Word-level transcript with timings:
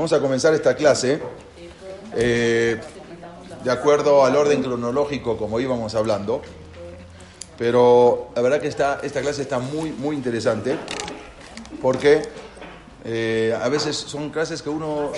Vamos 0.00 0.12
a 0.12 0.20
comenzar 0.20 0.54
esta 0.54 0.76
clase 0.76 1.18
eh, 2.14 2.80
de 3.64 3.70
acuerdo 3.72 4.24
al 4.24 4.36
orden 4.36 4.62
cronológico 4.62 5.36
como 5.36 5.58
íbamos 5.58 5.96
hablando, 5.96 6.40
pero 7.58 8.28
la 8.36 8.42
verdad 8.42 8.60
que 8.60 8.68
esta, 8.68 9.00
esta 9.02 9.20
clase 9.20 9.42
está 9.42 9.58
muy, 9.58 9.90
muy 9.90 10.14
interesante 10.14 10.78
porque 11.82 12.22
eh, 13.04 13.58
a 13.60 13.68
veces 13.68 13.96
son 13.96 14.30
clases 14.30 14.62
que 14.62 14.68
uno, 14.68 15.10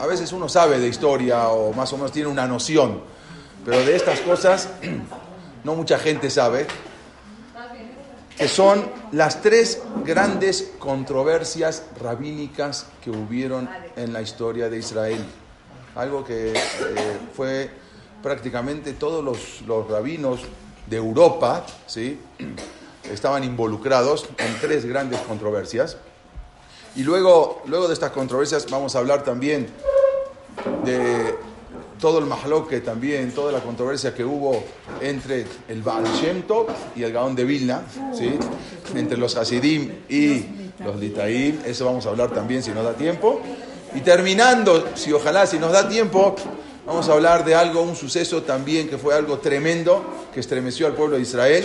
a 0.00 0.06
veces 0.08 0.32
uno 0.32 0.48
sabe 0.48 0.80
de 0.80 0.88
historia 0.88 1.50
o 1.50 1.72
más 1.72 1.92
o 1.92 1.96
menos 1.96 2.10
tiene 2.10 2.28
una 2.28 2.48
noción, 2.48 3.02
pero 3.64 3.84
de 3.84 3.94
estas 3.94 4.18
cosas 4.18 4.68
no 5.62 5.76
mucha 5.76 5.96
gente 5.96 6.28
sabe, 6.28 6.66
que 8.36 8.48
son 8.48 8.84
las 9.12 9.42
tres 9.42 9.82
grandes 10.04 10.72
controversias 10.78 11.84
rabínicas 12.00 12.86
que 13.02 13.10
hubieron 13.10 13.68
en 13.96 14.12
la 14.12 14.22
historia 14.22 14.68
de 14.68 14.78
Israel. 14.78 15.24
Algo 15.94 16.24
que 16.24 16.52
eh, 16.52 16.58
fue 17.34 17.70
prácticamente 18.22 18.94
todos 18.94 19.22
los, 19.24 19.62
los, 19.66 19.88
rabinos 19.88 20.40
de 20.86 20.96
Europa, 20.96 21.64
¿sí? 21.86 22.18
estaban 23.10 23.44
involucrados 23.44 24.28
en 24.38 24.58
tres 24.60 24.84
grandes 24.84 25.20
controversias. 25.20 25.96
Y 26.96 27.02
luego, 27.02 27.62
luego 27.66 27.86
de 27.86 27.94
estas 27.94 28.10
controversias 28.12 28.66
vamos 28.70 28.96
a 28.96 28.98
hablar 28.98 29.24
también 29.24 29.68
de 30.84 31.34
todo 32.04 32.18
el 32.18 32.26
mahloque 32.26 32.82
también, 32.82 33.32
toda 33.32 33.50
la 33.50 33.60
controversia 33.60 34.14
que 34.14 34.22
hubo 34.22 34.62
entre 35.00 35.46
el 35.68 35.80
Baal 35.80 36.04
y 36.94 37.02
el 37.02 37.10
Gaón 37.10 37.34
de 37.34 37.44
Vilna, 37.44 37.80
¿sí? 38.12 38.30
entre 38.94 39.16
los 39.16 39.34
Hasidim 39.38 39.90
y 40.10 40.44
los 40.84 41.00
Litaim, 41.00 41.60
eso 41.64 41.86
vamos 41.86 42.04
a 42.04 42.10
hablar 42.10 42.30
también 42.30 42.62
si 42.62 42.72
nos 42.72 42.84
da 42.84 42.92
tiempo. 42.92 43.40
Y 43.94 44.02
terminando, 44.02 44.88
si 44.94 45.14
ojalá, 45.14 45.46
si 45.46 45.58
nos 45.58 45.72
da 45.72 45.88
tiempo, 45.88 46.36
vamos 46.84 47.08
a 47.08 47.14
hablar 47.14 47.42
de 47.42 47.54
algo, 47.54 47.80
un 47.80 47.96
suceso 47.96 48.42
también 48.42 48.86
que 48.86 48.98
fue 48.98 49.14
algo 49.14 49.38
tremendo, 49.38 50.04
que 50.34 50.40
estremeció 50.40 50.86
al 50.86 50.92
pueblo 50.92 51.16
de 51.16 51.22
Israel, 51.22 51.64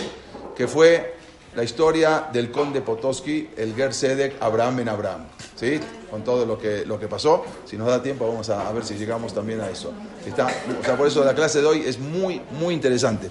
que 0.55 0.69
fue 0.69 1.15
la 1.55 1.63
historia 1.63 2.27
del 2.31 2.51
conde 2.51 2.81
Potoski, 2.81 3.49
el 3.57 3.75
Ger 3.75 3.93
Sedek 3.93 4.41
Abraham 4.41 4.77
Ben 4.77 4.89
Abraham. 4.89 5.25
¿Sí? 5.55 5.79
Con 6.09 6.23
todo 6.23 6.45
lo 6.45 6.57
que, 6.57 6.85
lo 6.85 6.99
que 6.99 7.07
pasó. 7.07 7.43
Si 7.65 7.77
nos 7.77 7.87
da 7.87 8.01
tiempo, 8.01 8.27
vamos 8.27 8.49
a, 8.49 8.71
ver 8.71 8.85
si 8.85 8.95
llegamos 8.95 9.33
también 9.33 9.61
a 9.61 9.69
eso. 9.69 9.91
Está, 10.25 10.47
o 10.47 10.83
sea, 10.83 10.95
por 10.95 11.07
eso 11.07 11.23
la 11.23 11.35
clase 11.35 11.61
de 11.61 11.67
hoy 11.67 11.83
es 11.85 11.99
muy, 11.99 12.41
muy 12.59 12.73
interesante. 12.73 13.29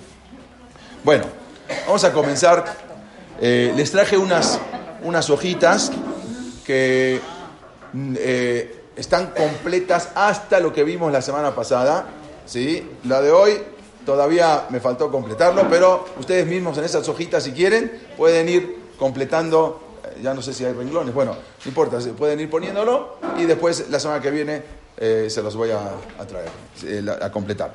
Bueno, 1.04 1.24
vamos 1.86 2.04
a 2.04 2.12
comenzar. 2.12 2.64
Eh, 3.40 3.72
les 3.76 3.90
traje 3.90 4.18
unas, 4.18 4.58
unas 5.02 5.30
hojitas 5.30 5.92
que 6.66 7.20
mm, 7.92 8.14
eh, 8.18 8.84
están 8.96 9.28
completas 9.28 10.10
hasta 10.14 10.60
lo 10.60 10.72
que 10.72 10.84
vimos 10.84 11.12
la 11.12 11.22
semana 11.22 11.54
pasada. 11.54 12.06
¿sí? 12.46 12.86
La 13.04 13.22
de 13.22 13.30
hoy 13.30 13.62
todavía 14.08 14.64
me 14.70 14.80
faltó 14.80 15.10
completarlo, 15.10 15.68
pero 15.68 16.06
ustedes 16.18 16.46
mismos 16.46 16.78
en 16.78 16.84
esas 16.84 17.06
hojitas, 17.10 17.44
si 17.44 17.52
quieren, 17.52 17.92
pueden 18.16 18.48
ir 18.48 18.78
completando, 18.98 19.98
eh, 20.02 20.20
ya 20.22 20.32
no 20.32 20.40
sé 20.40 20.54
si 20.54 20.64
hay 20.64 20.72
renglones, 20.72 21.12
bueno, 21.12 21.32
no 21.32 21.68
importa, 21.68 21.98
pueden 22.16 22.40
ir 22.40 22.48
poniéndolo 22.48 23.18
y 23.36 23.44
después 23.44 23.90
la 23.90 24.00
semana 24.00 24.22
que 24.22 24.30
viene 24.30 24.62
eh, 24.96 25.26
se 25.28 25.42
los 25.42 25.54
voy 25.54 25.72
a, 25.72 25.90
traer, 26.26 26.48
eh, 26.84 27.04
a 27.20 27.30
completar. 27.30 27.74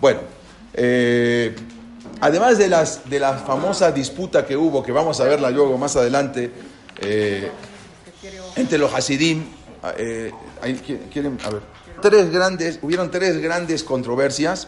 Bueno, 0.00 0.18
además 2.20 2.58
de, 2.58 2.66
las, 2.66 3.08
de 3.08 3.20
la 3.20 3.34
famosa 3.34 3.92
disputa 3.92 4.44
que 4.44 4.56
hubo, 4.56 4.82
que 4.82 4.90
vamos 4.90 5.20
a 5.20 5.24
verla 5.24 5.50
luego 5.50 5.78
más 5.78 5.94
adelante, 5.94 6.50
entre 8.56 8.76
los 8.76 8.92
Hasidim, 8.92 9.44
quieren, 11.12 11.38
tres 12.00 12.32
grandes, 12.32 12.80
hubieron 12.82 13.08
tres 13.12 13.40
grandes 13.40 13.84
controversias 13.84 14.66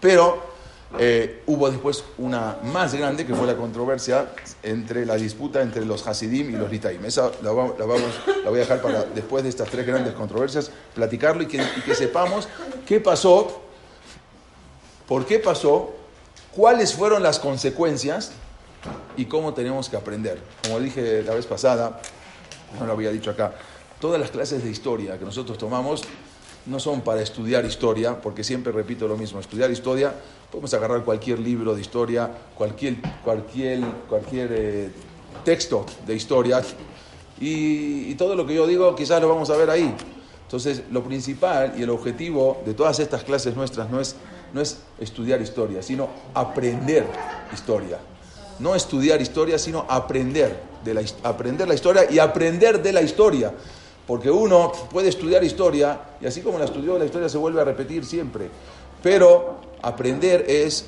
pero 0.00 0.54
eh, 0.98 1.42
hubo 1.46 1.68
después 1.70 2.04
una 2.18 2.58
más 2.62 2.94
grande, 2.94 3.26
que 3.26 3.34
fue 3.34 3.48
la 3.48 3.56
controversia 3.56 4.28
entre 4.62 5.04
la 5.04 5.16
disputa 5.16 5.60
entre 5.60 5.84
los 5.84 6.06
Hasidim 6.06 6.50
y 6.50 6.52
los 6.52 6.70
Litaim. 6.70 7.04
Esa 7.04 7.32
la, 7.42 7.50
vamos, 7.50 7.76
la, 7.78 7.84
voy 7.84 8.58
a 8.58 8.60
dejar 8.60 8.80
para 8.80 9.02
después 9.02 9.42
de 9.42 9.50
estas 9.50 9.68
tres 9.68 9.84
grandes 9.86 10.14
controversias, 10.14 10.70
platicarlo 10.94 11.42
y 11.42 11.46
que, 11.46 11.94
sepamos 11.94 12.48
qué 12.86 13.00
pasó, 13.00 13.62
por 15.08 15.26
qué 15.26 15.40
pasó, 15.40 15.94
cuáles 16.54 16.94
fueron 16.94 17.24
las 17.24 17.40
consecuencias 17.40 18.30
y 19.16 19.24
cómo 19.24 19.52
tenemos 19.52 19.88
que 19.88 19.96
aprender. 19.96 20.38
Como 20.62 20.78
dije 20.78 21.24
la 21.24 21.34
vez 21.34 21.46
pasada, 21.46 22.00
no 22.78 22.86
lo 22.86 22.92
había 22.92 23.10
dicho 23.10 23.32
acá, 23.32 23.52
todas 23.98 24.20
las 24.20 24.30
clases 24.30 24.62
de 24.62 24.70
historia 24.70 25.18
que 25.18 25.24
nosotros 25.24 25.58
tomamos 25.58 26.04
no 26.66 26.78
son 26.80 27.02
para 27.02 27.20
estudiar 27.20 27.64
historia, 27.64 28.20
porque 28.20 28.42
siempre 28.42 28.72
repito 28.72 29.06
lo 29.06 29.16
mismo, 29.16 29.40
estudiar 29.40 29.70
historia, 29.70 30.14
podemos 30.50 30.72
agarrar 30.74 31.04
cualquier 31.04 31.38
libro 31.38 31.74
de 31.74 31.80
historia, 31.80 32.30
cualquier, 32.54 32.96
cualquier, 33.22 33.80
cualquier 34.08 34.48
eh, 34.52 34.90
texto 35.44 35.84
de 36.06 36.14
historia, 36.14 36.62
y, 37.40 38.14
todo 38.14 38.36
lo 38.36 38.46
que 38.46 38.54
yo 38.54 38.66
digo 38.66 38.94
quizás 38.94 39.20
lo 39.20 39.28
vamos 39.28 39.50
a 39.50 39.56
ver 39.56 39.70
ahí. 39.70 39.94
Entonces, 40.42 40.82
lo 40.90 41.02
principal 41.02 41.74
y 41.76 41.82
el 41.82 41.90
objetivo 41.90 42.62
de 42.64 42.74
todas 42.74 43.00
estas 43.00 43.24
clases 43.24 43.56
nuestras 43.56 43.90
no 43.90 44.00
es, 44.00 44.14
no 44.52 44.60
es 44.60 44.78
estudiar 45.00 45.40
historia, 45.40 45.82
sino 45.82 46.08
aprender 46.32 47.06
historia. 47.52 47.98
No 48.60 48.74
estudiar 48.74 49.20
historia, 49.20 49.58
sino 49.58 49.84
aprender, 49.88 50.56
de 50.84 50.94
la, 50.94 51.02
aprender 51.24 51.66
la 51.66 51.74
historia 51.74 52.06
y 52.08 52.20
aprender 52.20 52.80
de 52.82 52.92
la 52.92 53.02
historia. 53.02 53.52
Porque 54.06 54.30
uno 54.30 54.72
puede 54.90 55.08
estudiar 55.08 55.42
historia 55.44 55.98
y 56.20 56.26
así 56.26 56.42
como 56.42 56.58
la 56.58 56.66
estudió, 56.66 56.98
la 56.98 57.06
historia 57.06 57.28
se 57.28 57.38
vuelve 57.38 57.60
a 57.60 57.64
repetir 57.64 58.04
siempre. 58.04 58.48
Pero 59.02 59.56
aprender 59.80 60.44
es, 60.46 60.86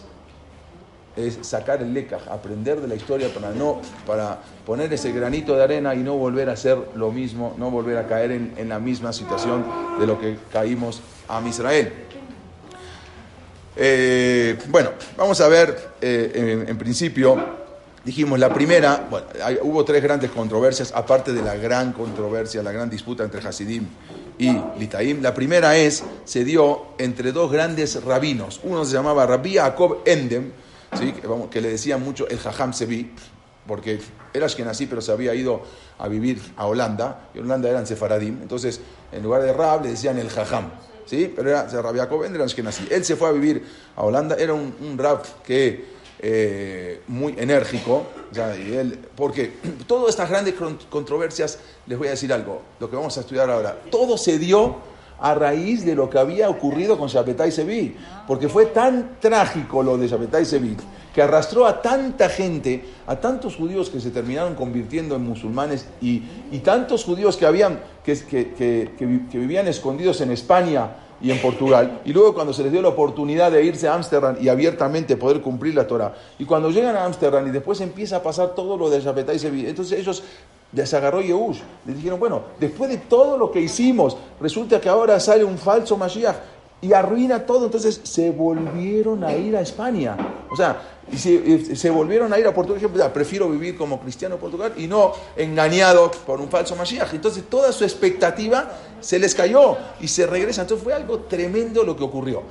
es 1.16 1.38
sacar 1.42 1.82
el 1.82 1.94
leca, 1.94 2.18
aprender 2.30 2.80
de 2.80 2.88
la 2.88 2.94
historia 2.94 3.32
para, 3.32 3.50
no, 3.52 3.80
para 4.06 4.38
poner 4.66 4.92
ese 4.92 5.12
granito 5.12 5.56
de 5.56 5.62
arena 5.62 5.94
y 5.94 5.98
no 5.98 6.16
volver 6.16 6.50
a 6.50 6.52
hacer 6.52 6.78
lo 6.94 7.10
mismo, 7.10 7.54
no 7.58 7.70
volver 7.70 7.96
a 7.96 8.06
caer 8.06 8.32
en, 8.32 8.68
la 8.68 8.78
misma 8.78 9.12
situación 9.14 9.64
de 9.98 10.06
lo 10.06 10.20
que 10.20 10.36
caímos 10.52 11.00
a 11.28 11.42
Israel. 11.46 11.92
Eh, 13.78 14.58
bueno, 14.68 14.90
vamos 15.16 15.40
a 15.40 15.48
ver 15.48 15.90
eh, 16.00 16.64
en 16.66 16.78
principio 16.78 17.65
Dijimos, 18.06 18.38
la 18.38 18.54
primera, 18.54 19.04
bueno, 19.10 19.26
hubo 19.62 19.84
tres 19.84 20.00
grandes 20.00 20.30
controversias, 20.30 20.92
aparte 20.94 21.32
de 21.32 21.42
la 21.42 21.56
gran 21.56 21.92
controversia, 21.92 22.62
la 22.62 22.70
gran 22.70 22.88
disputa 22.88 23.24
entre 23.24 23.40
Hasidim 23.40 23.84
y 24.38 24.56
Litaim. 24.78 25.20
La 25.20 25.34
primera 25.34 25.76
es, 25.76 26.04
se 26.24 26.44
dio 26.44 26.86
entre 26.98 27.32
dos 27.32 27.50
grandes 27.50 28.04
rabinos. 28.04 28.60
Uno 28.62 28.84
se 28.84 28.92
llamaba 28.92 29.26
Rabbi 29.26 29.56
Jacob 29.56 30.02
Endem, 30.04 30.52
que, 31.50 31.60
le 31.60 31.68
decían 31.68 32.00
mucho 32.00 32.28
el 32.28 32.38
Jajam 32.38 32.72
Sevi, 32.72 33.10
porque 33.66 33.98
era 34.32 34.46
así 34.46 34.86
pero 34.86 35.00
se 35.00 35.10
había 35.10 35.34
ido 35.34 35.62
a 35.98 36.06
vivir 36.06 36.40
a 36.56 36.66
Holanda, 36.68 37.30
y 37.34 37.40
Holanda 37.40 37.68
eran 37.68 37.88
sefaradim, 37.88 38.40
entonces 38.40 38.80
en 39.10 39.24
lugar 39.24 39.42
de 39.42 39.52
Rab 39.52 39.82
le 39.82 39.90
decían 39.90 40.16
el 40.16 40.30
Jajam. 40.30 40.70
¿Sí? 41.06 41.32
Pero 41.34 41.50
era 41.50 41.66
Rabbi 41.66 41.98
Jacob 41.98 42.22
Endem, 42.22 42.40
era 42.40 42.70
Él 42.88 43.04
se 43.04 43.16
fue 43.16 43.30
a 43.30 43.32
vivir 43.32 43.64
a 43.96 44.04
Holanda, 44.04 44.36
era 44.36 44.54
un, 44.54 44.76
un 44.80 44.96
Rab 44.96 45.24
que 45.42 45.95
eh, 46.28 47.02
muy 47.06 47.36
enérgico, 47.38 48.04
y 48.34 48.72
él, 48.72 48.98
porque 49.14 49.52
todas 49.86 50.08
estas 50.08 50.28
grandes 50.28 50.54
controversias, 50.90 51.60
les 51.86 51.96
voy 51.96 52.08
a 52.08 52.10
decir 52.10 52.32
algo, 52.32 52.62
lo 52.80 52.90
que 52.90 52.96
vamos 52.96 53.16
a 53.16 53.20
estudiar 53.20 53.48
ahora, 53.48 53.78
todo 53.92 54.18
se 54.18 54.36
dio 54.36 54.74
a 55.20 55.34
raíz 55.34 55.86
de 55.86 55.94
lo 55.94 56.10
que 56.10 56.18
había 56.18 56.50
ocurrido 56.50 56.98
con 56.98 57.06
Shapetai 57.06 57.52
Sevi, 57.52 57.96
porque 58.26 58.48
fue 58.48 58.66
tan 58.66 59.20
trágico 59.20 59.84
lo 59.84 59.96
de 59.96 60.08
Shapetai 60.08 60.44
Sevi, 60.44 60.76
que 61.14 61.22
arrastró 61.22 61.64
a 61.64 61.80
tanta 61.80 62.28
gente, 62.28 62.84
a 63.06 63.14
tantos 63.20 63.54
judíos 63.54 63.88
que 63.88 64.00
se 64.00 64.10
terminaron 64.10 64.56
convirtiendo 64.56 65.14
en 65.14 65.22
musulmanes 65.22 65.86
y, 66.00 66.24
y 66.50 66.58
tantos 66.58 67.04
judíos 67.04 67.36
que, 67.36 67.46
habían, 67.46 67.78
que, 68.04 68.16
que, 68.26 68.94
que 68.98 69.38
vivían 69.38 69.68
escondidos 69.68 70.20
en 70.22 70.32
España, 70.32 70.90
y 71.20 71.30
en 71.30 71.40
Portugal. 71.40 72.00
Y 72.04 72.12
luego 72.12 72.34
cuando 72.34 72.52
se 72.52 72.62
les 72.62 72.72
dio 72.72 72.82
la 72.82 72.88
oportunidad 72.88 73.50
de 73.50 73.64
irse 73.64 73.88
a 73.88 73.94
Ámsterdam 73.94 74.36
y 74.40 74.48
abiertamente 74.48 75.16
poder 75.16 75.40
cumplir 75.40 75.74
la 75.74 75.86
Torah. 75.86 76.14
Y 76.38 76.44
cuando 76.44 76.70
llegan 76.70 76.96
a 76.96 77.04
Ámsterdam 77.04 77.46
y 77.46 77.50
después 77.50 77.80
empieza 77.80 78.16
a 78.16 78.22
pasar 78.22 78.54
todo 78.54 78.76
lo 78.76 78.90
de 78.90 79.00
Shapetai 79.00 79.38
Sevi, 79.38 79.66
entonces 79.66 79.98
ellos 79.98 80.22
les 80.72 80.92
agarró 80.94 81.20
Yehush. 81.20 81.60
Les 81.86 81.96
dijeron, 81.96 82.20
bueno, 82.20 82.42
después 82.60 82.90
de 82.90 82.98
todo 82.98 83.38
lo 83.38 83.50
que 83.50 83.60
hicimos, 83.60 84.16
resulta 84.40 84.80
que 84.80 84.88
ahora 84.88 85.18
sale 85.20 85.44
un 85.44 85.58
falso 85.58 85.96
Mashiach 85.96 86.36
y 86.80 86.92
arruina 86.92 87.46
todo. 87.46 87.66
Entonces 87.66 88.00
se 88.02 88.30
volvieron 88.30 89.24
a 89.24 89.32
ir 89.34 89.56
a 89.56 89.60
España. 89.60 90.16
O 90.50 90.56
sea, 90.56 90.95
y 91.10 91.18
se, 91.18 91.90
volvieron 91.90 92.32
a 92.32 92.38
ir 92.38 92.46
a 92.46 92.54
Portugal. 92.54 92.82
Dijeron, 92.82 93.12
prefiero 93.12 93.48
vivir 93.48 93.76
como 93.76 94.00
cristiano 94.00 94.34
en 94.34 94.40
Portugal 94.40 94.72
y 94.76 94.88
no 94.88 95.12
engañado 95.36 96.10
por 96.10 96.40
un 96.40 96.48
falso 96.48 96.74
Mashiach. 96.74 97.14
Entonces 97.14 97.44
toda 97.48 97.72
su 97.72 97.84
expectativa 97.84 98.70
se 99.00 99.18
les 99.18 99.34
cayó 99.34 99.76
y 100.00 100.08
se 100.08 100.26
regresan. 100.26 100.64
Entonces 100.64 100.82
fue 100.82 100.94
algo 100.94 101.20
tremendo 101.20 101.84
lo 101.84 101.96
que 101.96 102.02
ocurrió. 102.02 102.42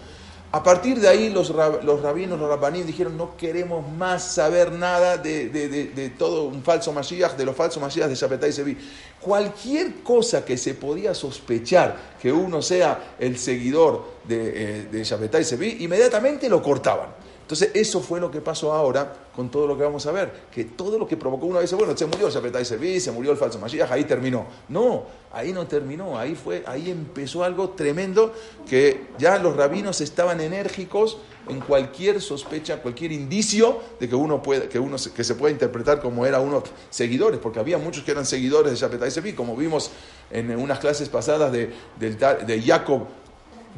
A 0.53 0.63
partir 0.63 1.01
de 1.01 1.09
ahí 1.09 1.29
los, 1.31 1.49
los 1.49 2.01
rabinos, 2.01 2.39
los 2.39 2.47
rabanín 2.47 2.87
dijeron 2.87 3.17
no 3.17 3.35
queremos 3.35 3.85
más 3.91 4.23
saber 4.23 4.71
nada 4.71 5.17
de, 5.17 6.13
todo 6.17 6.43
un 6.43 6.63
falso 6.63 6.93
Mashiach, 6.93 7.35
de 7.35 7.43
los 7.43 7.53
falsos 7.57 7.81
Mashiach 7.81 8.07
de 8.07 8.15
Shapetai 8.15 8.53
Sevi. 8.53 8.77
Cualquier 9.19 9.95
cosa 9.95 10.45
que 10.45 10.55
se 10.55 10.75
podía 10.75 11.13
sospechar 11.13 12.15
que 12.21 12.31
uno 12.31 12.61
sea 12.61 13.15
el 13.19 13.37
seguidor 13.37 14.05
de, 14.23 14.85
eh, 14.93 15.05
de 15.27 15.43
Sevi, 15.43 15.77
inmediatamente 15.81 16.47
lo 16.47 16.63
cortaban. 16.63 17.24
Entonces, 17.45 17.69
eso 17.75 18.01
fue 18.01 18.19
lo 18.19 18.31
que 18.31 18.41
pasó 18.41 18.73
ahora 18.73 19.13
con 19.35 19.51
todo 19.51 19.67
lo 19.67 19.77
que 19.77 19.83
vamos 19.83 20.03
a 20.07 20.11
ver. 20.11 20.31
Que 20.51 20.65
todo 20.65 20.97
lo 20.97 21.07
que 21.07 21.15
provocó 21.15 21.45
una 21.45 21.59
vez, 21.59 21.71
bueno, 21.73 21.95
se 21.95 22.07
murió 22.07 22.27
Shapetai 22.27 22.65
Sevi, 22.65 22.99
se 22.99 23.11
murió 23.11 23.31
el 23.31 23.37
falso 23.37 23.59
Mashiach, 23.59 23.91
ahí 23.91 24.03
terminó. 24.05 24.47
No, 24.67 25.03
ahí 25.31 25.53
no 25.53 25.67
terminó, 25.67 26.17
ahí, 26.17 26.33
fue, 26.33 26.63
ahí 26.65 26.89
empezó 26.89 27.43
algo 27.43 27.69
tremendo 27.69 28.33
que 28.67 29.09
ya 29.19 29.37
los 29.37 29.55
rabinos 29.55 30.01
estaban 30.01 30.41
enérgicos 30.41 31.19
en 31.47 31.59
cualquier 31.59 32.19
sospecha, 32.19 32.81
cualquier 32.81 33.11
indicio 33.11 33.79
de 33.99 34.09
que 34.09 34.15
uno, 34.15 34.41
puede, 34.41 34.67
que 34.67 34.79
uno 34.79 34.97
que 35.15 35.23
se 35.23 35.35
pueda 35.35 35.51
interpretar 35.51 36.01
como 36.01 36.25
era 36.25 36.39
uno 36.39 36.63
seguidores, 36.89 37.39
porque 37.39 37.59
había 37.59 37.77
muchos 37.77 38.03
que 38.03 38.09
eran 38.09 38.25
seguidores 38.25 38.71
de 38.71 38.77
Shapetai 38.79 39.11
Sevi, 39.11 39.33
como 39.33 39.55
vimos 39.55 39.91
en 40.31 40.49
unas 40.55 40.79
clases 40.79 41.09
pasadas 41.09 41.51
de, 41.51 41.71
de 41.99 42.63
Jacob, 42.65 43.03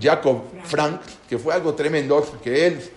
Jacob 0.02 0.44
Frank, 0.64 1.02
que 1.28 1.38
fue 1.38 1.54
algo 1.54 1.74
tremendo, 1.74 2.26
que 2.42 2.68
él 2.68 2.92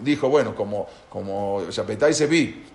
dijo, 0.00 0.28
bueno, 0.28 0.54
como, 0.54 0.86
como 1.08 1.62
Shapetai 1.70 2.14
Sevi 2.14 2.72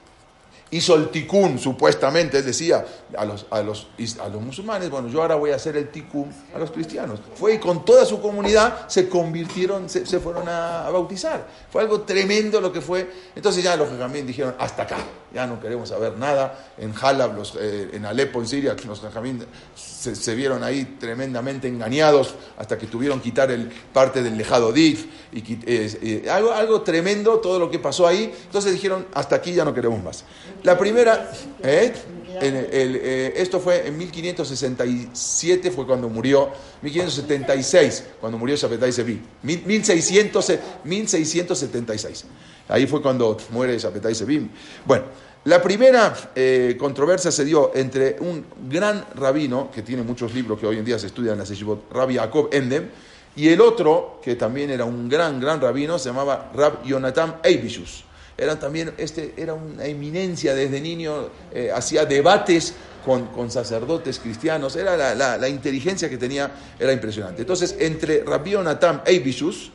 hizo 0.71 0.95
el 0.95 1.09
tikkun, 1.09 1.59
supuestamente, 1.59 2.37
él 2.39 2.45
decía 2.45 2.85
a 3.17 3.25
los, 3.25 3.45
a, 3.49 3.61
los, 3.61 3.87
a 4.21 4.29
los 4.29 4.41
musulmanes, 4.41 4.89
bueno, 4.89 5.07
yo 5.07 5.21
ahora 5.21 5.35
voy 5.35 5.51
a 5.51 5.55
hacer 5.55 5.77
el 5.77 5.89
tikkun 5.89 6.33
a 6.53 6.59
los 6.59 6.71
cristianos. 6.71 7.19
Fue 7.35 7.55
y 7.55 7.57
con 7.59 7.85
toda 7.85 8.05
su 8.05 8.21
comunidad 8.21 8.87
se 8.87 9.07
convirtieron, 9.07 9.89
se, 9.89 10.05
fueron 10.19 10.47
a, 10.49 10.89
bautizar. 10.91 11.47
Fue 11.71 11.81
algo 11.81 12.01
tremendo 12.01 12.59
lo 12.59 12.71
que 12.71 12.81
fue. 12.81 13.09
Entonces 13.35 13.63
ya 13.63 13.75
los 13.75 13.97
también 13.97 14.27
dijeron, 14.27 14.55
hasta 14.59 14.83
acá, 14.83 14.97
ya 15.33 15.45
no 15.45 15.59
queremos 15.59 15.89
saber 15.89 16.17
nada. 16.17 16.67
En 16.77 16.93
Halab, 16.99 17.41
eh, 17.59 17.89
en 17.93 18.05
Alepo, 18.05 18.39
en 18.39 18.47
Siria, 18.47 18.75
los 18.85 19.01
jajamín 19.01 19.45
se, 19.75 20.35
vieron 20.35 20.63
ahí 20.63 20.97
tremendamente 20.99 21.67
engañados 21.67 22.35
hasta 22.57 22.77
que 22.77 22.87
tuvieron 22.87 23.19
que 23.19 23.25
quitar 23.29 23.51
el, 23.51 23.69
parte 23.93 24.23
del 24.23 24.37
lejado 24.37 24.71
Dif. 24.71 25.05
Y, 25.33 25.59
eh, 25.65 26.27
algo, 26.29 26.53
algo 26.53 26.81
tremendo 26.81 27.39
todo 27.39 27.59
lo 27.59 27.69
que 27.69 27.79
pasó 27.79 28.07
ahí. 28.07 28.33
Entonces 28.45 28.73
dijeron, 28.73 29.07
hasta 29.13 29.35
aquí 29.35 29.53
ya 29.53 29.65
no 29.65 29.73
queremos 29.73 30.01
más. 30.03 30.23
La 30.63 30.77
primera, 30.77 31.31
¿eh? 31.61 31.93
Eh, 32.29 33.33
esto 33.37 33.59
fue 33.59 33.87
en 33.87 33.97
1567, 33.97 35.71
fue 35.71 35.85
cuando 35.85 36.09
murió, 36.09 36.49
1576, 36.81 38.03
cuando 38.19 38.37
murió 38.37 38.55
Shapetai 38.55 38.91
Sevi, 38.91 39.21
1676. 39.43 42.25
Ahí 42.67 42.85
fue 42.87 43.01
cuando 43.01 43.37
muere 43.51 43.77
Shapetai 43.77 44.13
Sevi. 44.13 44.49
Bueno, 44.85 45.05
la 45.45 45.61
primera 45.61 46.13
eh, 46.35 46.75
controversia 46.77 47.31
se 47.31 47.45
dio 47.45 47.71
entre 47.73 48.17
un 48.19 48.45
gran 48.69 49.05
rabino, 49.15 49.71
que 49.71 49.81
tiene 49.81 50.03
muchos 50.03 50.33
libros 50.33 50.59
que 50.59 50.67
hoy 50.67 50.77
en 50.77 50.85
día 50.85 50.99
se 50.99 51.07
estudian 51.07 51.33
en 51.33 51.39
la 51.39 51.45
Seshivot, 51.45 51.91
Rabbi 51.91 52.15
Jacob 52.15 52.49
Endem, 52.51 52.89
y 53.35 53.49
el 53.49 53.61
otro, 53.61 54.19
que 54.21 54.35
también 54.35 54.69
era 54.71 54.85
un 54.85 55.07
gran, 55.07 55.39
gran 55.39 55.61
rabino, 55.61 55.99
se 55.99 56.09
llamaba 56.09 56.51
Rab 56.53 56.83
Yonatan 56.83 57.37
Eibishus 57.43 58.06
era 58.37 58.59
también, 58.59 58.93
este, 58.97 59.33
era 59.35 59.53
una 59.53 59.85
eminencia 59.85 60.53
desde 60.53 60.79
niño, 60.79 61.29
eh, 61.51 61.71
hacía 61.73 62.05
debates 62.05 62.73
con, 63.03 63.27
con, 63.27 63.49
sacerdotes 63.49 64.19
cristianos, 64.19 64.75
era 64.75 64.95
la, 64.95 65.37
la, 65.37 65.49
inteligencia 65.49 66.09
que 66.09 66.17
tenía, 66.17 66.51
era 66.77 66.91
impresionante. 66.93 67.41
Entonces, 67.41 67.75
entre 67.79 68.23
Rabbi 68.23 68.51
Yonatam 68.51 69.01
Eibishus, 69.05 69.71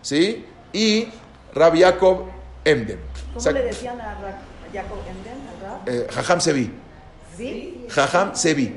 ¿sí? 0.00 0.44
y 0.72 1.08
Rabbi 1.54 1.80
Jacob 1.80 2.26
Emden. 2.64 2.98
¿Cómo 3.34 3.50
le 3.50 3.62
decían 3.64 4.00
a 4.00 4.16
Jacob 4.72 4.98
Emden? 5.08 5.46
Eh, 5.86 6.06
Jajam 6.10 6.40
Sevi. 6.40 6.70
¿Sí? 7.36 7.86
Jajam 7.88 8.34
Sevi. 8.34 8.76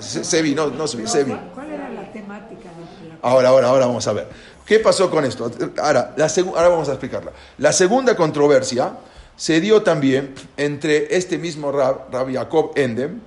Sevi, 0.00 0.54
no, 0.54 0.68
no 0.68 0.86
Sevi, 0.86 1.06
Sevi. 1.06 1.36
¿Cuál 1.54 1.72
era 1.72 1.90
la 1.90 2.12
temática? 2.12 2.70
Ahora, 3.22 3.48
ahora, 3.48 3.68
ahora 3.68 3.86
vamos 3.86 4.06
a 4.06 4.12
ver. 4.12 4.28
¿Qué 4.66 4.80
pasó 4.80 5.08
con 5.08 5.24
esto? 5.24 5.50
Ahora, 5.78 6.12
la 6.16 6.26
ahora 6.26 6.68
vamos 6.68 6.88
a 6.88 6.92
explicarla. 6.92 7.30
La 7.58 7.72
segunda 7.72 8.16
controversia 8.16 8.96
se 9.36 9.60
dio 9.60 9.82
también 9.82 10.34
entre 10.56 11.14
este 11.16 11.38
mismo 11.38 11.70
Rab, 11.70 12.10
Rab 12.10 12.32
Jacob 12.32 12.72
Endem, 12.74 13.20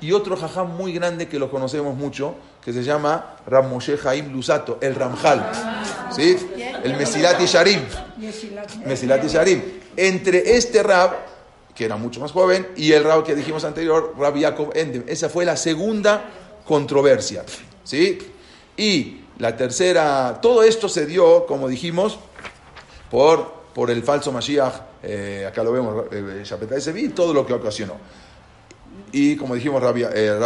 y 0.00 0.12
otro 0.12 0.36
jajam 0.36 0.76
muy 0.76 0.92
grande 0.92 1.28
que 1.28 1.38
lo 1.38 1.50
conocemos 1.50 1.94
mucho, 1.94 2.36
que 2.64 2.72
se 2.72 2.82
llama 2.82 3.36
Rab 3.46 3.68
Moshe 3.68 3.98
Haim 4.02 4.32
Lusato, 4.32 4.78
el 4.80 4.94
Ramjal, 4.94 5.50
¿sí? 6.10 6.36
el 6.82 6.96
Mesilati 6.96 7.44
Sharim. 7.44 7.80
Mesilati 8.86 9.26
Sharim. 9.26 9.62
Entre 9.96 10.56
este 10.56 10.82
Rab, 10.82 11.16
que 11.74 11.84
era 11.84 11.96
mucho 11.96 12.20
más 12.20 12.32
joven, 12.32 12.68
y 12.76 12.92
el 12.92 13.04
Rab 13.04 13.24
que 13.24 13.34
dijimos 13.34 13.64
anterior, 13.64 14.14
Rab 14.16 14.40
Jacob 14.40 14.70
Endem. 14.74 15.04
Esa 15.06 15.28
fue 15.28 15.44
la 15.44 15.56
segunda 15.56 16.24
controversia. 16.64 17.44
¿sí? 17.82 18.18
Y 18.76 19.22
la 19.38 19.56
tercera, 19.56 20.40
todo 20.40 20.62
esto 20.62 20.88
se 20.88 21.06
dio, 21.06 21.46
como 21.46 21.68
dijimos, 21.68 22.18
por, 23.10 23.52
por 23.74 23.90
el 23.90 24.02
falso 24.02 24.32
Mashiach, 24.32 24.74
eh, 25.02 25.46
acá 25.48 25.62
lo 25.62 25.72
vemos, 25.72 26.06
eh, 26.10 26.42
Shapetai 26.44 26.80
Sevi, 26.80 27.08
todo 27.10 27.32
lo 27.32 27.46
que 27.46 27.52
ocasionó. 27.52 27.94
Y 29.12 29.36
como 29.36 29.54
dijimos, 29.54 29.82
Rabbi, 29.82 30.04
eh, 30.12 30.38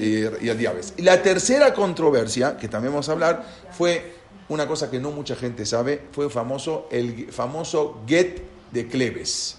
y 0.00 0.48
el 0.48 0.58
Diabes. 0.58 0.94
Y 0.96 1.02
la 1.02 1.22
tercera 1.22 1.74
controversia, 1.74 2.56
que 2.56 2.68
también 2.68 2.92
vamos 2.92 3.08
a 3.08 3.12
hablar, 3.12 3.44
fue 3.72 4.14
una 4.48 4.66
cosa 4.66 4.90
que 4.90 4.98
no 4.98 5.10
mucha 5.10 5.36
gente 5.36 5.66
sabe, 5.66 6.00
fue 6.12 6.30
famoso, 6.30 6.88
el 6.90 7.30
famoso 7.32 8.02
get 8.06 8.42
de 8.70 8.88
Cleves. 8.88 9.56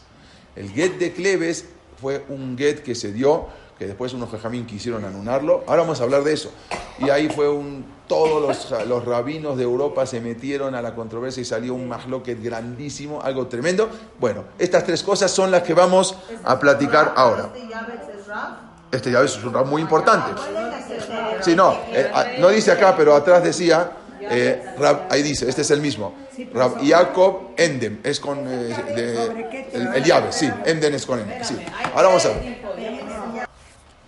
El 0.55 0.71
get 0.71 0.97
de 0.97 1.11
Cleves 1.11 1.65
fue 1.99 2.23
un 2.29 2.57
get 2.57 2.81
que 2.81 2.95
se 2.95 3.11
dio 3.11 3.47
que 3.77 3.87
después 3.87 4.13
unos 4.13 4.29
jajamín 4.29 4.65
quisieron 4.65 5.03
anularlo. 5.03 5.63
Ahora 5.67 5.81
vamos 5.81 5.99
a 5.99 6.03
hablar 6.03 6.23
de 6.23 6.33
eso. 6.33 6.51
Y 6.99 7.09
ahí 7.09 7.29
fue 7.29 7.49
un... 7.49 7.85
Todos 8.07 8.41
los, 8.41 8.87
los 8.87 9.05
rabinos 9.05 9.57
de 9.57 9.63
Europa 9.63 10.05
se 10.05 10.21
metieron 10.21 10.75
a 10.75 10.81
la 10.81 10.93
controversia 10.93 11.41
y 11.41 11.45
salió 11.45 11.73
un 11.73 11.87
mahloket 11.87 12.41
grandísimo, 12.41 13.21
algo 13.21 13.47
tremendo. 13.47 13.89
Bueno, 14.19 14.43
estas 14.59 14.83
tres 14.83 15.01
cosas 15.01 15.31
son 15.31 15.49
las 15.49 15.63
que 15.63 15.73
vamos 15.73 16.15
a 16.43 16.59
platicar 16.59 17.13
ahora. 17.15 17.49
Este 18.91 19.11
ya 19.11 19.21
es 19.21 19.43
un 19.43 19.53
rab 19.53 19.65
muy 19.65 19.81
importante. 19.81 20.39
Sí, 21.41 21.55
no, 21.55 21.77
eh, 21.87 22.37
no 22.39 22.49
dice 22.49 22.71
acá, 22.71 22.95
pero 22.95 23.15
atrás 23.15 23.43
decía, 23.43 23.91
eh, 24.21 24.75
ahí 25.09 25.21
dice, 25.21 25.49
este 25.49 25.61
es 25.61 25.71
el 25.71 25.81
mismo. 25.81 26.15
Rab 26.53 26.77
Jacob 26.83 27.51
Endem, 27.57 27.99
es 28.03 28.19
con 28.19 28.39
eh, 28.47 29.69
el, 29.73 30.03
llave, 30.03 30.31
sí, 30.31 30.49
Endem 30.65 30.93
es 30.93 31.05
con 31.05 31.19
Endem. 31.19 31.43
Sí. 31.43 31.57
Ahora 31.93 32.07
vamos 32.07 32.25
a 32.25 32.29
ver. 32.29 32.57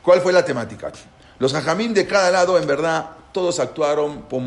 ¿Cuál 0.02 0.22
fue 0.22 0.32
la 0.32 0.46
temática? 0.46 0.92
Los 1.40 1.54
jajamín 1.54 1.94
de 1.94 2.08
cada 2.08 2.32
lado, 2.32 2.58
en 2.58 2.66
verdad, 2.66 3.10
todos 3.38 3.60
actuaron 3.60 4.24
por 4.24 4.42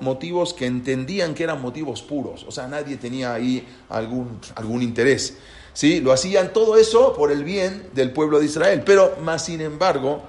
motivos 0.00 0.54
que 0.54 0.64
entendían 0.64 1.34
que 1.34 1.42
eran 1.42 1.60
motivos 1.60 2.00
puros. 2.00 2.46
O 2.48 2.50
sea, 2.50 2.66
nadie 2.66 2.96
tenía 2.96 3.34
ahí 3.34 3.68
algún, 3.90 4.40
algún 4.54 4.80
interés. 4.80 5.36
¿sí? 5.74 6.00
Lo 6.00 6.10
hacían 6.10 6.54
todo 6.54 6.78
eso 6.78 7.12
por 7.12 7.30
el 7.32 7.44
bien 7.44 7.90
del 7.92 8.14
pueblo 8.14 8.38
de 8.38 8.46
Israel. 8.46 8.82
Pero, 8.86 9.18
más 9.22 9.44
sin 9.44 9.60
embargo, 9.60 10.22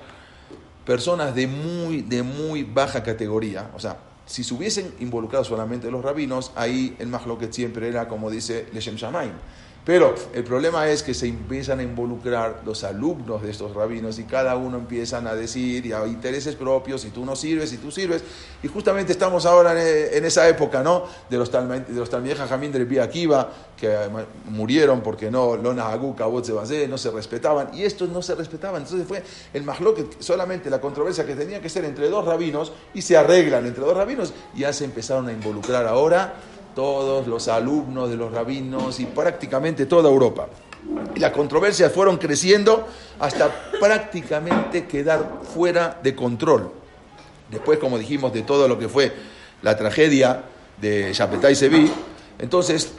personas 0.86 1.34
de 1.34 1.48
muy, 1.48 2.01
de 2.01 2.22
muy 2.22 2.63
baja 2.63 3.01
categoría, 3.01 3.72
o 3.74 3.80
sea, 3.80 3.98
si 4.25 4.44
se 4.44 4.53
hubiesen 4.53 4.94
involucrado 5.00 5.46
solamente 5.46 5.89
los 5.89 6.03
rabinos, 6.03 6.51
ahí 6.58 6.98
el 7.00 7.10
que 7.39 7.53
siempre 7.53 7.88
era, 7.88 8.10
como 8.10 8.30
dice 8.30 8.68
Leshem 8.74 8.98
Shamaim 8.98 9.32
pero 9.84 10.14
el 10.34 10.44
problema 10.44 10.88
es 10.90 11.02
que 11.02 11.16
se 11.16 11.28
empiezan 11.28 11.80
a 11.80 11.84
involucrar 11.84 12.62
los 12.64 12.84
alumnos 12.84 13.42
de 13.42 13.50
estos 13.50 13.74
rabinos 13.74 14.20
y 14.20 14.26
cada 14.26 14.56
uno 14.56 14.78
empiezan 14.78 15.26
a 15.26 15.34
decir 15.34 15.84
y 15.88 15.92
a 15.92 16.06
intereses 16.06 16.56
propios 16.56 17.04
y 17.06 17.10
tú 17.10 17.26
no 17.26 17.36
sirves 17.36 17.74
y 17.74 17.78
tú 17.78 17.90
sirves. 17.90 18.24
Y 18.62 18.68
justamente 18.68 19.12
estamos 19.12 19.48
ahora 19.48 19.74
en, 19.74 20.24
esa 20.24 20.48
época, 20.48 20.84
¿no? 20.84 21.06
De 21.32 21.38
los, 21.38 21.52
de 21.52 21.94
los 21.96 22.12
Talmideh 22.12 22.36
Jamín 22.36 22.72
de 22.72 23.02
Akiva, 23.02 23.50
que 23.76 23.92
murieron 24.50 25.02
porque 25.02 25.32
no, 25.32 25.56
Lona 25.58 25.98
no 26.88 26.98
se 27.00 27.10
respetaban. 27.10 27.74
Y 27.74 27.84
estos 27.84 28.08
no 28.10 28.22
se 28.22 28.36
respetaban. 28.36 28.84
Entonces 28.84 29.08
fue 29.08 29.24
el 29.52 29.66
que 29.96 30.08
solamente 30.20 30.70
la 30.70 30.80
controversia 30.80 31.26
que 31.26 31.36
tenía 31.36 31.60
que 31.60 31.70
ser 31.70 31.86
entre 31.86 32.08
dos 32.08 32.24
rabinos 32.24 32.72
y 32.94 33.02
se 33.02 33.18
arreglan 33.18 33.66
entre 33.66 33.84
dos 33.84 33.98
rabinos. 33.98 34.32
Y 34.54 34.60
ya 34.60 34.74
se 34.74 34.86
empezaron 34.86 35.28
a 35.28 35.32
involucrar 35.32 35.88
ahora 35.88 36.36
todos 36.75 37.28
los 37.28 37.48
alumnos 37.48 38.10
de 38.10 38.18
los 38.18 38.32
rabinos 38.32 39.00
y 39.00 39.06
prácticamente 39.06 39.86
toda 39.86 40.10
Europa. 40.10 40.48
Y 41.16 41.20
las 41.20 41.32
controversias 41.32 41.92
fueron 41.92 42.18
creciendo 42.18 42.88
hasta 43.20 43.50
prácticamente 43.80 44.88
quedar 44.88 45.42
fuera 45.54 46.00
de 46.01 46.16
control. 46.16 46.72
Después, 47.50 47.80
como 47.80 47.98
dijimos, 47.98 48.34
de 48.34 48.44
todo 48.44 48.68
lo 48.68 48.80
que 48.80 48.88
fue 48.88 49.12
la 49.62 49.78
tragedia 49.78 50.44
de 50.80 51.12
Chapetai 51.13 51.56
Sevi, 51.56 51.92
entonces 52.40 52.94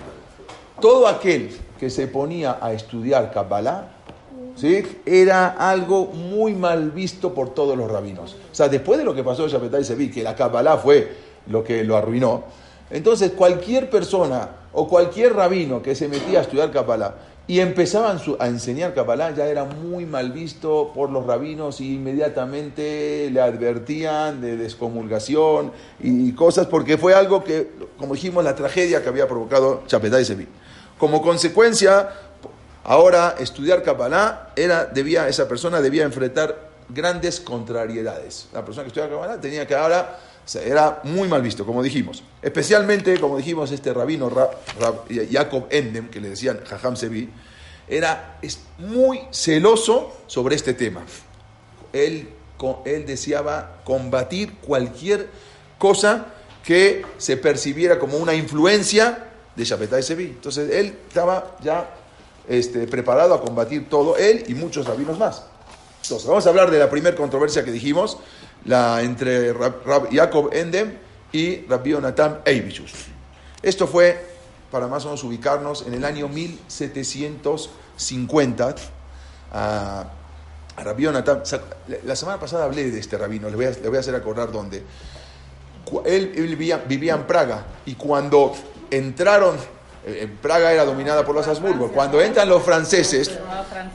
todo 0.80 1.08
aquel 1.08 1.50
que 1.80 1.90
se 1.90 2.06
ponía 2.06 2.58
a 2.60 2.72
estudiar 2.72 3.32
Kabbalah, 3.32 3.88
¿sí? 4.54 4.84
era 5.04 5.48
algo 5.48 6.06
muy 6.06 6.54
mal 6.54 6.90
visto 6.90 7.34
por 7.34 7.54
todos 7.54 7.76
los 7.76 7.90
rabinos. 7.90 8.36
O 8.52 8.54
sea, 8.54 8.68
después 8.68 8.98
de 8.98 9.04
lo 9.04 9.14
que 9.14 9.24
pasó 9.24 9.44
en 9.44 9.50
Chapetai 9.50 9.84
Sevi, 9.84 10.10
que 10.10 10.22
la 10.22 10.36
Kabbalah 10.36 10.76
fue 10.76 11.12
lo 11.48 11.64
que 11.64 11.82
lo 11.82 11.96
arruinó, 11.96 12.44
entonces 12.92 13.32
cualquier 13.32 13.90
persona 13.90 14.50
o 14.72 14.86
cualquier 14.86 15.34
rabino 15.34 15.82
que 15.82 15.94
se 15.94 16.08
metía 16.08 16.40
a 16.40 16.42
estudiar 16.42 16.70
Kabbalah 16.70 17.14
y 17.46 17.60
empezaban 17.60 18.20
a 18.38 18.46
enseñar 18.46 18.94
Kabbalah, 18.94 19.34
ya 19.34 19.46
era 19.46 19.64
muy 19.64 20.06
mal 20.06 20.30
visto 20.30 20.92
por 20.94 21.10
los 21.10 21.26
rabinos 21.26 21.80
y 21.80 21.96
inmediatamente 21.96 23.30
le 23.32 23.40
advertían 23.40 24.40
de 24.40 24.56
descomulgación 24.56 25.72
y 26.00 26.32
cosas, 26.32 26.68
porque 26.68 26.98
fue 26.98 27.14
algo 27.14 27.42
que, 27.42 27.68
como 27.98 28.14
dijimos, 28.14 28.44
la 28.44 28.54
tragedia 28.54 29.02
que 29.02 29.08
había 29.08 29.26
provocado 29.26 29.82
Chapetai 29.86 30.24
Sevi. 30.24 30.46
Como 30.98 31.20
consecuencia, 31.20 32.10
ahora 32.84 33.34
estudiar 33.40 33.82
Kabbalah, 33.82 34.52
era, 34.54 34.84
debía, 34.84 35.26
esa 35.26 35.48
persona 35.48 35.80
debía 35.80 36.04
enfrentar 36.04 36.70
grandes 36.90 37.40
contrariedades. 37.40 38.48
La 38.52 38.64
persona 38.64 38.84
que 38.84 38.88
estudiaba 38.88 39.10
Kabbalah 39.10 39.40
tenía 39.40 39.66
que 39.66 39.74
ahora 39.74 40.16
era 40.54 41.00
muy 41.04 41.28
mal 41.28 41.42
visto, 41.42 41.64
como 41.64 41.82
dijimos. 41.82 42.22
Especialmente, 42.40 43.18
como 43.20 43.36
dijimos, 43.36 43.70
este 43.70 43.92
rabino 43.92 44.30
Jacob 45.30 45.66
Endem, 45.70 46.08
que 46.08 46.20
le 46.20 46.30
decían 46.30 46.60
Jajam 46.64 46.96
Sevi, 46.96 47.28
era 47.88 48.38
muy 48.78 49.20
celoso 49.30 50.12
sobre 50.26 50.56
este 50.56 50.74
tema. 50.74 51.02
Él, 51.92 52.28
él 52.84 53.06
deseaba 53.06 53.82
combatir 53.84 54.54
cualquier 54.58 55.28
cosa 55.78 56.26
que 56.64 57.04
se 57.18 57.36
percibiera 57.36 57.98
como 57.98 58.16
una 58.16 58.34
influencia 58.34 59.30
de 59.54 59.64
Shapetai 59.64 60.02
Sevi. 60.02 60.24
Entonces 60.24 60.70
él 60.70 60.96
estaba 61.08 61.56
ya 61.62 61.94
este, 62.48 62.86
preparado 62.86 63.34
a 63.34 63.40
combatir 63.40 63.88
todo, 63.88 64.16
él 64.16 64.44
y 64.48 64.54
muchos 64.54 64.86
rabinos 64.86 65.18
más. 65.18 65.44
Entonces, 66.02 66.26
vamos 66.26 66.44
a 66.46 66.48
hablar 66.48 66.70
de 66.70 66.78
la 66.78 66.90
primera 66.90 67.16
controversia 67.16 67.64
que 67.64 67.70
dijimos, 67.70 68.18
la, 68.64 69.02
entre 69.02 69.54
Jacob 70.12 70.50
Endem 70.52 70.92
y 71.32 71.66
Rabbi 71.66 71.90
Yonatan 71.90 72.40
Eibichus. 72.44 72.92
Esto 73.62 73.86
fue, 73.86 74.26
para 74.70 74.88
más 74.88 75.04
o 75.04 75.08
menos 75.08 75.22
ubicarnos, 75.24 75.86
en 75.86 75.92
el 75.94 76.04
año 76.04 76.28
1750. 76.28 78.74
A, 79.54 80.06
a 80.76 80.82
Rabbi 80.82 81.02
Yonatan, 81.04 81.42
la 82.04 82.16
semana 82.16 82.40
pasada 82.40 82.64
hablé 82.64 82.90
de 82.90 82.98
este 82.98 83.18
rabino, 83.18 83.50
le 83.50 83.56
voy 83.56 83.66
a, 83.66 83.98
hacer 83.98 84.14
acordar 84.14 84.50
dónde. 84.50 84.82
Él, 86.04 86.32
vivía, 86.34 86.78
vivía 86.78 87.14
en 87.14 87.26
Praga 87.26 87.66
y 87.84 87.96
cuando 87.96 88.54
entraron 88.90 89.56
en 90.04 90.36
Praga 90.38 90.72
era 90.72 90.84
dominada 90.84 91.24
por 91.24 91.34
los 91.34 91.46
Habsburgos. 91.46 91.92
Cuando 91.92 92.20
entran 92.20 92.48
los 92.48 92.62
franceses 92.62 93.30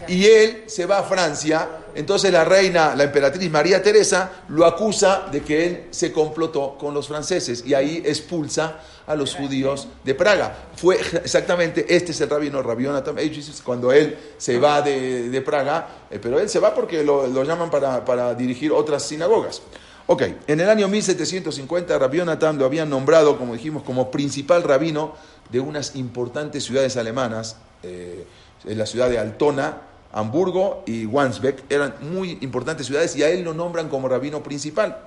y 0.07 0.25
él 0.25 0.63
se 0.67 0.85
va 0.85 0.99
a 0.99 1.03
Francia, 1.03 1.67
entonces 1.95 2.31
la 2.31 2.45
reina, 2.45 2.95
la 2.95 3.03
emperatriz 3.03 3.49
María 3.51 3.81
Teresa, 3.81 4.31
lo 4.49 4.65
acusa 4.65 5.27
de 5.31 5.41
que 5.41 5.65
él 5.65 5.83
se 5.91 6.11
complotó 6.11 6.77
con 6.77 6.93
los 6.93 7.07
franceses 7.07 7.63
y 7.65 7.73
ahí 7.73 8.01
expulsa 8.05 8.79
a 9.05 9.15
los 9.15 9.35
judíos 9.35 9.87
de 10.03 10.15
Praga. 10.15 10.55
Fue 10.75 10.95
exactamente, 10.95 11.85
este 11.89 12.11
es 12.11 12.21
el 12.21 12.29
rabino 12.29 12.61
Rabionatam 12.61 13.15
cuando 13.63 13.91
él 13.91 14.17
se 14.37 14.59
va 14.59 14.81
de, 14.81 15.41
Praga, 15.45 15.87
eh, 16.09 16.19
pero 16.21 16.39
él 16.39 16.49
se 16.49 16.59
va 16.59 16.73
porque 16.73 17.03
lo, 17.03 17.43
llaman 17.43 17.69
para, 17.69 18.03
para 18.05 18.33
dirigir 18.33 18.71
otras 18.71 19.03
sinagogas. 19.03 19.61
Ok, 20.09 20.23
en 20.47 20.61
el 20.61 20.69
año 20.69 20.87
1750 20.87 21.99
Rabbi 21.99 22.19
lo 22.19 22.65
habían 22.65 22.89
nombrado, 22.89 23.37
como 23.37 23.53
dijimos, 23.53 23.83
como 23.83 24.09
principal 24.09 24.63
rabino 24.63 25.13
de 25.51 25.59
unas 25.59 25.97
importantes 25.97 26.63
ciudades 26.63 26.95
alemanas, 26.95 27.57
eh, 27.83 28.25
en 28.63 28.77
la 28.77 28.85
ciudad 28.85 29.09
de 29.09 29.19
Altona, 29.19 29.81
Hamburgo 30.13 30.83
y 30.85 31.05
Wandsbeck, 31.05 31.63
eran 31.69 31.95
muy 31.99 32.37
importantes 32.39 32.87
ciudades 32.87 33.17
y 33.17 33.23
a 33.23 33.29
él 33.29 33.43
lo 33.43 33.53
nombran 33.53 33.89
como 33.89 34.07
rabino 34.07 34.41
principal. 34.41 34.97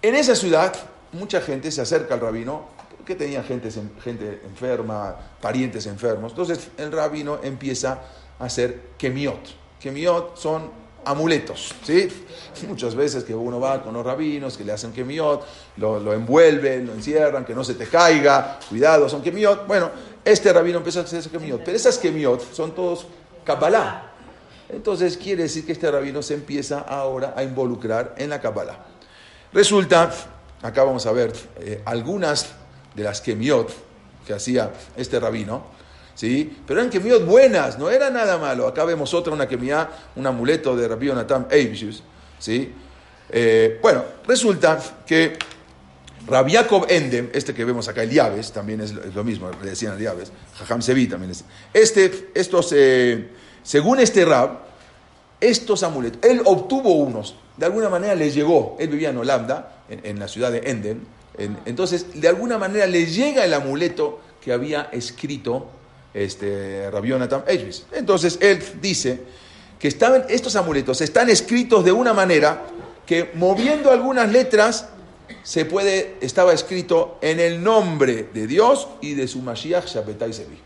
En 0.00 0.14
esa 0.14 0.34
ciudad 0.34 0.74
mucha 1.12 1.42
gente 1.42 1.70
se 1.70 1.82
acerca 1.82 2.14
al 2.14 2.20
rabino, 2.20 2.64
porque 2.96 3.14
tenía 3.14 3.42
gente, 3.42 3.70
gente 4.02 4.40
enferma, 4.46 5.16
parientes 5.42 5.84
enfermos, 5.86 6.32
entonces 6.32 6.70
el 6.78 6.90
rabino 6.92 7.40
empieza 7.42 8.00
a 8.38 8.46
hacer 8.46 8.80
kemiot. 8.96 9.40
Kemiot 9.80 10.38
son 10.38 10.70
amuletos, 11.04 11.74
¿sí? 11.84 12.08
Muchas 12.68 12.94
veces 12.94 13.24
que 13.24 13.34
uno 13.34 13.58
va 13.58 13.82
con 13.82 13.94
los 13.94 14.04
rabinos, 14.04 14.56
que 14.56 14.64
le 14.64 14.72
hacen 14.72 14.92
kemiot, 14.92 15.46
lo, 15.76 15.98
lo 15.98 16.12
envuelven, 16.12 16.86
lo 16.86 16.92
encierran, 16.92 17.44
que 17.44 17.54
no 17.54 17.64
se 17.64 17.74
te 17.74 17.86
caiga, 17.86 18.58
cuidado, 18.68 19.08
son 19.08 19.22
kemiot. 19.22 19.66
Bueno, 19.66 19.90
este 20.24 20.52
rabino 20.52 20.78
empieza 20.78 21.00
a 21.00 21.02
hacer 21.04 21.22
kemiot, 21.28 21.62
pero 21.64 21.76
esas 21.76 21.98
kemiot 21.98 22.52
son 22.52 22.74
todos 22.74 23.06
Kabbalah. 23.44 24.10
Entonces 24.68 25.16
quiere 25.16 25.44
decir 25.44 25.66
que 25.66 25.72
este 25.72 25.90
rabino 25.90 26.22
se 26.22 26.34
empieza 26.34 26.80
ahora 26.80 27.34
a 27.36 27.42
involucrar 27.42 28.14
en 28.18 28.30
la 28.30 28.40
Kabbalah. 28.40 28.78
Resulta, 29.52 30.12
acá 30.62 30.84
vamos 30.84 31.06
a 31.06 31.12
ver 31.12 31.32
eh, 31.60 31.82
algunas 31.84 32.46
de 32.94 33.02
las 33.02 33.20
kemiot 33.20 33.70
que 34.26 34.32
hacía 34.34 34.70
este 34.96 35.18
rabino, 35.18 35.64
¿sí? 36.20 36.54
Pero 36.66 36.80
eran 36.80 36.90
kemiot 36.90 37.24
buenas, 37.24 37.78
no 37.78 37.88
era 37.88 38.10
nada 38.10 38.36
malo. 38.36 38.66
Acá 38.66 38.84
vemos 38.84 39.14
otra, 39.14 39.32
una 39.32 39.48
kemiá, 39.48 39.88
un 40.16 40.26
amuleto 40.26 40.76
de 40.76 40.86
Rabbi 40.86 41.10
Eibishus, 41.50 42.02
¿sí? 42.38 42.74
Eh, 43.30 43.78
bueno, 43.80 44.04
resulta 44.26 44.78
que 45.06 45.38
Rabbi 46.26 46.52
Jacob 46.52 46.84
Endem, 46.90 47.30
este 47.32 47.54
que 47.54 47.64
vemos 47.64 47.88
acá, 47.88 48.02
el 48.02 48.10
Llaves, 48.10 48.52
también 48.52 48.82
es 48.82 48.92
lo 48.92 49.24
mismo, 49.24 49.50
le 49.62 49.70
decían 49.70 49.94
el 49.94 50.00
Llaves, 50.00 50.30
Jajam 50.58 50.82
Sevi 50.82 51.06
también 51.06 51.30
es. 51.30 51.42
Este, 51.72 52.28
estos, 52.34 52.70
eh, 52.76 53.30
según 53.62 53.98
este 53.98 54.26
Rab, 54.26 54.58
estos 55.40 55.82
amuletos, 55.82 56.20
él 56.30 56.42
obtuvo 56.44 56.96
unos, 56.96 57.36
de 57.56 57.64
alguna 57.64 57.88
manera 57.88 58.14
le 58.14 58.30
llegó, 58.30 58.76
él 58.78 58.90
vivía 58.90 59.08
en 59.08 59.16
Holanda, 59.16 59.84
en, 59.88 60.18
la 60.18 60.28
ciudad 60.28 60.52
de 60.52 60.70
Endem, 60.70 61.00
entonces 61.64 62.20
de 62.20 62.28
alguna 62.28 62.58
manera 62.58 62.86
le 62.86 63.06
llega 63.06 63.42
el 63.42 63.54
amuleto 63.54 64.20
que 64.42 64.52
había 64.52 64.90
escrito 64.92 65.79
este, 66.14 66.90
Rabbi 66.90 67.12
Entonces 67.92 68.38
él 68.40 68.62
dice 68.80 69.20
que 69.78 69.88
estaban, 69.88 70.24
estos 70.28 70.56
amuletos 70.56 71.00
están 71.00 71.30
escritos 71.30 71.84
de 71.84 71.92
una 71.92 72.12
manera 72.12 72.66
que 73.06 73.30
moviendo 73.34 73.90
algunas 73.90 74.30
letras 74.30 74.88
se 75.42 75.64
puede, 75.64 76.16
estaba 76.20 76.52
escrito 76.52 77.18
en 77.20 77.40
el 77.40 77.62
nombre 77.62 78.28
de 78.32 78.46
Dios 78.46 78.88
y 79.00 79.14
de 79.14 79.26
su 79.26 79.40
Mashiach 79.40 79.86
Shapetai 79.86 80.32
Sevi. 80.32 80.58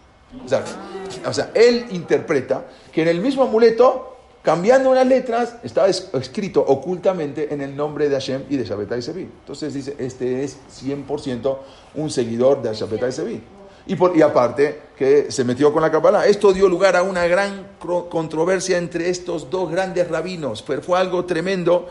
O 1.25 1.33
sea, 1.33 1.51
él 1.55 1.87
interpreta 1.93 2.67
que 2.93 3.03
en 3.03 3.09
el 3.09 3.21
mismo 3.21 3.45
amuleto, 3.45 4.17
cambiando 4.43 4.91
unas 4.91 5.07
letras, 5.07 5.57
estaba 5.63 5.89
escrito 5.89 6.61
ocultamente 6.61 7.55
en 7.55 7.61
el 7.61 7.77
nombre 7.77 8.09
de 8.09 8.17
Hashem 8.17 8.45
y 8.51 8.57
de 8.57 8.65
Shapetai 8.65 9.01
Sevi. 9.01 9.23
Entonces 9.23 9.73
dice, 9.73 9.95
este 9.99 10.43
es 10.43 10.59
100% 10.83 11.59
un 11.95 12.11
seguidor 12.11 12.63
de 12.63 12.75
Shapetai 12.75 13.13
Sevi. 13.13 13.41
Y, 13.87 13.97
por, 13.97 14.17
y 14.17 14.23
aparte 14.23 14.81
que 14.97 15.31
se 15.31 15.45
metió 15.45 15.73
con 15.73 15.83
la 15.83 15.91
Kabbalah. 15.91 16.27
Esto 16.27 16.53
dio 16.53 16.69
lugar 16.69 16.97
a 16.97 17.03
una 17.03 17.27
gran 17.27 17.77
controversia 17.79 18.79
entre 18.79 19.11
estos 19.11 19.51
dos 19.51 19.71
grandes 19.71 20.09
rabinos. 20.09 20.63
Pero 20.63 20.83
fue 20.83 20.99
algo 20.99 21.25
tremendo 21.25 21.89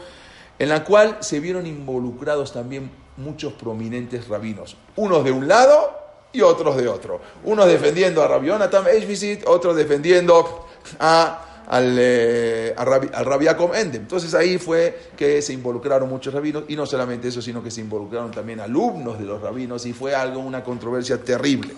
en 0.57 0.69
la 0.69 0.83
cual 0.83 1.17
se 1.19 1.39
vieron 1.39 1.67
involucrados 1.67 2.53
también 2.53 2.89
muchos 3.17 3.53
prominentes 3.53 4.27
rabinos. 4.27 4.77
Unos 4.95 5.23
de 5.23 5.31
un 5.31 5.47
lado 5.47 6.03
y 6.31 6.41
otros 6.41 6.77
de 6.77 6.87
otro. 6.87 7.21
Unos 7.43 7.67
defendiendo 7.67 8.23
a 8.23 8.27
Rabbi 8.27 8.47
Yonatan 8.47 8.85
otros 9.45 9.75
defendiendo 9.75 10.67
a 10.99 11.52
al, 11.67 11.95
eh, 11.99 12.73
al 12.75 13.75
Endem. 13.75 14.01
Entonces 14.01 14.33
ahí 14.33 14.57
fue 14.57 15.09
que 15.15 15.41
se 15.41 15.53
involucraron 15.53 16.09
muchos 16.09 16.33
rabinos 16.33 16.65
y 16.67 16.75
no 16.75 16.85
solamente 16.85 17.27
eso, 17.27 17.41
sino 17.41 17.63
que 17.63 17.71
se 17.71 17.81
involucraron 17.81 18.31
también 18.31 18.59
alumnos 18.59 19.19
de 19.19 19.25
los 19.25 19.41
rabinos 19.41 19.85
y 19.85 19.93
fue 19.93 20.15
algo, 20.15 20.39
una 20.39 20.63
controversia 20.63 21.17
terrible. 21.17 21.73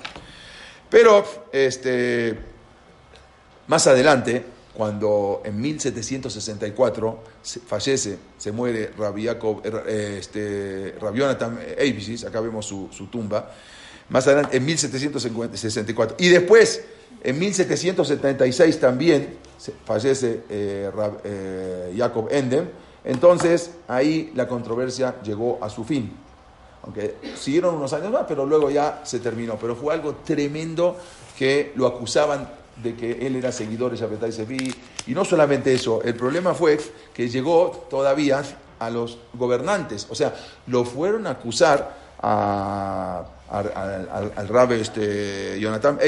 Pero 0.90 1.26
este, 1.52 2.38
más 3.68 3.88
adelante, 3.88 4.44
cuando 4.74 5.42
en 5.46 5.60
1764 5.60 7.24
fallece, 7.66 8.18
se 8.38 8.52
muere 8.52 8.92
Rabbi 8.98 9.28
eh, 9.28 10.18
este, 10.20 10.96
acá 12.28 12.42
vemos 12.42 12.66
su, 12.66 12.90
su 12.92 13.08
tumba, 13.08 13.52
más 14.10 14.28
adelante, 14.28 14.58
en 14.58 14.66
1764. 14.66 16.18
Y 16.20 16.30
después, 16.30 16.84
en 17.24 17.40
1776 17.40 18.80
también, 18.80 19.45
fallece 19.86 20.44
eh, 20.50 20.92
eh, 21.24 21.96
Jacob 21.98 22.28
Endem, 22.32 22.68
entonces 23.04 23.72
ahí 23.88 24.32
la 24.36 24.48
controversia 24.48 25.22
llegó 25.22 25.60
a 25.62 25.70
su 25.70 25.84
fin. 25.84 26.12
Aunque 26.84 27.16
siguieron 27.36 27.76
unos 27.76 27.94
años 27.94 28.12
más, 28.12 28.26
pero 28.28 28.46
luego 28.46 28.70
ya 28.70 29.02
se 29.04 29.20
terminó. 29.20 29.58
Pero 29.60 29.76
fue 29.76 29.94
algo 29.94 30.16
tremendo 30.24 30.98
que 31.38 31.72
lo 31.76 31.88
acusaban 31.88 32.48
de 32.82 32.96
que 32.96 33.26
él 33.26 33.36
era 33.36 33.52
seguidor 33.52 33.92
de 33.92 33.98
Shabbatai 33.98 34.32
Sevi. 34.32 34.74
Y 35.08 35.14
no 35.14 35.26
solamente 35.26 35.74
eso, 35.74 36.02
el 36.04 36.16
problema 36.16 36.54
fue 36.54 36.80
que 37.14 37.28
llegó 37.30 37.88
todavía 37.90 38.44
a 38.80 38.90
los 38.90 39.18
gobernantes. 39.34 40.08
O 40.10 40.16
sea, 40.16 40.34
lo 40.68 40.84
fueron 40.86 41.26
a 41.28 41.32
acusar 41.32 42.06
al, 42.22 43.26
al, 43.50 44.72
este, 44.74 45.60
Jonathan 45.60 46.00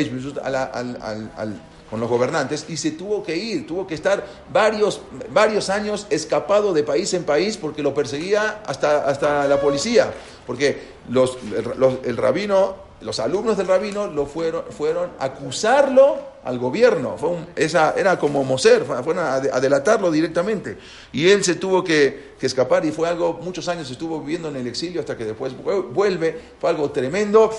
al, 0.44 1.62
con 1.90 2.00
los 2.00 2.10
gobernantes 2.10 2.66
y 2.70 2.78
se 2.78 2.92
tuvo 2.92 3.24
que 3.24 3.36
ir, 3.36 3.66
tuvo 3.66 3.88
que 3.88 3.96
estar 3.96 4.26
varios, 4.52 5.02
varios 5.32 5.70
años 5.70 6.08
escapado 6.10 6.74
de 6.74 6.84
país 6.84 7.14
en 7.14 7.24
país 7.24 7.58
porque 7.58 7.82
lo 7.82 7.94
perseguía 7.94 8.62
hasta, 8.66 9.08
hasta 9.08 9.48
la 9.48 9.62
policía, 9.62 10.14
porque 10.46 10.80
los, 11.10 11.38
el 12.04 12.18
rabino 12.18 12.88
los 13.02 13.20
alumnos 13.20 13.58
del 13.58 13.68
rabino 13.68 14.08
lo 14.08 14.26
fueron, 14.26 14.64
fueron 14.72 15.12
a 15.20 15.26
acusarlo 15.26 16.18
al 16.44 16.58
gobierno. 16.58 17.16
Fue 17.18 17.38
esa, 17.56 17.94
era 17.96 18.18
como 18.18 18.44
Moser, 18.44 18.86
fueron 18.86 19.20
a, 19.20 19.40
delatarlo 19.40 20.10
directamente. 20.10 20.78
Y 21.12 21.30
él 21.30 21.44
se 21.44 21.56
tuvo 21.56 21.84
que, 21.84 22.36
escapar 22.42 22.86
y 22.86 22.92
fue 22.92 23.08
algo, 23.08 23.40
muchos 23.44 23.68
años 23.68 23.90
estuvo 23.92 24.20
viviendo 24.20 24.50
en 24.50 24.56
el 24.56 24.68
exilio 24.68 25.00
hasta 25.02 25.16
que 25.16 25.26
después 25.26 25.54
vuelve. 25.94 26.40
Fue 26.60 26.70
algo 26.70 26.90
tremendo 26.90 27.52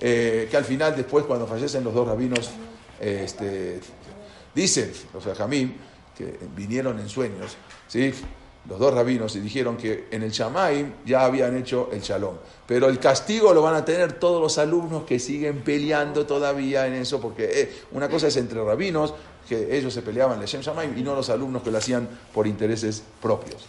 eh, 0.00 0.46
que 0.48 0.56
al 0.56 0.64
final, 0.64 0.94
después, 0.94 1.24
cuando 1.24 1.46
fallecen 1.46 1.82
los 1.82 1.92
dos 1.92 2.06
rabinos, 2.06 2.50
este, 3.00 3.80
dicen 4.54 4.92
los 5.12 5.24
Jamín 5.36 5.76
que 6.16 6.38
vinieron 6.54 6.98
en 7.00 7.08
sueños, 7.08 7.56
¿sí? 7.88 8.12
los 8.68 8.78
dos 8.78 8.94
rabinos 8.94 9.36
y 9.36 9.40
dijeron 9.40 9.76
que 9.76 10.06
en 10.10 10.22
el 10.22 10.30
Shamaim 10.30 10.92
ya 11.04 11.24
habían 11.24 11.56
hecho 11.56 11.90
el 11.92 12.00
Shalom. 12.00 12.36
Pero 12.66 12.88
el 12.88 12.98
castigo 12.98 13.52
lo 13.52 13.62
van 13.62 13.74
a 13.74 13.84
tener 13.84 14.14
todos 14.14 14.40
los 14.40 14.56
alumnos 14.58 15.04
que 15.04 15.18
siguen 15.18 15.60
peleando 15.60 16.24
todavía 16.24 16.86
en 16.86 16.94
eso, 16.94 17.20
porque 17.20 17.60
eh, 17.60 17.72
una 17.92 18.08
cosa 18.08 18.28
es 18.28 18.36
entre 18.36 18.64
rabinos, 18.64 19.12
que 19.48 19.76
ellos 19.76 19.92
se 19.92 20.00
peleaban 20.00 20.40
el 20.40 20.98
y 20.98 21.02
no 21.02 21.14
los 21.14 21.28
alumnos 21.28 21.62
que 21.62 21.70
lo 21.70 21.76
hacían 21.76 22.08
por 22.32 22.46
intereses 22.46 23.02
propios. 23.20 23.66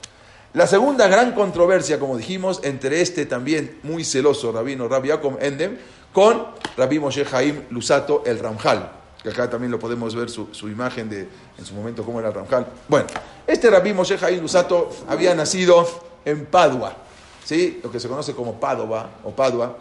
La 0.54 0.68
segunda 0.68 1.10
gran 1.10 1.34
controversia, 1.34 2.00
como 2.00 2.16
dijimos, 2.16 2.62
entre 2.64 3.02
este 3.02 3.26
también 3.26 3.80
muy 3.84 4.06
celoso 4.06 4.54
rabino 4.54 4.88
Rabbi 4.88 5.10
Yaakov 5.10 5.38
Endem 5.42 5.78
con 6.14 6.46
Rabbi 6.78 7.00
Moshe 7.00 7.26
Haim 7.30 7.64
Lusato 7.72 8.24
el 8.26 8.40
Ramjal 8.40 9.05
que 9.26 9.32
acá 9.32 9.50
también 9.50 9.72
lo 9.72 9.80
podemos 9.80 10.14
ver 10.14 10.30
su, 10.30 10.70
imagen 10.70 11.10
de 11.10 11.28
en 11.58 11.66
su 11.66 11.74
momento 11.74 12.06
cómo 12.06 12.20
era 12.20 12.30
Ramjal. 12.30 12.68
Bueno, 12.88 13.08
este 13.48 13.72
rabí 13.72 13.92
Moshe 13.92 14.24
Haim 14.24 14.40
Lusato 14.40 14.92
había 15.08 15.34
nacido 15.34 15.84
en 16.24 16.46
Padua, 16.46 16.96
¿sí? 17.44 17.80
lo 17.84 17.92
que 17.92 18.00
se 18.00 18.08
conoce 18.08 18.36
como 18.36 18.60
Padova 18.60 19.10
o 19.24 19.32
Padua. 19.32 19.78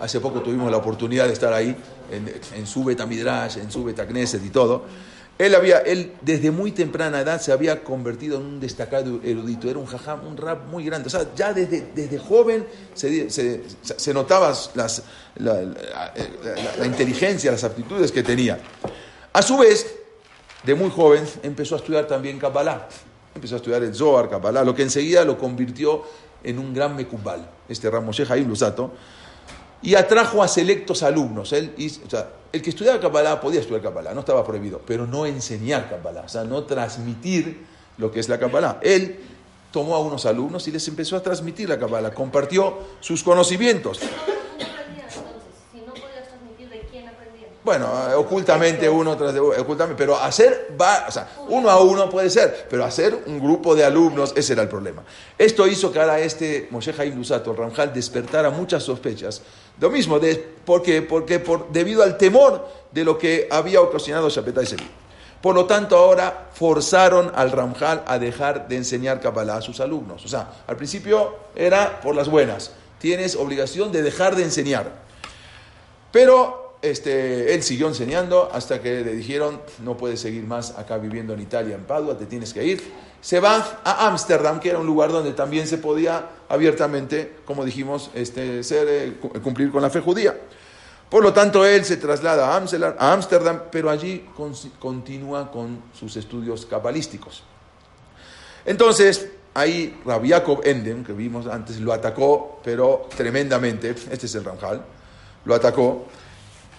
Hace 0.00 0.18
poco 0.18 0.40
tuvimos 0.40 0.72
la 0.72 0.76
oportunidad 0.76 1.28
de 1.28 1.34
estar 1.34 1.52
ahí, 1.52 1.76
en, 2.10 2.34
en 2.56 2.66
su 2.66 2.82
Betamidrash, 2.82 3.58
en 3.58 3.70
su 3.70 3.84
Betagneset 3.84 4.44
y 4.44 4.50
todo. 4.50 4.82
Él, 5.38 5.54
había, 5.54 5.78
él 5.80 6.12
desde 6.22 6.50
muy 6.50 6.72
temprana 6.72 7.20
edad 7.20 7.40
se 7.40 7.52
había 7.52 7.84
convertido 7.84 8.38
en 8.38 8.46
un 8.46 8.60
destacado 8.60 9.20
erudito, 9.22 9.68
era 9.68 9.78
un 9.78 9.84
jajam, 9.84 10.26
un 10.26 10.36
rap 10.36 10.66
muy 10.68 10.84
grande. 10.84 11.08
O 11.08 11.10
sea, 11.10 11.26
ya 11.34 11.52
desde, 11.52 11.92
desde 11.94 12.18
joven 12.18 12.66
se, 12.94 13.28
se, 13.28 14.14
notaba 14.14 14.54
las, 14.74 15.02
la, 15.36 15.60
la, 16.78 16.86
inteligencia, 16.86 17.50
las 17.50 17.64
aptitudes 17.64 18.12
que 18.12 18.22
tenía. 18.22 18.58
A 19.34 19.42
su 19.42 19.58
vez, 19.58 19.94
de 20.62 20.74
muy 20.74 20.88
joven, 20.88 21.24
empezó 21.42 21.74
a 21.74 21.78
estudiar 21.78 22.06
también 22.06 22.38
Kabbalah. 22.38 22.88
Empezó 23.34 23.56
a 23.56 23.58
estudiar 23.58 23.82
el 23.82 23.94
Zohar, 23.94 24.30
Kabbalah, 24.30 24.64
lo 24.64 24.74
que 24.74 24.82
enseguida 24.82 25.22
lo 25.26 25.36
convirtió 25.36 26.02
en 26.42 26.58
un 26.58 26.72
gran 26.72 26.96
mekubal, 26.96 27.46
este 27.68 27.90
Ramoshe 27.90 28.24
Jaim 28.24 28.48
Lusato 28.48 28.92
y 29.86 29.94
atrajo 29.94 30.42
a 30.42 30.48
selectos 30.48 31.04
alumnos. 31.04 31.52
Él, 31.52 31.72
o 32.04 32.10
sea, 32.10 32.28
el 32.52 32.60
que 32.60 32.70
estudiaba 32.70 32.98
Kabbalah 32.98 33.40
podía 33.40 33.60
estudiar 33.60 33.82
Kabbalah, 33.82 34.12
no 34.14 34.20
estaba 34.20 34.44
prohibido, 34.44 34.80
pero 34.84 35.06
no 35.06 35.26
enseñar 35.26 35.88
Kabbalah, 35.88 36.22
o 36.22 36.28
sea, 36.28 36.42
no 36.42 36.64
transmitir 36.64 37.64
lo 37.96 38.10
que 38.10 38.18
es 38.18 38.28
la 38.28 38.36
Kabbalah. 38.36 38.80
Él 38.82 39.20
tomó 39.70 39.94
a 39.94 40.00
unos 40.00 40.26
alumnos 40.26 40.66
y 40.66 40.72
les 40.72 40.88
empezó 40.88 41.16
a 41.16 41.22
transmitir 41.22 41.68
la 41.68 41.78
Kabbalah, 41.78 42.12
compartió 42.12 42.76
sus 42.98 43.22
conocimientos. 43.22 44.00
Bueno, 47.66 47.88
ocultamente 48.16 48.88
uno 48.88 49.16
tras 49.16 49.34
de 49.34 49.40
ocultamente, 49.40 49.98
pero 49.98 50.16
hacer, 50.16 50.68
va, 50.80 51.06
o 51.08 51.10
sea, 51.10 51.28
uno 51.48 51.68
a 51.68 51.80
uno 51.80 52.08
puede 52.08 52.30
ser, 52.30 52.68
pero 52.70 52.84
hacer 52.84 53.24
un 53.26 53.40
grupo 53.40 53.74
de 53.74 53.84
alumnos, 53.84 54.32
ese 54.36 54.52
era 54.52 54.62
el 54.62 54.68
problema. 54.68 55.02
Esto 55.36 55.66
hizo 55.66 55.90
que 55.90 55.98
ahora 55.98 56.20
este 56.20 56.68
Moshe 56.70 56.94
Haim 56.96 57.16
Lusato, 57.16 57.52
Ramjal, 57.52 57.92
despertara 57.92 58.50
muchas 58.50 58.84
sospechas. 58.84 59.42
Lo 59.80 59.90
mismo, 59.90 60.18
de, 60.18 60.36
¿por 60.36 60.82
qué? 60.82 61.02
Porque 61.02 61.38
por, 61.38 61.70
debido 61.70 62.02
al 62.02 62.16
temor 62.16 62.66
de 62.92 63.04
lo 63.04 63.18
que 63.18 63.48
había 63.50 63.80
ocasionado 63.80 64.28
Shapetai 64.28 64.66
Sevi. 64.66 64.88
Por 65.42 65.54
lo 65.54 65.66
tanto, 65.66 65.96
ahora 65.96 66.48
forzaron 66.54 67.30
al 67.34 67.52
Ramjal 67.52 68.02
a 68.06 68.18
dejar 68.18 68.68
de 68.68 68.76
enseñar 68.76 69.20
Kabbalah 69.20 69.58
a 69.58 69.62
sus 69.62 69.80
alumnos. 69.80 70.24
O 70.24 70.28
sea, 70.28 70.50
al 70.66 70.76
principio 70.76 71.36
era 71.54 72.00
por 72.00 72.14
las 72.14 72.28
buenas. 72.28 72.72
Tienes 72.98 73.36
obligación 73.36 73.92
de 73.92 74.02
dejar 74.02 74.34
de 74.34 74.42
enseñar. 74.42 74.90
Pero 76.10 76.78
este, 76.82 77.54
él 77.54 77.62
siguió 77.62 77.88
enseñando 77.88 78.50
hasta 78.52 78.80
que 78.80 79.02
le 79.02 79.14
dijeron, 79.14 79.60
no 79.84 79.96
puedes 79.96 80.20
seguir 80.20 80.44
más 80.44 80.78
acá 80.78 80.96
viviendo 80.98 81.34
en 81.34 81.40
Italia, 81.40 81.74
en 81.74 81.84
Padua, 81.84 82.16
te 82.16 82.26
tienes 82.26 82.52
que 82.54 82.64
ir. 82.64 82.82
Se 83.26 83.40
va 83.40 83.80
a 83.82 84.06
Ámsterdam, 84.06 84.60
que 84.60 84.68
era 84.68 84.78
un 84.78 84.86
lugar 84.86 85.10
donde 85.10 85.32
también 85.32 85.66
se 85.66 85.78
podía 85.78 86.28
abiertamente, 86.48 87.38
como 87.44 87.64
dijimos, 87.64 88.08
este, 88.14 88.62
ser, 88.62 88.86
eh, 88.88 89.16
cumplir 89.42 89.72
con 89.72 89.82
la 89.82 89.90
fe 89.90 89.98
judía. 89.98 90.38
Por 91.10 91.24
lo 91.24 91.32
tanto, 91.32 91.66
él 91.66 91.84
se 91.84 91.96
traslada 91.96 92.54
a 92.54 93.12
Ámsterdam, 93.12 93.62
pero 93.72 93.90
allí 93.90 94.26
continúa 94.78 95.50
con 95.50 95.82
sus 95.92 96.16
estudios 96.16 96.66
cabalísticos. 96.66 97.42
Entonces, 98.64 99.26
ahí 99.54 100.00
Rabbi 100.04 100.28
Jacob 100.28 100.60
Endem, 100.62 101.02
que 101.02 101.12
vimos 101.12 101.48
antes, 101.48 101.80
lo 101.80 101.92
atacó, 101.92 102.60
pero 102.62 103.08
tremendamente, 103.16 103.90
este 103.90 104.26
es 104.26 104.34
el 104.36 104.44
Ramjal, 104.44 104.84
lo 105.46 105.52
atacó, 105.52 106.06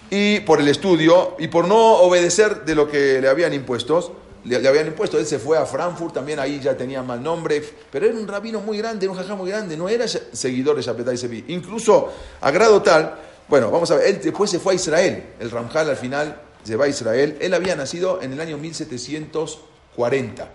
y 0.09 0.39
por 0.39 0.61
el 0.61 0.69
estudio 0.69 1.35
y 1.39 1.49
por 1.49 1.67
no 1.67 1.97
obedecer 1.97 2.63
de 2.63 2.73
lo 2.73 2.87
que 2.87 3.19
le 3.19 3.27
habían 3.27 3.53
impuesto, 3.53 4.26
le, 4.47 4.67
habían 4.67 4.87
impuesto, 4.87 5.19
él 5.19 5.25
se 5.25 5.39
fue 5.39 5.57
a 5.57 5.65
Frankfurt, 5.65 6.13
también 6.13 6.39
ahí 6.39 6.59
ya 6.59 6.75
tenía 6.77 7.03
mal 7.03 7.21
nombre, 7.21 7.61
pero 7.91 8.05
era 8.05 8.15
un 8.15 8.27
rabino 8.27 8.61
muy 8.61 8.77
grande, 8.77 9.07
un 9.07 9.15
jajá 9.15 9.35
muy 9.35 9.49
grande, 9.49 9.75
no 9.75 9.89
era 9.89 10.07
seguidor 10.07 10.75
de 10.77 10.81
Shapetai 10.81 11.17
Sevi, 11.17 11.45
incluso 11.49 12.11
a 12.39 12.51
grado 12.51 12.81
tal, 12.81 13.15
bueno, 13.47 13.69
vamos 13.71 13.91
a 13.91 13.95
ver, 13.95 14.07
él 14.07 14.21
después 14.23 14.49
se 14.49 14.59
fue 14.59 14.73
a 14.73 14.75
Israel, 14.75 15.23
el 15.39 15.51
Ramjal 15.51 15.89
al 15.89 15.97
final 15.97 16.41
se 16.63 16.75
va 16.75 16.85
a 16.85 16.87
Israel, 16.87 17.37
él 17.39 17.53
había 17.53 17.75
nacido 17.75 18.21
en 18.21 18.33
el 18.33 18.41
año 18.41 18.57
1740. 18.57 20.49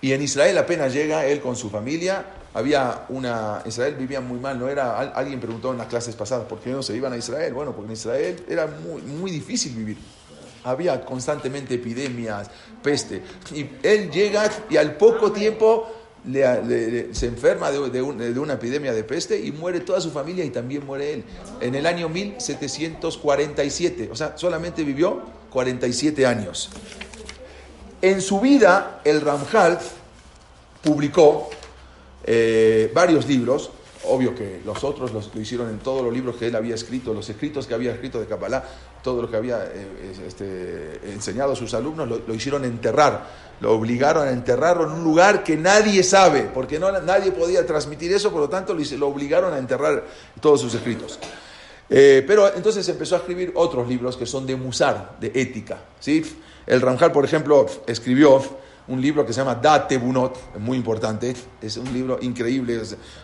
Y 0.00 0.12
en 0.12 0.22
Israel 0.22 0.56
apenas 0.58 0.92
llega 0.92 1.26
él 1.26 1.40
con 1.40 1.56
su 1.56 1.70
familia, 1.70 2.24
había 2.54 3.04
una, 3.08 3.62
Israel 3.66 3.96
vivía 3.96 4.20
muy 4.20 4.38
mal, 4.38 4.58
no 4.58 4.68
era, 4.68 4.98
alguien 4.98 5.40
preguntó 5.40 5.72
en 5.72 5.78
las 5.78 5.88
clases 5.88 6.14
pasadas, 6.14 6.46
¿por 6.46 6.60
qué 6.60 6.70
no 6.70 6.82
se 6.82 6.96
iban 6.96 7.12
a 7.12 7.16
Israel? 7.16 7.52
Bueno, 7.52 7.72
porque 7.72 7.88
en 7.88 7.92
Israel 7.92 8.44
era 8.48 8.66
muy, 8.66 9.02
muy 9.02 9.30
difícil 9.30 9.74
vivir. 9.74 9.98
Había 10.68 11.04
constantemente 11.04 11.74
epidemias, 11.74 12.48
peste. 12.82 13.22
Y 13.54 13.66
él 13.82 14.10
llega 14.10 14.50
y 14.70 14.76
al 14.76 14.96
poco 14.96 15.32
tiempo 15.32 15.88
se 16.32 17.26
enferma 17.26 17.70
de, 17.70 17.90
de, 17.90 18.38
una 18.38 18.54
epidemia 18.54 18.92
de 18.92 19.04
peste 19.04 19.40
y 19.40 19.52
muere 19.52 19.80
toda 19.80 20.00
su 20.00 20.10
familia 20.10 20.44
y 20.44 20.50
también 20.50 20.84
muere 20.84 21.14
él. 21.14 21.24
En 21.60 21.74
el 21.74 21.86
año 21.86 22.08
1747, 22.08 24.10
o 24.12 24.16
sea, 24.16 24.36
solamente 24.36 24.84
vivió 24.84 25.22
47 25.50 26.26
años. 26.26 26.70
En 28.02 28.20
su 28.20 28.40
vida, 28.40 29.00
el 29.04 29.20
Ramjal 29.20 29.78
publicó 30.82 31.50
eh, 32.24 32.90
varios 32.94 33.26
libros, 33.26 33.70
obvio 34.04 34.34
que 34.34 34.60
los 34.64 34.84
otros 34.84 35.12
los, 35.12 35.34
lo 35.34 35.40
hicieron 35.40 35.68
en 35.70 35.78
todos 35.78 36.04
los 36.04 36.12
libros 36.12 36.36
que 36.36 36.46
él 36.46 36.56
había 36.56 36.74
escrito, 36.74 37.14
los 37.14 37.28
escritos 37.28 37.66
que 37.66 37.74
había 37.74 37.92
escrito 37.92 38.20
de 38.20 38.26
Kabbalah, 38.26 38.64
todo 39.02 39.22
lo 39.22 39.30
que 39.30 39.36
había 39.36 39.64
eh, 39.64 40.12
este, 40.26 41.00
enseñado 41.12 41.52
a 41.52 41.56
sus 41.56 41.74
alumnos, 41.74 42.08
lo, 42.08 42.34
hicieron 42.34 42.64
enterrar, 42.64 43.26
lo 43.60 43.72
obligaron 43.72 44.28
a 44.28 44.30
enterrarlo 44.30 44.84
en 44.84 44.92
un 44.92 45.04
lugar 45.04 45.44
que 45.44 45.56
nadie 45.56 46.02
sabe, 46.02 46.50
porque 46.52 46.78
no, 46.78 46.90
nadie 47.00 47.32
podía 47.32 47.64
transmitir 47.66 48.12
eso, 48.12 48.30
por 48.30 48.40
lo 48.40 48.48
tanto 48.48 48.74
lo, 48.74 48.82
lo 48.96 49.08
obligaron 49.08 49.52
a 49.52 49.58
enterrar 49.58 50.04
todos 50.40 50.60
sus 50.60 50.74
escritos. 50.74 51.18
Eh, 51.90 52.22
pero 52.26 52.54
entonces 52.54 52.86
empezó 52.88 53.14
a 53.14 53.18
escribir 53.18 53.52
otros 53.54 53.88
libros 53.88 54.16
que 54.16 54.26
son 54.26 54.46
de 54.46 54.56
musar, 54.56 55.16
de 55.20 55.32
ética. 55.34 55.78
¿sí? 56.00 56.22
El 56.66 56.80
Ramjal, 56.80 57.12
por 57.12 57.24
ejemplo, 57.24 57.66
escribió 57.86 58.42
un 58.88 59.00
libro 59.00 59.24
que 59.24 59.32
se 59.32 59.40
llama 59.40 59.54
Date 59.54 59.98
Bunot, 59.98 60.58
muy 60.58 60.76
importante, 60.76 61.34
es 61.60 61.76
un 61.76 61.92
libro 61.92 62.18
increíble, 62.20 62.80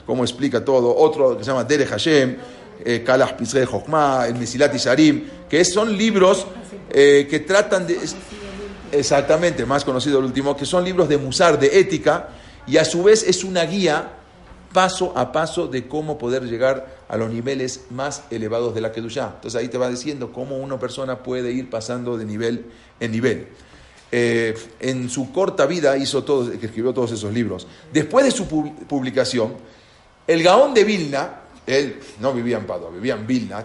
como 0.07 0.23
explica 0.23 0.65
todo. 0.65 0.95
Otro 0.95 1.37
que 1.37 1.45
se 1.45 1.51
llama 1.51 1.65
Dere 1.65 1.87
Hashem, 1.87 2.37
eh, 2.85 3.03
Kalah 3.05 3.37
Pizre 3.37 3.67
Jochma, 3.67 4.27
el 4.27 4.37
Mesilat 4.37 4.75
Isharim, 4.75 5.25
que 5.49 5.65
son 5.65 5.97
libros 5.97 6.47
eh, 6.91 7.27
que 7.29 7.41
tratan 7.41 7.87
de. 7.87 7.99
Exactamente, 8.93 9.67
más 9.67 9.85
conocido 9.85 10.21
el 10.21 10.27
último, 10.27 10.57
que 10.57 10.65
son 10.65 10.85
libros 10.85 11.09
de 11.09 11.19
musar, 11.19 11.59
de 11.59 11.81
ética, 11.81 12.29
y 12.67 12.77
a 12.77 12.85
su 12.85 13.03
vez 13.03 13.25
es 13.25 13.43
una 13.43 13.65
guía 13.65 14.13
paso 14.73 15.13
a 15.17 15.33
paso 15.33 15.69
de 15.69 15.87
cómo 15.89 16.19
poder 16.19 16.45
llegar 16.45 16.99
a 17.09 17.17
los 17.17 17.31
niveles 17.31 17.87
más 17.91 18.25
elevados 18.31 18.75
de 18.75 18.81
la 18.81 18.93
Kedushá. 18.93 19.33
Entonces 19.37 19.61
ahí 19.61 19.69
te 19.69 19.79
va 19.79 19.89
diciendo 19.89 20.33
cómo 20.33 20.57
una 20.59 20.79
persona 20.79 21.23
puede 21.23 21.53
ir 21.53 21.71
pasando 21.71 22.17
de 22.19 22.25
nivel 22.25 22.67
en 23.01 23.13
nivel. 23.13 23.49
Eh, 24.11 24.55
en 24.81 25.09
su 25.09 25.33
corta 25.33 25.67
vida 25.67 25.97
hizo 25.97 26.25
todo, 26.25 26.53
escribió 26.53 26.93
todos 26.93 27.13
esos 27.13 27.33
libros. 27.33 27.67
Después 27.93 28.25
de 28.25 28.31
su 28.33 28.47
publicación, 28.47 29.55
el 30.27 30.43
Gaón 30.43 30.75
de 30.75 30.85
Vilna, 30.85 31.41
él 31.66 32.00
no 32.20 32.33
vivía 32.33 32.59
en 32.59 32.66
Padua, 32.66 32.90
vivía 32.90 33.14
en 33.14 33.27
Vilna, 33.27 33.64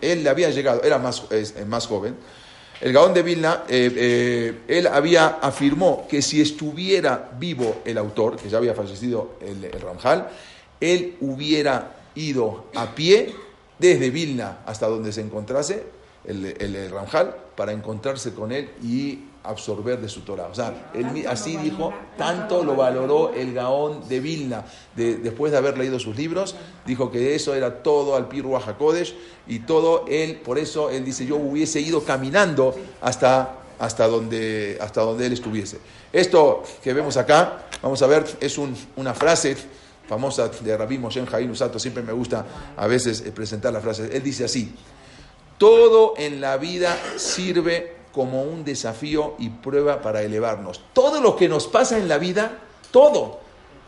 él 0.00 0.28
había 0.28 0.50
llegado, 0.50 0.82
era 0.82 0.98
más, 0.98 1.24
más 1.66 1.86
joven, 1.86 2.16
el 2.80 2.94
Gaón 2.94 3.12
de 3.12 3.22
Vilna, 3.22 3.64
eh, 3.68 3.92
eh, 3.94 4.58
él 4.66 4.86
había 4.86 5.38
afirmó 5.42 6.06
que 6.08 6.22
si 6.22 6.40
estuviera 6.40 7.30
vivo 7.38 7.82
el 7.84 7.98
autor, 7.98 8.36
que 8.36 8.48
ya 8.48 8.56
había 8.56 8.74
fallecido 8.74 9.36
el, 9.40 9.62
el 9.64 9.80
Ramjal, 9.80 10.30
él 10.80 11.16
hubiera 11.20 11.96
ido 12.14 12.68
a 12.74 12.94
pie 12.94 13.34
desde 13.78 14.10
Vilna 14.10 14.60
hasta 14.64 14.86
donde 14.86 15.12
se 15.12 15.20
encontrase 15.20 15.82
el, 16.24 16.46
el, 16.58 16.90
Ramjal 16.90 17.34
para 17.54 17.72
encontrarse 17.72 18.32
con 18.32 18.52
él 18.52 18.70
y 18.82 19.20
absorber 19.44 20.00
de 20.00 20.08
su 20.08 20.20
Torah. 20.20 20.48
O 20.50 20.54
sea, 20.54 20.90
él, 20.94 21.24
así 21.28 21.56
dijo, 21.56 21.92
tanto 22.18 22.62
lo 22.62 22.76
valoró 22.76 23.32
el 23.32 23.54
Gaón 23.54 24.08
de 24.08 24.20
Vilna, 24.20 24.64
de, 24.94 25.16
después 25.16 25.52
de 25.52 25.58
haber 25.58 25.78
leído 25.78 25.98
sus 25.98 26.16
libros, 26.16 26.54
dijo 26.86 27.10
que 27.10 27.34
eso 27.34 27.54
era 27.54 27.82
todo 27.82 28.16
al 28.16 28.28
Pirua 28.28 28.62
Hakodesh 28.64 29.14
y 29.46 29.60
todo 29.60 30.04
él, 30.08 30.36
por 30.36 30.58
eso 30.58 30.90
él 30.90 31.04
dice, 31.04 31.24
yo 31.24 31.36
hubiese 31.36 31.80
ido 31.80 32.04
caminando 32.04 32.74
hasta, 33.00 33.56
hasta, 33.78 34.06
donde, 34.06 34.78
hasta 34.80 35.00
donde 35.00 35.26
él 35.26 35.32
estuviese. 35.32 35.78
Esto 36.12 36.62
que 36.82 36.92
vemos 36.92 37.16
acá, 37.16 37.66
vamos 37.82 38.02
a 38.02 38.06
ver, 38.06 38.26
es 38.40 38.58
una 38.96 39.14
frase 39.14 39.56
famosa 40.06 40.48
de 40.48 40.76
Rabbi 40.76 40.98
Moshe 40.98 41.24
Jaim 41.24 41.50
Usato, 41.52 41.78
siempre 41.78 42.02
me 42.02 42.12
gusta 42.12 42.44
a 42.76 42.86
veces 42.86 43.22
presentar 43.34 43.72
la 43.72 43.80
frase. 43.80 44.10
Él 44.12 44.22
dice 44.22 44.44
así, 44.44 44.74
todo 45.56 46.14
en 46.16 46.40
la 46.40 46.56
vida 46.56 46.98
sirve 47.16 47.99
como 48.12 48.42
un 48.42 48.64
desafío 48.64 49.34
y 49.38 49.48
prueba 49.48 50.02
para 50.02 50.22
elevarnos. 50.22 50.80
Todo 50.92 51.20
lo 51.20 51.36
que 51.36 51.48
nos 51.48 51.66
pasa 51.66 51.98
en 51.98 52.08
la 52.08 52.18
vida, 52.18 52.58
todo, 52.90 53.40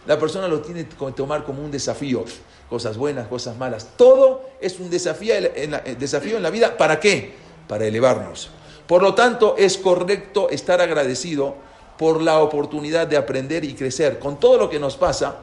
la 0.07 0.19
persona 0.19 0.49
lo 0.49 0.61
tiene 0.61 0.87
que 0.89 1.13
tomar 1.13 1.45
como 1.45 1.63
un 1.63 1.71
desafío. 1.71 2.25
Cosas 2.69 2.97
buenas, 2.97 3.29
cosas 3.29 3.57
malas. 3.57 3.89
Todo 3.97 4.45
es 4.61 4.81
un 4.81 4.91
desafío 4.91 5.35
en 5.35 5.73
la, 5.73 5.83
eh, 5.85 5.97
desafío 5.99 6.37
en 6.37 6.43
la 6.43 6.51
vida. 6.51 6.77
¿Para 6.77 6.99
qué? 6.99 7.35
Para 7.69 7.87
elevarnos. 7.87 8.51
Por 8.87 9.03
lo 9.03 9.15
tanto, 9.15 9.57
es 9.59 9.77
correcto 9.79 10.49
estar 10.51 10.81
agradecido 10.81 11.55
por 11.99 12.21
la 12.21 12.41
oportunidad 12.41 13.07
de 13.07 13.17
aprender 13.17 13.65
y 13.65 13.75
crecer 13.75 14.19
con 14.19 14.41
todo 14.41 14.57
lo 14.57 14.71
que 14.71 14.79
nos 14.79 14.97
pasa, 14.97 15.37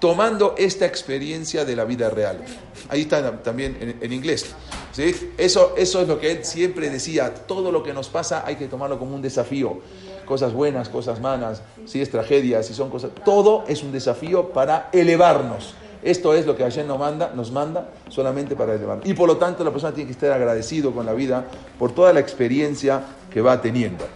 tomando 0.00 0.54
esta 0.58 0.86
experiencia 0.86 1.64
de 1.64 1.76
la 1.76 1.84
vida 1.84 2.10
real. 2.10 2.42
Ahí 2.88 3.02
está 3.02 3.42
también 3.42 3.98
en 4.00 4.12
inglés. 4.12 4.54
¿sí? 4.92 5.32
Eso, 5.38 5.74
eso 5.76 6.00
es 6.00 6.08
lo 6.08 6.18
que 6.18 6.32
él 6.32 6.44
siempre 6.44 6.90
decía, 6.90 7.32
todo 7.34 7.70
lo 7.70 7.82
que 7.82 7.92
nos 7.92 8.08
pasa 8.08 8.42
hay 8.44 8.56
que 8.56 8.66
tomarlo 8.66 8.98
como 8.98 9.14
un 9.14 9.22
desafío. 9.22 9.78
Cosas 10.24 10.52
buenas, 10.52 10.88
cosas 10.88 11.20
malas, 11.20 11.62
si 11.86 12.00
es 12.00 12.10
tragedia, 12.10 12.62
si 12.62 12.72
son 12.72 12.88
cosas... 12.88 13.10
Todo 13.24 13.64
es 13.68 13.82
un 13.82 13.92
desafío 13.92 14.50
para 14.50 14.88
elevarnos. 14.92 15.74
Esto 16.02 16.32
es 16.34 16.46
lo 16.46 16.56
que 16.56 16.62
Hashem 16.62 16.86
nos 16.86 16.98
manda, 16.98 17.32
nos 17.34 17.52
manda 17.52 17.90
solamente 18.08 18.56
para 18.56 18.74
elevarnos. 18.74 19.06
Y 19.06 19.12
por 19.12 19.28
lo 19.28 19.36
tanto 19.36 19.64
la 19.64 19.70
persona 19.70 19.92
tiene 19.92 20.06
que 20.06 20.12
estar 20.12 20.32
agradecido 20.32 20.92
con 20.92 21.04
la 21.04 21.12
vida 21.12 21.44
por 21.78 21.92
toda 21.92 22.12
la 22.12 22.20
experiencia 22.20 23.02
que 23.30 23.42
va 23.42 23.60
teniendo. 23.60 24.06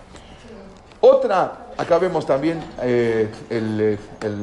Otra, 1.00 1.66
acá 1.76 1.98
vemos 1.98 2.24
también 2.24 2.62
eh, 2.80 3.28
el, 3.50 3.98
el 4.22 4.42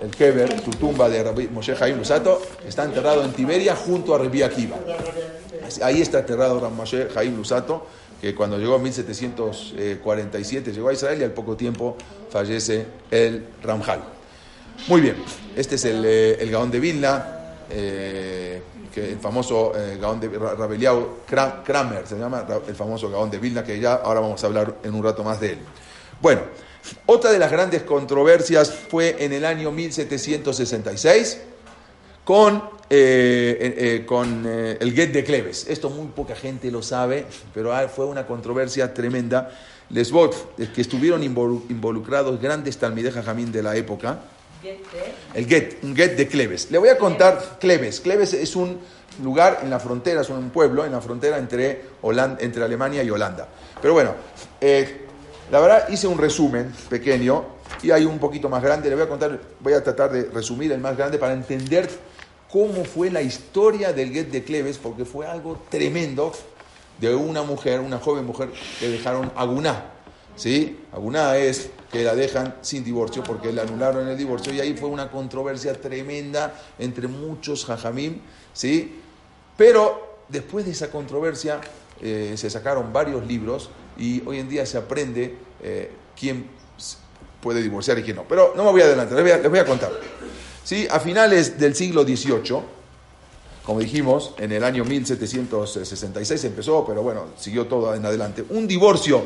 el 0.00 0.10
Keber, 0.10 0.62
su 0.64 0.70
tumba 0.70 1.08
de 1.08 1.22
Rabbi 1.22 1.48
Moshe 1.48 1.74
Haim 1.80 1.98
Lusato, 1.98 2.40
está 2.66 2.84
enterrado 2.84 3.24
en 3.24 3.32
Tiberia 3.32 3.74
junto 3.74 4.14
a 4.14 4.18
Rabbi 4.18 4.42
Akiva. 4.42 4.76
Ahí 5.82 6.00
está 6.00 6.20
enterrado 6.20 6.60
Rabbi 6.60 6.74
Moshe 6.74 7.08
Haim 7.16 7.36
Lusato, 7.36 7.86
que 8.20 8.34
cuando 8.34 8.58
llegó 8.58 8.76
en 8.76 8.82
1747 8.84 10.72
llegó 10.72 10.88
a 10.88 10.92
Israel 10.92 11.20
y 11.20 11.24
al 11.24 11.32
poco 11.32 11.56
tiempo 11.56 11.96
fallece 12.30 12.86
el 13.10 13.46
Ramjal. 13.62 14.00
Muy 14.86 15.00
bien, 15.00 15.16
este 15.56 15.74
es 15.74 15.84
el, 15.84 16.04
eh, 16.04 16.38
el 16.40 16.50
Gaón 16.50 16.70
de 16.70 16.80
Vilna, 16.80 17.56
eh, 17.70 18.62
el 18.96 19.18
famoso 19.18 19.72
eh, 19.76 19.98
Gaón 20.00 20.18
de 20.20 20.28
Rabeliao 20.28 21.18
Kramer, 21.26 22.06
se 22.06 22.18
llama 22.18 22.44
el 22.66 22.74
famoso 22.74 23.10
Gaón 23.10 23.30
de 23.30 23.38
Vilna, 23.38 23.62
que 23.62 23.78
ya 23.78 23.94
ahora 23.94 24.20
vamos 24.20 24.42
a 24.42 24.46
hablar 24.46 24.76
en 24.82 24.94
un 24.94 25.02
rato 25.02 25.22
más 25.22 25.40
de 25.40 25.52
él. 25.52 25.58
Bueno, 26.20 26.40
otra 27.06 27.30
de 27.30 27.38
las 27.38 27.50
grandes 27.50 27.82
controversias 27.82 28.72
fue 28.72 29.16
en 29.20 29.32
el 29.32 29.44
año 29.44 29.70
1766 29.70 31.38
con, 32.24 32.56
eh, 32.56 33.56
eh, 33.60 33.74
eh, 33.78 34.06
con 34.06 34.44
el 34.46 34.92
Get 34.92 35.12
de 35.12 35.24
Cleves. 35.24 35.66
Esto 35.68 35.90
muy 35.90 36.08
poca 36.08 36.34
gente 36.34 36.70
lo 36.70 36.82
sabe, 36.82 37.24
pero 37.54 37.72
fue 37.88 38.06
una 38.06 38.26
controversia 38.26 38.92
tremenda. 38.92 39.50
Les 39.90 40.12
que 40.74 40.80
estuvieron 40.80 41.22
involucrados 41.22 42.40
grandes 42.40 42.76
talmidejas 42.76 43.24
jamín 43.24 43.52
de 43.52 43.62
la 43.62 43.76
época. 43.76 44.18
El 45.34 45.46
Get, 45.46 45.78
un 45.84 45.94
Get 45.94 46.16
de 46.16 46.26
Cleves. 46.26 46.70
Le 46.70 46.78
voy 46.78 46.88
a 46.88 46.98
contar 46.98 47.58
Cleves. 47.60 48.00
Cleves 48.00 48.34
es 48.34 48.56
un 48.56 48.78
lugar 49.22 49.60
en 49.62 49.70
la 49.70 49.78
frontera, 49.78 50.20
es 50.22 50.28
un 50.28 50.50
pueblo 50.50 50.84
en 50.84 50.92
la 50.92 51.00
frontera 51.00 51.38
entre, 51.38 51.84
entre 52.40 52.64
Alemania 52.64 53.02
y 53.04 53.10
Holanda. 53.10 53.48
Pero 53.80 53.94
bueno, 53.94 54.14
la 55.50 55.60
verdad, 55.60 55.88
hice 55.88 56.06
un 56.06 56.18
resumen 56.18 56.72
pequeño 56.90 57.44
y 57.82 57.90
hay 57.90 58.04
un 58.04 58.18
poquito 58.18 58.48
más 58.48 58.62
grande. 58.62 58.90
Le 58.90 58.96
voy 58.96 59.04
a 59.04 59.08
contar, 59.08 59.40
voy 59.60 59.72
a 59.72 59.82
tratar 59.82 60.12
de 60.12 60.24
resumir 60.24 60.72
el 60.72 60.80
más 60.80 60.96
grande 60.96 61.18
para 61.18 61.32
entender 61.32 61.88
cómo 62.50 62.84
fue 62.84 63.10
la 63.10 63.22
historia 63.22 63.92
del 63.92 64.12
Get 64.12 64.28
de 64.28 64.44
Cleves, 64.44 64.78
porque 64.78 65.04
fue 65.04 65.26
algo 65.26 65.58
tremendo 65.70 66.32
de 67.00 67.14
una 67.14 67.42
mujer, 67.42 67.80
una 67.80 67.98
joven 67.98 68.26
mujer 68.26 68.50
que 68.78 68.88
dejaron 68.88 69.32
Aguná. 69.36 69.92
¿Sí? 70.36 70.78
Aguná 70.92 71.36
es 71.36 71.70
que 71.90 72.04
la 72.04 72.14
dejan 72.14 72.54
sin 72.60 72.84
divorcio 72.84 73.24
porque 73.24 73.52
la 73.52 73.62
anularon 73.62 74.06
el 74.06 74.16
divorcio 74.16 74.52
y 74.52 74.60
ahí 74.60 74.76
fue 74.76 74.88
una 74.88 75.10
controversia 75.10 75.72
tremenda 75.80 76.54
entre 76.78 77.08
muchos 77.08 77.64
jajamim. 77.64 78.20
¿Sí? 78.52 79.00
Pero 79.56 80.18
después 80.28 80.64
de 80.64 80.72
esa 80.72 80.90
controversia 80.90 81.60
eh, 82.00 82.34
se 82.36 82.50
sacaron 82.50 82.92
varios 82.92 83.26
libros 83.26 83.70
y 83.98 84.22
hoy 84.24 84.38
en 84.38 84.48
día 84.48 84.64
se 84.64 84.78
aprende 84.78 85.36
eh, 85.62 85.90
quién 86.18 86.46
puede 87.40 87.60
divorciar 87.62 87.98
y 87.98 88.02
quién 88.02 88.16
no. 88.16 88.24
Pero 88.28 88.54
no 88.56 88.64
me 88.64 88.70
voy 88.70 88.80
a 88.80 88.84
adelantar, 88.84 89.18
les 89.18 89.50
voy 89.50 89.58
a, 89.58 89.64
contar. 89.64 89.90
¿Sí? 90.64 90.86
A 90.90 91.00
finales 91.00 91.58
del 91.58 91.74
siglo 91.74 92.04
XVIII, 92.04 92.60
como 93.64 93.80
dijimos, 93.80 94.34
en 94.38 94.52
el 94.52 94.64
año 94.64 94.84
1766 94.84 96.44
empezó, 96.44 96.86
pero 96.86 97.02
bueno, 97.02 97.26
siguió 97.36 97.66
todo 97.66 97.94
en 97.94 98.04
adelante, 98.04 98.44
un 98.48 98.66
divorcio 98.66 99.22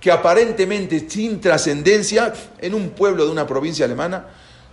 que 0.00 0.10
aparentemente 0.10 1.08
sin 1.08 1.40
trascendencia 1.40 2.32
en 2.58 2.74
un 2.74 2.90
pueblo 2.90 3.24
de 3.24 3.30
una 3.30 3.46
provincia 3.46 3.84
alemana, 3.84 4.26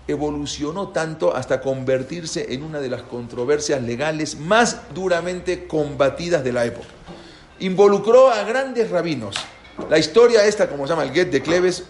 evolucionó 0.08 0.90
tanto 0.90 1.34
hasta 1.34 1.62
convertirse 1.62 2.54
en 2.54 2.64
una 2.64 2.80
de 2.80 2.90
las 2.90 3.04
controversias 3.04 3.82
legales 3.82 4.38
más 4.38 4.94
duramente 4.94 5.66
combatidas 5.66 6.44
de 6.44 6.52
la 6.52 6.66
época 6.66 6.88
involucró 7.63 8.30
a 8.30 8.43
grandes 8.43 8.89
rabinos. 8.89 9.36
La 9.89 9.97
historia 9.97 10.45
esta, 10.45 10.69
como 10.69 10.86
se 10.86 10.91
llama 10.91 11.04
el 11.04 11.13
Get 11.13 11.32
de 11.32 11.41
Cleves, 11.41 11.86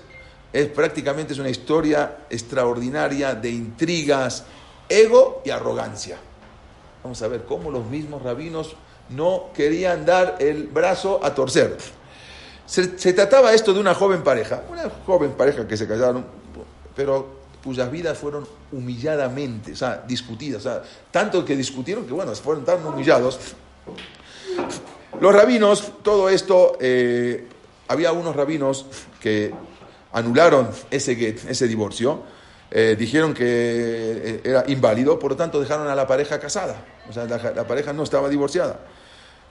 es 0.53 0.67
prácticamente 0.67 1.33
es 1.33 1.39
una 1.39 1.49
historia 1.49 2.19
extraordinaria 2.29 3.33
de 3.33 3.49
intrigas, 3.49 4.45
ego 4.88 5.41
y 5.43 5.49
arrogancia. 5.49 6.17
Vamos 7.01 7.21
a 7.23 7.27
ver 7.27 7.45
cómo 7.45 7.71
los 7.71 7.86
mismos 7.88 8.21
rabinos 8.21 8.75
no 9.09 9.49
querían 9.53 10.05
dar 10.05 10.38
el 10.39 10.67
brazo 10.67 11.19
a 11.23 11.33
torcer. 11.33 11.75
Se, 12.65 12.88
trataba 13.13 13.53
esto 13.53 13.73
de 13.73 13.79
una 13.79 13.95
joven 13.95 14.23
pareja, 14.23 14.63
una 14.69 14.89
joven 15.05 15.31
pareja 15.31 15.67
que 15.67 15.75
se 15.75 15.88
casaron, 15.88 16.25
pero 16.95 17.41
cuyas 17.63 17.91
vidas 17.91 18.17
fueron 18.17 18.47
humilladamente, 18.71 19.73
o 19.73 19.75
sea, 19.75 20.03
discutidas, 20.07 20.65
o 20.65 20.69
sea, 20.69 20.83
tanto 21.12 21.43
que 21.43 21.55
discutieron 21.55 22.05
que, 22.05 22.13
bueno, 22.13 22.33
fueron 22.36 22.63
tan 22.63 22.86
humillados 22.86 23.39
los 25.19 25.34
rabinos, 25.34 25.93
todo 26.02 26.30
esto, 26.30 26.78
eh, 26.80 27.47
había 27.88 28.12
unos 28.12 28.36
rabinos 28.36 28.86
que 29.21 29.52
anularon 30.12 30.69
ese, 30.91 31.36
ese 31.47 31.67
divorcio, 31.67 32.23
eh, 32.76 32.95
dijeron 32.97 33.36
que 33.36 33.45
eh, 33.45 34.41
era 34.43 34.63
inválido, 34.67 35.19
por 35.19 35.32
lo 35.32 35.38
tanto 35.38 35.62
dejaron 35.62 35.88
a 35.88 35.93
la 35.93 36.08
pareja 36.08 36.39
casada, 36.39 36.84
o 37.08 37.13
sea, 37.13 37.26
la, 37.26 37.67
pareja 37.67 37.93
no 37.93 38.02
estaba 38.02 38.30
divorciada. 38.30 38.80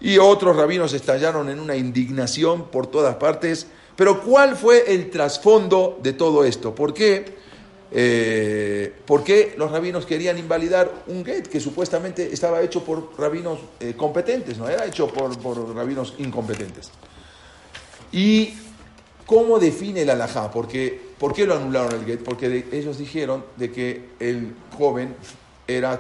Y 0.01 0.19
otros 0.19 0.57
rabinos 0.57 0.93
estallaron 0.93 1.49
en 1.49 1.61
una 1.61 1.77
indignación 1.77 2.65
por 2.71 2.89
todas 2.89 3.15
partes. 3.15 3.69
Pero 3.95 4.21
¿cuál 4.21 4.57
fue 4.57 4.93
el 4.93 5.11
trasfondo 5.11 6.01
de 6.03 6.15
todo 6.15 6.45
esto? 6.45 6.75
¿Por 6.75 6.93
qué? 6.93 7.37
Eh, 7.95 8.93
¿Por 9.07 9.23
qué 9.23 9.55
los 9.59 9.71
rabinos 9.71 10.07
querían 10.07 10.39
invalidar 10.39 10.91
un 11.09 11.25
get 11.25 11.47
que 11.47 11.61
supuestamente 11.61 12.33
estaba 12.33 12.63
hecho 12.63 12.83
por 12.85 13.19
rabinos 13.19 13.59
eh, 13.81 13.95
competentes, 13.97 14.57
no 14.57 14.69
era 14.69 14.87
hecho 14.87 15.09
por, 15.09 15.75
rabinos 15.75 16.15
incompetentes? 16.19 16.91
Y 18.13 18.55
¿Cómo 19.27 19.59
define 19.59 20.03
el 20.03 20.11
alajá? 20.11 20.51
Porque, 20.51 21.01
¿Por 21.17 21.33
qué 21.33 21.47
lo 21.47 21.55
anularon 21.55 21.95
el 21.95 22.05
get? 22.05 22.23
Porque 22.23 22.67
ellos 22.73 22.99
dijeron 22.99 23.45
de 23.57 23.71
que 23.71 24.11
el 24.19 24.55
joven 24.77 25.15
era 25.67 25.99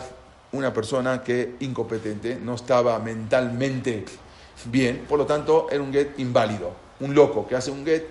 una 0.52 0.72
persona 0.74 1.22
que 1.22 1.55
incompetente, 1.61 2.37
no 2.37 2.55
estaba 2.55 2.98
mentalmente 2.98 4.05
bien, 4.66 5.05
por 5.09 5.18
lo 5.18 5.26
tanto 5.26 5.68
era 5.70 5.83
un 5.83 5.92
get 5.92 6.18
inválido. 6.18 6.72
Un 7.00 7.14
loco 7.14 7.46
que 7.46 7.57
hace 7.57 7.70
un 7.70 7.85
get, 7.85 8.05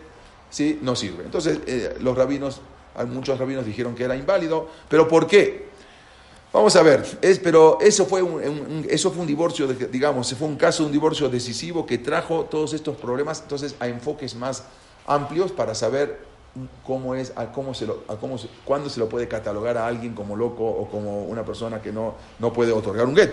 ¿sí? 0.50 0.80
no 0.82 0.96
sirve. 0.96 1.24
Entonces 1.24 1.60
eh, 1.68 1.98
los 2.00 2.18
rabinos, 2.18 2.62
muchos 3.08 3.38
rabinos 3.40 3.66
dijeron 3.66 3.96
que 3.96 4.04
era 4.04 4.16
inválido, 4.16 4.70
pero 4.90 5.08
¿por 5.08 5.28
qué? 5.28 5.72
Vamos 6.54 6.76
a 6.76 6.84
ver, 6.84 7.06
pero 7.42 7.78
eso 7.80 8.06
fue 8.06 8.22
un, 8.22 8.86
eso 8.90 9.10
fue 9.12 9.22
un 9.22 9.28
divorcio, 9.28 9.68
digamos, 9.68 10.34
fue 10.36 10.50
un 10.50 10.58
caso 10.58 10.84
de 10.84 10.88
un 10.88 10.92
divorcio 10.92 11.30
decisivo 11.30 11.86
que 11.86 11.98
trajo 11.98 12.44
todos 12.44 12.74
estos 12.74 12.98
problemas, 12.98 13.40
entonces 13.42 13.74
a 13.80 13.88
enfoques 13.88 14.36
más 14.36 14.64
amplios 15.08 15.54
para 15.54 15.74
saber 15.74 16.20
cómo 16.86 17.16
es, 17.16 17.32
a 17.38 17.54
cómo 17.54 17.74
se 17.74 17.86
lo, 17.86 18.04
a 18.10 18.18
cómo 18.18 18.36
cuándo 18.66 18.90
se 18.90 19.00
lo 19.00 19.08
puede 19.08 19.30
catalogar 19.30 19.78
a 19.78 19.88
alguien 19.88 20.14
como 20.14 20.36
loco 20.36 20.66
o 20.66 20.90
como 20.90 21.24
una 21.24 21.46
persona 21.46 21.82
que 21.82 21.94
no, 21.94 22.16
no 22.40 22.52
puede 22.52 22.74
otorgar 22.74 23.06
un 23.06 23.16
get. 23.16 23.32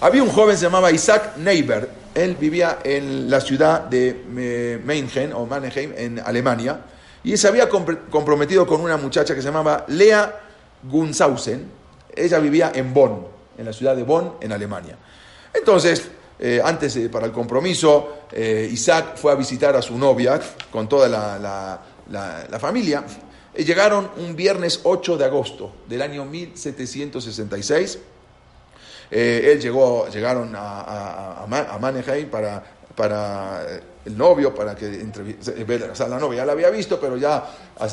Había 0.00 0.22
un 0.22 0.30
joven 0.30 0.56
se 0.56 0.62
llamaba 0.62 0.92
Isaac 0.92 1.36
Neiber, 1.38 1.90
él 2.14 2.36
vivía 2.36 2.78
en 2.84 3.28
la 3.28 3.40
ciudad 3.40 3.80
de 3.80 4.80
Mannheim 4.84 5.34
o 5.34 5.46
Mannheim 5.46 5.92
en 5.96 6.20
Alemania 6.20 6.80
y 7.28 7.36
se 7.36 7.46
había 7.46 7.68
comprometido 7.68 8.66
con 8.66 8.80
una 8.80 8.96
muchacha 8.96 9.34
que 9.34 9.42
se 9.42 9.48
llamaba 9.48 9.84
Lea 9.88 10.40
Gunshausen. 10.82 11.70
Ella 12.16 12.38
vivía 12.38 12.72
en 12.74 12.94
Bonn, 12.94 13.26
en 13.58 13.66
la 13.66 13.72
ciudad 13.74 13.94
de 13.94 14.02
Bonn, 14.02 14.36
en 14.40 14.50
Alemania. 14.50 14.96
Entonces, 15.52 16.08
eh, 16.38 16.62
antes 16.64 16.98
para 17.12 17.26
el 17.26 17.32
compromiso, 17.32 18.20
eh, 18.32 18.66
Isaac 18.72 19.16
fue 19.16 19.30
a 19.30 19.34
visitar 19.34 19.76
a 19.76 19.82
su 19.82 19.98
novia 19.98 20.40
con 20.72 20.88
toda 20.88 21.06
la, 21.06 22.58
familia. 22.58 23.04
Y 23.54 23.62
llegaron 23.62 24.10
un 24.16 24.34
viernes 24.34 24.80
8 24.84 25.18
de 25.18 25.26
agosto 25.26 25.72
del 25.86 26.00
año 26.00 26.24
1766. 26.24 27.98
Eh, 29.10 29.50
él 29.52 29.60
llegó, 29.60 30.08
llegaron 30.08 30.54
a, 30.56 31.42
a, 31.42 31.78
Mannheim 31.78 32.30
para, 32.30 32.64
para 32.96 33.66
el 34.08 34.18
novio, 34.18 34.54
para 34.54 34.74
que 34.74 35.06
o 35.90 35.94
sea, 35.94 36.08
la 36.08 36.18
novia 36.18 36.38
ya 36.38 36.46
la 36.46 36.52
había 36.52 36.70
visto, 36.70 36.98
pero 36.98 37.16
ya 37.16 37.44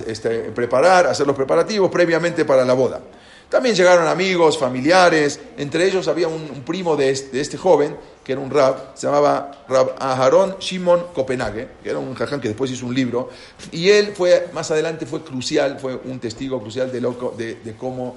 este, 0.08 0.52
preparar, 0.52 1.08
hacer 1.08 1.28
los 1.28 1.36
preparativos 1.36 1.92
previamente 1.92 2.46
para 2.46 2.66
la 2.66 2.74
boda. 2.74 3.02
También 3.50 3.76
llegaron 3.76 4.08
amigos, 4.08 4.58
familiares, 4.58 5.40
entre 5.58 5.86
ellos 5.86 6.08
había 6.08 6.28
un, 6.28 6.64
primo 6.66 6.96
de 6.96 7.12
este, 7.12 7.58
joven, 7.58 7.96
que 8.24 8.32
era 8.32 8.42
un 8.42 8.50
rab, 8.50 8.94
se 8.96 9.06
llamaba 9.06 9.52
Rab 9.70 9.96
Aharon 10.00 10.58
Shimon 10.58 11.08
Copenhague, 11.14 11.68
que 11.84 11.92
era 11.92 12.00
un 12.00 12.16
jaján 12.16 12.42
que 12.42 12.48
después 12.48 12.72
hizo 12.72 12.88
un 12.88 12.96
libro, 12.96 13.30
y 13.72 13.90
él 13.90 14.14
fue, 14.16 14.50
más 14.52 14.72
adelante 14.72 15.06
fue 15.06 15.22
crucial, 15.22 15.80
fue 15.80 15.96
un 15.96 16.20
testigo 16.20 16.60
crucial 16.60 16.92
de, 16.92 17.00
loco, 17.00 17.36
de, 17.38 17.76
cómo, 17.78 18.16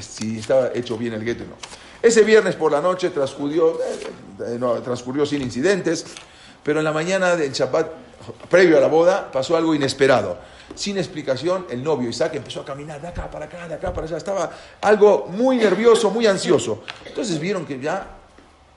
si 0.00 0.40
estaba 0.40 0.72
hecho 0.74 0.98
bien 0.98 1.12
el 1.12 1.24
gueto 1.24 1.44
o 1.44 1.46
no. 1.46 1.56
Ese 2.02 2.22
viernes 2.22 2.56
por 2.56 2.72
la 2.72 2.80
noche 2.80 3.10
transcurrió, 3.10 3.80
eh, 3.80 4.58
eh, 4.58 4.80
transcurrió 4.84 5.24
sin 5.24 5.42
incidentes, 5.42 6.04
pero 6.66 6.80
en 6.80 6.84
la 6.84 6.92
mañana 6.92 7.36
del 7.36 7.52
Shabbat, 7.52 7.86
previo 8.50 8.76
a 8.76 8.80
la 8.80 8.88
boda, 8.88 9.30
pasó 9.30 9.56
algo 9.56 9.72
inesperado 9.72 10.36
sin 10.74 10.98
explicación, 10.98 11.66
el 11.70 11.82
novio 11.82 12.08
Isaac 12.10 12.34
empezó 12.34 12.60
a 12.60 12.64
caminar 12.64 13.00
de 13.00 13.08
acá 13.08 13.30
para 13.30 13.44
acá, 13.46 13.68
de 13.68 13.74
acá 13.74 13.92
para 13.92 14.06
allá. 14.06 14.16
Estaba 14.16 14.50
algo 14.80 15.26
muy 15.30 15.56
nervioso, 15.56 16.10
muy 16.10 16.26
ansioso. 16.26 16.82
Entonces 17.04 17.38
vieron 17.38 17.64
que 17.64 17.78
ya, 17.78 18.06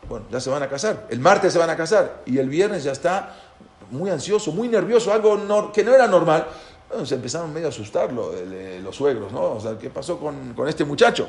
bueno, 0.08 0.26
ya 0.30 0.40
se 0.40 0.50
van 0.50 0.64
a 0.64 0.70
casar. 0.70 1.08
El 1.10 1.20
martes 1.20 1.52
se 1.52 1.60
van 1.60 1.70
a 1.70 1.76
casar 1.76 2.22
y 2.26 2.38
el 2.38 2.48
viernes 2.48 2.84
ya 2.84 2.92
está 2.92 3.36
muy 3.92 4.10
ansioso, 4.10 4.52
muy 4.52 4.68
nervioso, 4.68 5.12
algo 5.12 5.72
que 5.74 5.84
no 5.84 5.94
era 5.94 6.08
normal. 6.08 6.46
Bueno, 6.88 7.06
se 7.06 7.16
empezaron 7.16 7.52
medio 7.52 7.68
a 7.68 7.70
asustarlo 7.70 8.34
los 8.82 8.96
suegros, 8.96 9.32
¿no? 9.32 9.54
O 9.54 9.60
sea, 9.60 9.78
¿qué 9.78 9.90
pasó 9.90 10.20
con, 10.20 10.54
con 10.54 10.68
este 10.68 10.86
muchacho? 10.86 11.28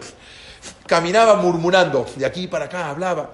Caminaba 0.87 1.37
murmurando, 1.37 2.07
de 2.17 2.27
aquí 2.27 2.47
para 2.47 2.67
acá 2.67 2.91
hablaba. 2.91 3.31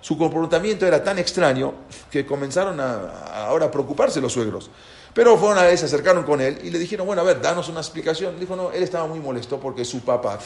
Su 0.00 0.16
comportamiento 0.16 0.86
era 0.86 1.02
tan 1.02 1.18
extraño 1.18 1.74
que 2.10 2.24
comenzaron 2.24 2.80
a, 2.80 3.46
ahora 3.46 3.66
a 3.66 3.70
preocuparse 3.70 4.20
los 4.20 4.32
suegros. 4.32 4.70
Pero 5.12 5.36
fueron 5.36 5.58
a 5.58 5.62
vez, 5.62 5.80
se 5.80 5.86
acercaron 5.86 6.24
con 6.24 6.40
él 6.40 6.60
y 6.62 6.70
le 6.70 6.78
dijeron, 6.78 7.06
bueno, 7.06 7.22
a 7.22 7.24
ver, 7.24 7.40
danos 7.40 7.68
una 7.68 7.80
explicación. 7.80 8.38
Dijo, 8.38 8.54
no, 8.54 8.70
él 8.70 8.82
estaba 8.82 9.06
muy 9.06 9.18
molesto 9.18 9.58
porque 9.58 9.84
su 9.84 10.00
papá 10.00 10.38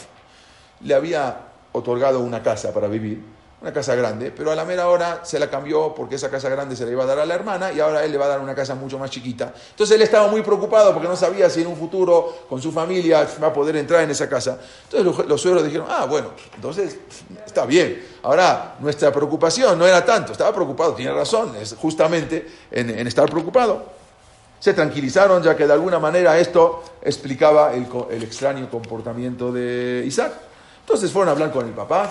le 0.81 0.95
había 0.95 1.49
otorgado 1.73 2.21
una 2.21 2.43
casa 2.43 2.73
para 2.73 2.89
vivir, 2.89 3.23
una 3.63 3.73
casa 3.73 3.95
grande, 3.95 4.33
pero 4.37 4.51
a 4.51 4.57
la 4.57 4.65
mera 4.65 4.89
hora 4.89 5.21
se 5.25 5.39
la 5.39 5.49
cambió 5.49 5.95
porque 5.95 6.17
esa 6.17 6.29
casa 6.29 6.49
grande 6.49 6.75
se 6.75 6.85
la 6.85 6.91
iba 6.91 7.05
a 7.05 7.07
dar 7.07 7.21
a 7.21 7.25
la 7.25 7.35
hermana 7.35 7.73
y 7.73 7.79
ahora 7.79 8.05
él 8.05 8.11
le 8.11 8.19
va 8.19 8.25
a 8.25 8.29
dar 8.29 8.41
una 8.41 8.55
casa 8.55 8.75
mucho 8.75 8.99
más 8.99 9.09
chiquita. 9.09 9.55
Entonces 9.71 9.95
él 9.95 10.03
estaba 10.03 10.27
muy 10.27 10.43
preocupado 10.43 10.93
porque 10.93 11.07
no 11.07 11.15
sabía 11.15 11.49
si 11.49 11.63
en 11.63 11.69
un 11.69 11.77
futuro 11.77 12.45
con 12.49 12.61
su 12.61 12.73
familia 12.73 13.27
va 13.41 13.47
a 13.47 13.53
poder 13.53 13.77
entrar 13.77 14.03
en 14.03 14.11
esa 14.11 14.29
casa. 14.29 14.59
Entonces 14.91 15.27
los, 15.29 15.41
suegros 15.41 15.65
dijeron, 15.65 15.87
ah, 15.89 16.07
bueno, 16.07 16.31
entonces 16.57 16.99
está 17.47 17.65
bien. 17.65 18.05
Ahora, 18.25 18.75
nuestra 18.81 19.13
preocupación 19.13 19.79
no 19.79 19.87
era 19.87 20.05
tanto, 20.05 20.33
estaba 20.33 20.53
preocupado, 20.53 20.95
tiene 20.95 21.13
razón, 21.13 21.55
es 21.57 21.75
justamente 21.75 22.47
en 22.71 23.07
estar 23.07 23.31
preocupado 23.31 24.03
se 24.63 24.75
tranquilizaron 24.75 25.43
ya 25.43 25.57
que 25.57 25.67
de 25.67 25.73
alguna 25.73 25.99
manera 25.99 26.39
esto 26.39 26.85
explicaba 27.03 27.75
el, 27.75 28.23
extraño 28.23 28.71
comportamiento 28.71 29.51
de 29.51 30.05
Isaac. 30.07 30.35
Entonces 30.79 31.11
fueron 31.11 31.31
a 31.31 31.33
hablar 31.33 31.51
con 31.51 31.67
el 31.67 31.73
papá 31.73 32.09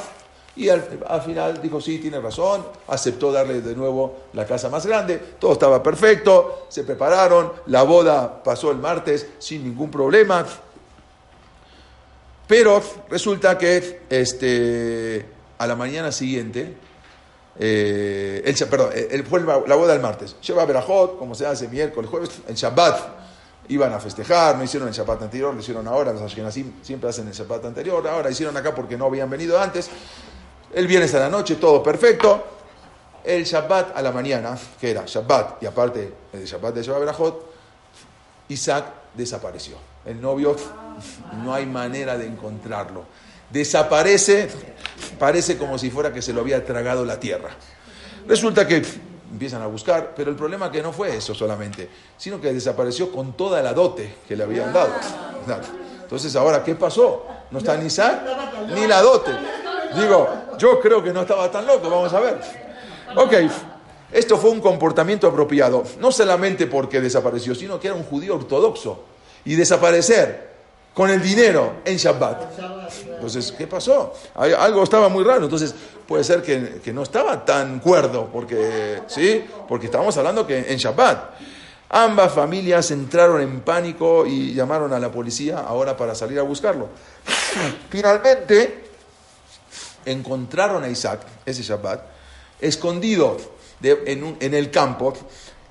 y 0.56 0.68
al, 0.68 0.82
final 1.24 1.62
dijo, 1.62 1.80
sí, 1.80 2.00
tiene 2.00 2.20
razón, 2.20 2.66
aceptó 2.88 3.32
darle 3.32 3.62
de 3.62 3.74
nuevo 3.74 4.24
la 4.34 4.46
casa 4.46 4.70
más 4.70 4.86
grande, 4.86 5.18
todo 5.40 5.54
estaba 5.54 5.82
perfecto, 5.82 6.66
se 6.68 6.84
prepararon, 6.84 7.54
la 7.68 7.84
boda 7.84 8.44
pasó 8.44 8.70
el 8.72 8.78
martes 8.78 9.28
sin 9.40 9.64
ningún 9.64 9.90
problema, 9.90 10.46
pero 12.48 12.82
resulta 13.10 13.58
que 13.58 14.02
este, 14.10 15.26
a 15.58 15.66
la 15.66 15.76
mañana 15.78 16.12
siguiente, 16.12 16.76
eh, 17.58 18.42
el, 18.44 18.68
perdón, 18.68 18.90
el, 18.94 19.24
fue 19.24 19.40
la 19.42 19.76
boda 19.76 19.94
del 19.94 20.02
martes. 20.02 20.36
Lleva 20.42 20.66
Berajot, 20.66 21.18
como 21.18 21.34
se 21.34 21.46
hace 21.46 21.70
miércoles, 21.70 22.10
jueves, 22.10 22.30
en 22.50 22.56
Shabbat 22.56 23.22
iban 23.70 23.94
a 23.94 24.02
festejar, 24.02 24.58
no 24.58 24.66
hicieron 24.66 24.90
el 24.90 24.94
Shabbat 24.94 25.22
anterior, 25.22 25.54
lo 25.54 25.62
hicieron 25.62 25.88
ahora, 25.88 26.12
los 26.12 26.22
Ashkenazim 26.22 26.74
siempre 26.82 27.10
hacen 27.10 27.26
el 27.28 27.34
Shabbat 27.34 27.66
anterior, 27.66 28.06
ahora 28.06 28.30
hicieron 28.30 28.58
acá 28.58 28.76
porque 28.76 28.98
no 28.98 29.06
habían 29.06 29.30
venido 29.30 29.58
antes. 29.58 29.90
El 30.74 30.88
viernes 30.88 31.14
a 31.16 31.20
la 31.20 31.30
noche, 31.30 31.56
todo 31.56 31.82
perfecto. 31.84 32.44
El 33.24 33.44
Shabbat 33.44 33.96
a 33.96 34.02
la 34.02 34.12
mañana, 34.12 34.58
que 34.80 34.92
era 34.92 35.04
Shabbat, 35.06 35.62
y 35.62 35.66
aparte 35.66 36.14
el 36.34 36.44
Shabbat 36.44 36.74
de 36.74 36.84
Shabbat 36.84 37.00
Berajot, 37.02 37.54
Isaac 38.50 38.86
desapareció. 39.14 39.78
El 40.06 40.20
novio, 40.20 40.56
no 41.44 41.54
hay 41.54 41.66
manera 41.66 42.18
de 42.18 42.26
encontrarlo 42.26 43.06
desaparece, 43.52 44.50
parece 45.20 45.58
como 45.58 45.78
si 45.78 45.90
fuera 45.90 46.14
que 46.14 46.22
se 46.22 46.34
lo 46.34 46.42
había 46.42 46.64
tragado 46.66 47.06
la 47.06 47.20
tierra. 47.20 47.50
Resulta 48.28 48.68
que 48.68 48.84
empiezan 49.32 49.62
a 49.62 49.68
buscar, 49.68 50.14
pero 50.16 50.30
el 50.30 50.38
problema 50.38 50.68
es 50.68 50.72
que 50.72 50.82
no 50.82 50.94
fue 50.94 51.16
eso 51.16 51.34
solamente, 51.34 51.90
sino 52.18 52.40
que 52.40 52.54
desapareció 52.54 53.12
con 53.12 53.34
toda 53.34 53.62
la 53.62 53.74
dote 53.74 54.16
que 54.28 54.36
le 54.36 54.44
habían 54.44 54.74
dado. 54.74 54.94
Entonces, 56.02 56.36
ahora, 56.36 56.64
¿qué 56.64 56.76
pasó? 56.76 57.26
No 57.52 57.60
está 57.60 57.76
ni 57.78 57.88
Isaac 57.88 58.22
ni 58.74 58.88
la 58.88 59.02
dote. 59.02 59.32
Digo, 59.96 60.30
yo 60.58 60.80
creo 60.80 61.04
que 61.04 61.12
no 61.12 61.22
estaba 61.22 61.50
tan 61.50 61.66
loco, 61.66 61.90
vamos 61.90 62.14
a 62.14 62.20
ver. 62.20 62.40
Ok, 63.16 63.34
esto 64.12 64.38
fue 64.38 64.50
un 64.50 64.62
comportamiento 64.62 65.28
apropiado, 65.28 65.84
no 66.00 66.12
solamente 66.12 66.68
porque 66.68 67.00
desapareció, 67.00 67.56
sino 67.56 67.80
que 67.80 67.88
era 67.88 67.96
un 67.96 68.04
judío 68.04 68.36
ortodoxo. 68.36 69.06
Y 69.44 69.56
desaparecer 69.56 70.52
con 70.94 71.10
el 71.10 71.22
dinero 71.22 71.78
en 71.86 71.98
Shabbat. 71.98 72.60
Entonces, 73.16 73.54
¿qué 73.54 73.68
pasó? 73.68 74.14
Algo 74.36 74.84
estaba 74.84 75.10
muy 75.10 75.24
raro. 75.24 75.44
Entonces, 75.44 75.74
puede 76.08 76.24
ser 76.24 76.42
que, 76.42 76.94
no 76.94 77.04
estaba 77.04 77.44
tan 77.46 77.80
cuerdo, 77.80 78.30
porque, 78.32 79.02
¿sí? 79.08 79.44
Porque 79.68 79.86
estábamos 79.86 80.16
hablando 80.18 80.46
que 80.46 80.58
en 80.58 80.78
Shabbat. 80.78 81.32
Ambas 81.94 82.32
familias 82.32 82.90
entraron 82.92 83.42
en 83.42 83.62
pánico 83.62 84.26
y 84.26 84.54
llamaron 84.54 84.94
a 84.94 85.00
la 85.00 85.12
policía 85.12 85.60
ahora 85.60 85.98
para 85.98 86.16
salir 86.16 86.40
a 86.40 86.42
buscarlo. 86.42 86.88
Finalmente, 87.90 88.91
encontraron 90.06 90.84
a 90.84 90.90
Isaac, 90.90 91.22
ese 91.46 91.64
Shabbat, 91.64 92.02
escondido 92.60 93.38
en, 93.82 94.54
el 94.54 94.72
campo, 94.72 95.14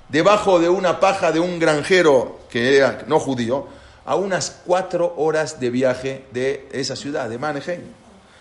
debajo 0.09 0.59
de 0.59 0.69
una 0.69 0.99
paja 0.99 1.31
de 1.31 1.39
un 1.39 1.59
granjero 1.59 2.39
que 2.49 2.77
era 2.77 3.03
no 3.07 3.19
judío, 3.19 3.67
a 4.05 4.15
unas 4.15 4.61
cuatro 4.65 5.13
horas 5.17 5.59
de 5.59 5.69
viaje 5.69 6.25
de 6.31 6.67
esa 6.71 6.95
ciudad, 6.95 7.29
de 7.29 7.37
Mannheim. 7.37 7.81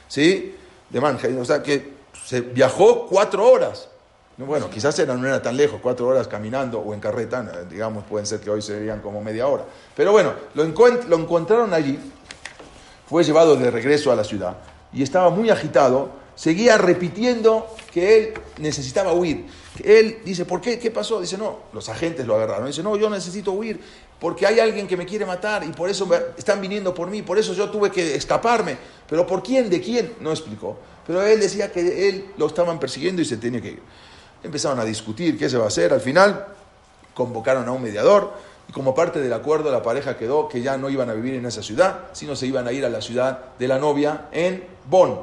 ¿Sí? 0.08 0.56
De 0.88 1.00
Mannheim. 1.00 1.38
O 1.38 1.44
sea 1.44 1.62
que 1.62 1.92
se 2.24 2.40
viajó 2.40 3.06
cuatro 3.06 3.46
horas. 3.46 3.88
Bueno, 4.36 4.70
quizás 4.70 4.98
era, 4.98 5.14
no 5.14 5.26
era 5.26 5.42
tan 5.42 5.54
lejos, 5.54 5.80
cuatro 5.82 6.06
horas 6.08 6.26
caminando 6.26 6.80
o 6.80 6.94
en 6.94 7.00
carreta, 7.00 7.64
digamos, 7.68 8.04
pueden 8.04 8.26
ser 8.26 8.40
que 8.40 8.48
hoy 8.48 8.62
serían 8.62 9.00
como 9.00 9.20
media 9.20 9.46
hora. 9.46 9.64
Pero 9.94 10.12
bueno, 10.12 10.32
lo, 10.54 10.64
lo 10.64 11.16
encontraron 11.16 11.74
allí, 11.74 11.98
fue 13.06 13.22
llevado 13.22 13.54
de 13.54 13.70
regreso 13.70 14.10
a 14.10 14.16
la 14.16 14.24
ciudad 14.24 14.56
y 14.92 15.02
estaba 15.02 15.30
muy 15.30 15.50
agitado 15.50 16.20
seguía 16.40 16.78
repitiendo 16.78 17.66
que 17.92 18.16
él 18.16 18.34
necesitaba 18.56 19.12
huir. 19.12 19.44
Él 19.84 20.20
dice, 20.24 20.46
¿por 20.46 20.62
qué? 20.62 20.78
¿Qué 20.78 20.90
pasó? 20.90 21.20
Dice, 21.20 21.36
no, 21.36 21.58
los 21.74 21.90
agentes 21.90 22.26
lo 22.26 22.34
agarraron. 22.34 22.66
Dice, 22.66 22.82
no, 22.82 22.96
yo 22.96 23.10
necesito 23.10 23.52
huir 23.52 23.78
porque 24.18 24.46
hay 24.46 24.58
alguien 24.58 24.86
que 24.88 24.96
me 24.96 25.04
quiere 25.04 25.26
matar 25.26 25.64
y 25.64 25.68
por 25.68 25.90
eso 25.90 26.08
están 26.38 26.62
viniendo 26.62 26.94
por 26.94 27.10
mí, 27.10 27.20
por 27.20 27.38
eso 27.38 27.52
yo 27.52 27.68
tuve 27.68 27.90
que 27.90 28.14
escaparme. 28.14 28.78
¿Pero 29.06 29.26
por 29.26 29.42
quién? 29.42 29.68
¿De 29.68 29.82
quién? 29.82 30.14
No 30.20 30.30
explicó. 30.30 30.78
Pero 31.06 31.22
él 31.26 31.40
decía 31.40 31.70
que 31.70 32.08
él 32.08 32.26
lo 32.38 32.46
estaban 32.46 32.78
persiguiendo 32.80 33.20
y 33.20 33.26
se 33.26 33.36
tenía 33.36 33.60
que 33.60 33.72
ir. 33.72 33.82
Empezaron 34.42 34.80
a 34.80 34.84
discutir 34.86 35.36
qué 35.38 35.50
se 35.50 35.58
va 35.58 35.64
a 35.64 35.68
hacer. 35.68 35.92
Al 35.92 36.00
final 36.00 36.46
convocaron 37.12 37.68
a 37.68 37.72
un 37.72 37.82
mediador 37.82 38.32
y 38.66 38.72
como 38.72 38.94
parte 38.94 39.20
del 39.20 39.32
acuerdo 39.34 39.70
la 39.70 39.82
pareja 39.82 40.16
quedó 40.16 40.48
que 40.48 40.62
ya 40.62 40.78
no 40.78 40.88
iban 40.88 41.10
a 41.10 41.12
vivir 41.12 41.34
en 41.34 41.44
esa 41.44 41.62
ciudad, 41.62 42.06
sino 42.12 42.34
se 42.34 42.46
iban 42.46 42.66
a 42.66 42.72
ir 42.72 42.86
a 42.86 42.88
la 42.88 43.02
ciudad 43.02 43.40
de 43.58 43.68
la 43.68 43.78
novia 43.78 44.28
en 44.32 44.64
Bonn. 44.90 45.20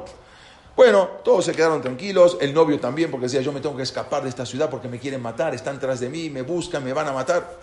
Bueno, 0.74 1.08
todos 1.24 1.44
se 1.44 1.52
quedaron 1.52 1.82
tranquilos, 1.82 2.38
el 2.40 2.54
novio 2.54 2.80
también, 2.80 3.10
porque 3.10 3.26
decía, 3.26 3.40
yo 3.40 3.52
me 3.52 3.60
tengo 3.60 3.76
que 3.76 3.82
escapar 3.82 4.22
de 4.22 4.28
esta 4.28 4.46
ciudad 4.46 4.70
porque 4.70 4.88
me 4.88 4.98
quieren 4.98 5.20
matar, 5.20 5.54
están 5.54 5.78
tras 5.78 6.00
de 6.00 6.08
mí, 6.08 6.30
me 6.30 6.42
buscan, 6.42 6.84
me 6.84 6.92
van 6.92 7.08
a 7.08 7.12
matar. 7.12 7.58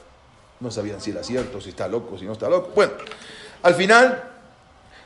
No 0.60 0.70
sabían 0.70 1.02
si 1.02 1.12
era 1.12 1.24
cierto, 1.24 1.60
si 1.60 1.70
está 1.70 1.88
loco, 1.88 2.18
si 2.18 2.26
no 2.26 2.34
está 2.34 2.50
loco. 2.50 2.72
Bueno, 2.76 2.94
al 3.64 3.74
final, 3.74 4.24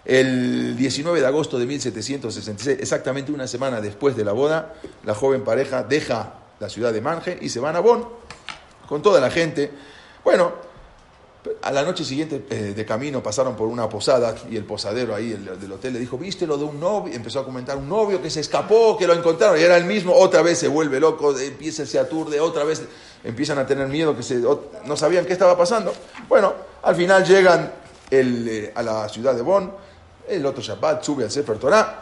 el 0.05 0.75
19 0.75 1.21
de 1.21 1.27
agosto 1.27 1.59
de 1.59 1.65
1766, 1.67 2.79
exactamente 2.79 3.31
una 3.31 3.47
semana 3.47 3.79
después 3.79 4.15
de 4.15 4.25
la 4.25 4.31
boda, 4.31 4.73
la 5.05 5.13
joven 5.13 5.43
pareja 5.43 5.83
deja 5.83 6.33
la 6.59 6.69
ciudad 6.69 6.91
de 6.91 7.01
Manje 7.01 7.38
y 7.41 7.49
se 7.49 7.59
van 7.59 7.75
a 7.75 7.79
Bonn 7.79 8.07
con 8.88 9.01
toda 9.01 9.21
la 9.21 9.29
gente. 9.29 9.71
Bueno, 10.23 10.53
a 11.62 11.71
la 11.71 11.84
noche 11.84 12.04
siguiente 12.04 12.45
eh, 12.49 12.73
de 12.75 12.86
camino 12.86 13.23
pasaron 13.23 13.56
por 13.56 13.67
una 13.67 13.88
posada 13.88 14.36
y 14.49 14.58
el 14.58 14.65
posadero 14.65 15.15
ahí 15.15 15.32
el, 15.32 15.60
del 15.60 15.71
hotel 15.71 15.93
le 15.93 15.99
dijo, 15.99 16.17
¿viste 16.17 16.45
lo 16.45 16.58
de 16.58 16.65
un 16.65 16.80
novio? 16.80 17.13
Empezó 17.13 17.39
a 17.39 17.45
comentar 17.45 17.78
un 17.78 17.88
novio 17.88 18.21
que 18.21 18.30
se 18.30 18.41
escapó, 18.41 18.97
que 18.97 19.08
lo 19.08 19.13
encontraron 19.13 19.58
y 19.58 19.63
era 19.63 19.78
el 19.78 19.86
mismo, 19.86 20.13
otra 20.13 20.41
vez 20.41 20.58
se 20.60 20.67
vuelve 20.67 20.99
loco, 20.99 21.38
empieza, 21.38 21.86
se 21.86 21.97
aturde, 21.97 22.39
otra 22.41 22.65
vez 22.65 22.82
empiezan 23.23 23.58
a 23.58 23.65
tener 23.65 23.88
miedo, 23.88 24.15
que 24.15 24.23
se, 24.23 24.36
no 24.36 24.97
sabían 24.97 25.25
qué 25.25 25.34
estaba 25.34 25.58
pasando. 25.58 25.93
Bueno, 26.28 26.54
al 26.84 26.95
final 26.95 27.25
llegan 27.25 27.71
eh, 28.12 28.71
a 28.75 28.84
la 28.84 29.08
ciudad 29.08 29.34
de 29.34 29.41
Bonn, 29.41 29.71
el 30.28 30.45
otro 30.45 30.62
Shabbat 30.62 31.04
sube 31.04 31.23
al 31.23 31.32
Sefer 31.32 31.58
Torah 31.58 32.02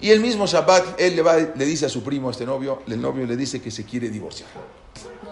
y 0.00 0.10
el 0.10 0.20
mismo 0.20 0.46
Shabbat 0.46 1.00
él 1.00 1.16
le, 1.16 1.22
va, 1.22 1.36
le 1.36 1.64
dice 1.64 1.86
a 1.86 1.88
su 1.88 2.04
primo, 2.04 2.30
este 2.30 2.46
novio, 2.46 2.82
el 2.86 3.00
novio 3.00 3.26
le 3.26 3.36
dice 3.36 3.60
que 3.60 3.72
se 3.72 3.84
quiere 3.84 4.08
divorciar. 4.08 4.48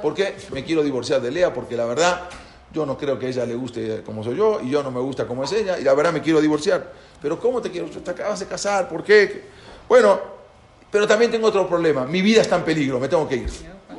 ¿Por 0.03 0.14
qué? 0.14 0.35
Me 0.53 0.64
quiero 0.64 0.83
divorciar 0.83 1.22
de 1.22 1.31
Lea 1.31 1.55
porque 1.55 1.77
la 1.77 1.87
verdad 1.87 2.29
yo 2.74 2.84
no 2.84 2.98
creo 2.98 3.18
que 3.18 3.28
ella 3.28 3.46
le 3.46 3.54
guste 3.54 4.02
como 4.04 4.24
soy 4.24 4.37
yo 4.37 4.60
y 4.60 4.70
yo 4.70 4.82
no 4.82 4.90
me 4.90 5.00
gusta 5.00 5.26
como 5.26 5.44
es 5.44 5.52
ella 5.52 5.78
y 5.78 5.84
la 5.84 5.94
verdad 5.94 6.12
me 6.12 6.20
quiero 6.20 6.40
divorciar. 6.40 6.92
Pero 7.22 7.38
¿cómo 7.38 7.62
te 7.62 7.70
quiero? 7.70 7.88
Te 7.88 8.10
acabas 8.10 8.40
de 8.40 8.46
casar, 8.46 8.88
¿por 8.88 9.04
qué? 9.04 9.44
Bueno, 9.88 10.20
pero 10.90 11.06
también 11.06 11.30
tengo 11.30 11.46
otro 11.46 11.68
problema. 11.68 12.04
Mi 12.04 12.20
vida 12.20 12.42
está 12.42 12.56
en 12.56 12.64
peligro, 12.64 12.98
me 12.98 13.08
tengo 13.08 13.28
que 13.28 13.37
ir. 13.37 13.50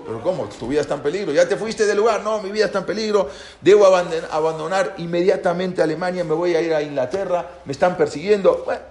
Pero 0.06 0.22
¿cómo? 0.22 0.46
Tu 0.46 0.68
vida 0.68 0.82
está 0.82 0.96
en 0.96 1.02
peligro. 1.02 1.32
¿Ya 1.32 1.48
te 1.48 1.56
fuiste 1.56 1.86
del 1.86 1.98
lugar? 1.98 2.22
No, 2.22 2.42
mi 2.42 2.52
vida 2.52 2.66
está 2.66 2.80
en 2.80 2.86
peligro. 2.86 3.30
Debo 3.62 3.86
abandonar 3.86 4.96
inmediatamente 4.98 5.82
Alemania, 5.82 6.24
me 6.24 6.34
voy 6.34 6.56
a 6.56 6.62
ir 6.62 6.74
a 6.74 6.82
Inglaterra, 6.82 7.50
me 7.64 7.72
están 7.72 7.96
persiguiendo. 7.96 8.64
Bueno, 8.66 8.82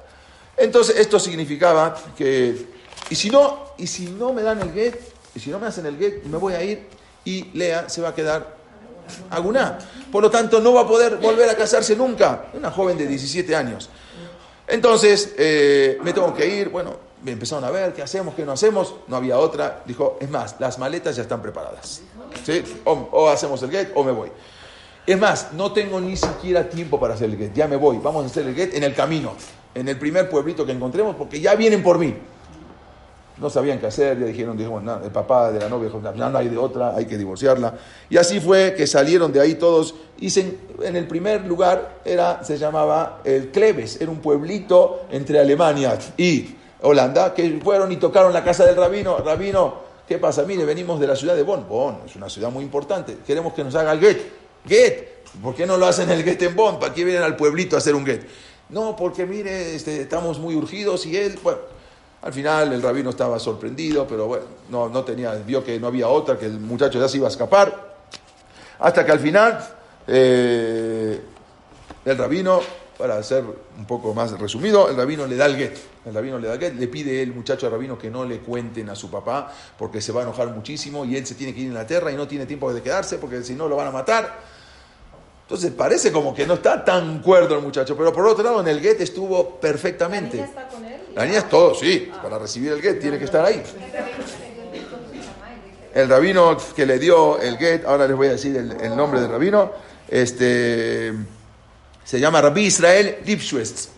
entonces 0.57 0.97
esto 0.99 1.21
significaba 1.21 1.95
que, 2.17 2.67
y 3.11 3.15
si 3.15 3.29
no, 3.29 3.75
y 3.77 3.87
si 3.87 4.07
no 4.07 4.33
me 4.33 4.43
dan 4.43 4.61
el 4.61 4.73
get, 4.73 4.99
y 5.35 5.41
si 5.41 5.51
no 5.51 5.59
me 5.59 5.67
hacen 5.67 5.85
el 5.85 5.99
get, 5.99 6.25
me 6.25 6.39
voy 6.39 6.55
a 6.55 6.63
ir 6.63 6.87
y 7.25 7.45
Lea 7.53 7.89
se 7.89 8.01
va 8.01 8.11
a 8.11 8.15
quedar 8.15 8.64
Aguná. 9.31 9.79
Por 10.11 10.23
lo 10.23 10.31
tanto, 10.31 10.61
no 10.61 10.75
va 10.75 10.83
a 10.83 10.87
poder 10.87 11.17
volver 11.17 11.49
a 11.49 11.57
casarse 11.57 11.97
nunca. 11.97 12.47
Una 12.55 12.71
joven 12.71 12.97
de 12.97 13.07
17 13.07 13.55
años. 13.55 13.91
Entonces, 14.67 15.35
eh, 15.37 15.99
me 16.03 16.13
tengo 16.13 16.35
que 16.35 16.47
ir. 16.47 16.69
Bueno, 16.69 16.97
me 17.23 17.33
empezaron 17.33 17.65
a 17.65 17.71
ver 17.71 17.93
qué 17.93 18.03
hacemos, 18.03 18.35
qué 18.35 18.45
no 18.45 18.53
hacemos. 18.53 18.95
No 19.09 19.17
había 19.17 19.39
otra. 19.39 19.83
Dijo, 19.85 20.19
es 20.21 20.31
más, 20.31 20.57
las 20.59 20.79
maletas 20.79 21.17
ya 21.17 21.23
están 21.23 21.43
preparadas. 21.43 22.03
¿Sí? 22.45 22.63
O, 22.85 23.29
hacemos 23.29 23.63
el 23.63 23.71
get 23.71 23.93
o 23.95 24.05
me 24.05 24.13
voy. 24.13 24.31
Es 25.07 25.19
más, 25.19 25.53
no 25.53 25.73
tengo 25.73 26.01
ni 26.01 26.17
siquiera 26.17 26.69
tiempo 26.69 26.99
para 26.99 27.15
hacer 27.15 27.31
el 27.31 27.37
get. 27.37 27.53
Ya 27.55 27.69
me 27.69 27.77
voy. 27.77 27.99
Vamos 27.99 28.25
a 28.25 28.27
hacer 28.27 28.47
el 28.47 28.55
get 28.55 28.75
en 28.75 28.85
el 28.85 28.95
camino. 28.95 29.35
En 29.75 29.89
el 29.89 29.99
primer 29.99 30.31
pueblito 30.31 30.65
que 30.65 30.73
encontremos, 30.73 31.17
porque 31.17 31.41
ya 31.41 31.55
vienen 31.57 31.83
por 31.83 31.99
mí 31.99 32.15
no 33.39 33.51
sabían 33.51 33.81
qué 33.81 33.87
hacer, 33.87 34.19
ya 34.19 34.27
dijeron, 34.27 34.59
el 34.59 35.11
papá 35.11 35.51
de 35.51 35.59
la 35.59 35.69
novia 35.69 35.87
dijo, 35.87 36.01
ya 36.03 36.29
no 36.29 36.39
hay 36.39 36.49
de 36.49 36.57
otra, 36.57 36.95
hay 36.95 37.07
que 37.07 37.19
divorciarla. 37.19 37.75
Y 38.09 38.17
así 38.17 38.41
fue 38.41 38.75
que 38.77 38.87
salieron 38.87 39.33
de 39.33 39.41
ahí 39.41 39.55
todos, 39.55 39.95
y 40.21 40.33
en 40.39 40.97
el 40.97 41.07
primer 41.09 41.45
lugar 41.45 42.01
era, 42.05 42.45
se 42.45 42.59
llamaba 42.59 43.21
el 43.25 43.51
Cleves, 43.51 44.01
era 44.01 44.11
un 44.11 44.19
pueblito 44.19 45.07
entre 45.11 45.41
Alemania 45.41 45.99
y 46.17 46.55
Holanda, 46.83 47.35
que 47.35 47.61
fueron 47.63 47.91
y 47.91 47.97
tocaron 47.97 48.33
la 48.33 48.45
casa 48.45 48.67
del 48.67 48.77
rabino, 48.77 49.19
rabino, 49.19 49.83
¿qué 50.07 50.19
pasa? 50.19 50.45
Mire, 50.45 50.65
venimos 50.65 51.01
de 51.01 51.09
la 51.09 51.17
ciudad 51.17 51.35
de 51.35 51.43
Bonn, 51.43 51.67
Bonn 51.69 51.99
es 52.07 52.15
una 52.15 52.29
ciudad 52.29 52.51
muy 52.51 52.63
importante, 52.63 53.19
queremos 53.27 53.53
que 53.53 53.65
nos 53.65 53.75
haga 53.75 53.93
el 53.93 54.01
get, 54.01 54.21
get, 54.67 55.09
¿por 55.43 55.57
qué 55.57 55.67
no 55.67 55.77
lo 55.77 55.87
hacen 55.87 56.09
el 56.11 56.23
get 56.23 56.41
en 56.43 56.55
Bonn? 56.55 56.79
¿Para 56.79 56.95
qué 56.95 57.05
vienen 57.05 57.25
al 57.25 57.35
pueblito 57.35 57.75
a 57.75 57.79
hacer 57.81 57.97
un 57.97 58.07
get? 58.07 58.25
No, 58.69 58.95
porque 58.97 59.27
mire, 59.27 59.75
este, 59.75 60.01
estamos 60.01 60.39
muy 60.39 60.55
urgidos 60.55 61.05
y 61.07 61.17
él, 61.17 61.39
al 62.25 62.33
final 62.33 62.73
el 62.73 62.81
rabino 62.81 63.11
estaba 63.11 63.39
sorprendido, 63.39 64.07
pero 64.09 64.27
bueno, 64.27 64.47
no, 64.71 64.89
no 64.89 65.05
tenía, 65.05 65.35
vio 65.35 65.63
que 65.63 65.79
no 65.79 65.89
había 65.89 66.09
otra, 66.09 66.39
que 66.39 66.47
el 66.47 66.59
muchacho 66.59 66.99
ya 66.99 67.07
se 67.07 67.19
iba 67.19 67.27
a 67.27 67.31
escapar. 67.31 67.97
Hasta 68.79 69.05
que 69.05 69.13
al 69.13 69.21
final 69.21 69.59
eh, 70.07 71.21
el 72.03 72.17
rabino, 72.17 72.63
para 72.97 73.23
ser 73.23 73.45
un 73.77 73.85
poco 73.85 74.15
más 74.15 74.39
resumido, 74.41 74.89
el 74.89 74.97
rabino 74.97 75.27
le 75.27 75.37
da 75.37 75.45
el 75.45 75.57
get. 75.57 75.77
El 76.07 76.15
rabino 76.15 76.39
le 76.39 76.49
da 76.49 76.55
el 76.55 76.61
get, 76.61 76.75
le 76.77 76.89
pide 76.89 77.23
el 77.23 77.35
muchacho 77.35 77.67
al 77.67 77.73
rabino 77.73 77.99
que 77.99 78.09
no 78.09 78.25
le 78.25 78.39
cuenten 78.39 78.89
a 78.89 78.95
su 78.95 79.11
papá 79.11 79.53
porque 79.79 80.01
se 80.01 80.11
va 80.11 80.21
a 80.21 80.23
enojar 80.23 80.49
muchísimo 80.49 81.05
y 81.05 81.17
él 81.17 81.27
se 81.27 81.35
tiene 81.35 81.55
que 81.55 81.61
ir 81.61 81.73
a 81.73 81.75
la 81.75 81.87
tierra 81.87 82.11
y 82.11 82.17
no 82.17 82.27
tiene 82.27 82.47
tiempo 82.47 82.73
de 82.73 82.81
quedarse 82.81 83.19
porque 83.19 83.43
si 83.43 83.55
no 83.55 83.69
lo 83.69 83.77
van 83.77 83.89
a 83.89 83.91
matar. 83.91 84.55
Entonces 85.43 85.73
parece 85.73 86.11
como 86.11 86.35
que 86.35 86.47
no 86.47 86.55
está 86.55 86.83
tan 86.83 87.21
cuerdo 87.21 87.55
el 87.55 87.61
muchacho, 87.61 87.95
pero 87.99 88.15
por 88.15 88.27
otro 88.27 88.43
lado 88.43 88.63
en 88.63 88.69
el 88.69 88.81
get 88.81 88.99
estuvo 89.03 89.61
perfectamente. 89.61 90.49
¿La 91.15 91.25
niña 91.25 91.39
es 91.39 91.49
todo, 91.49 91.75
sí, 91.75 92.11
para 92.23 92.39
recibir 92.39 92.73
el 92.73 92.83
get 92.83 93.01
tiene 93.01 93.19
que 93.19 93.25
estar 93.25 93.45
ahí. 93.45 93.63
El 95.95 96.09
rabino 96.09 96.57
que 96.75 96.85
le 96.85 96.99
dio 96.99 97.41
el 97.41 97.57
get, 97.57 97.85
ahora 97.85 98.09
les 98.09 98.17
voy 98.17 98.27
a 98.27 98.33
decir 98.33 98.57
el, 98.57 98.97
nombre 98.97 99.21
del 99.21 99.31
rabino, 99.31 99.71
este, 100.09 101.13
se 102.05 102.19
llama 102.19 102.41
Rabbi 102.41 102.65
Israel 102.65 103.19
Lipschwitz. 103.25 103.91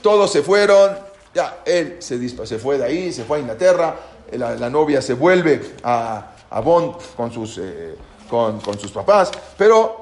todos 0.00 0.32
se 0.32 0.42
fueron, 0.42 0.96
ya, 1.34 1.58
él 1.64 1.96
se, 1.98 2.28
se 2.46 2.58
fue 2.58 2.78
de 2.78 2.84
ahí, 2.84 3.12
se 3.12 3.24
fue 3.24 3.38
a 3.38 3.40
Inglaterra, 3.40 3.96
la, 4.32 4.70
novia 4.70 5.02
se 5.02 5.14
vuelve 5.14 5.60
a, 5.82 6.32
a 6.50 6.60
Bonn 6.60 6.96
con 7.16 7.30
sus, 7.30 7.58
eh, 7.58 7.94
con, 8.28 8.78
sus 8.78 8.90
papás, 8.90 9.30
pero 9.56 10.00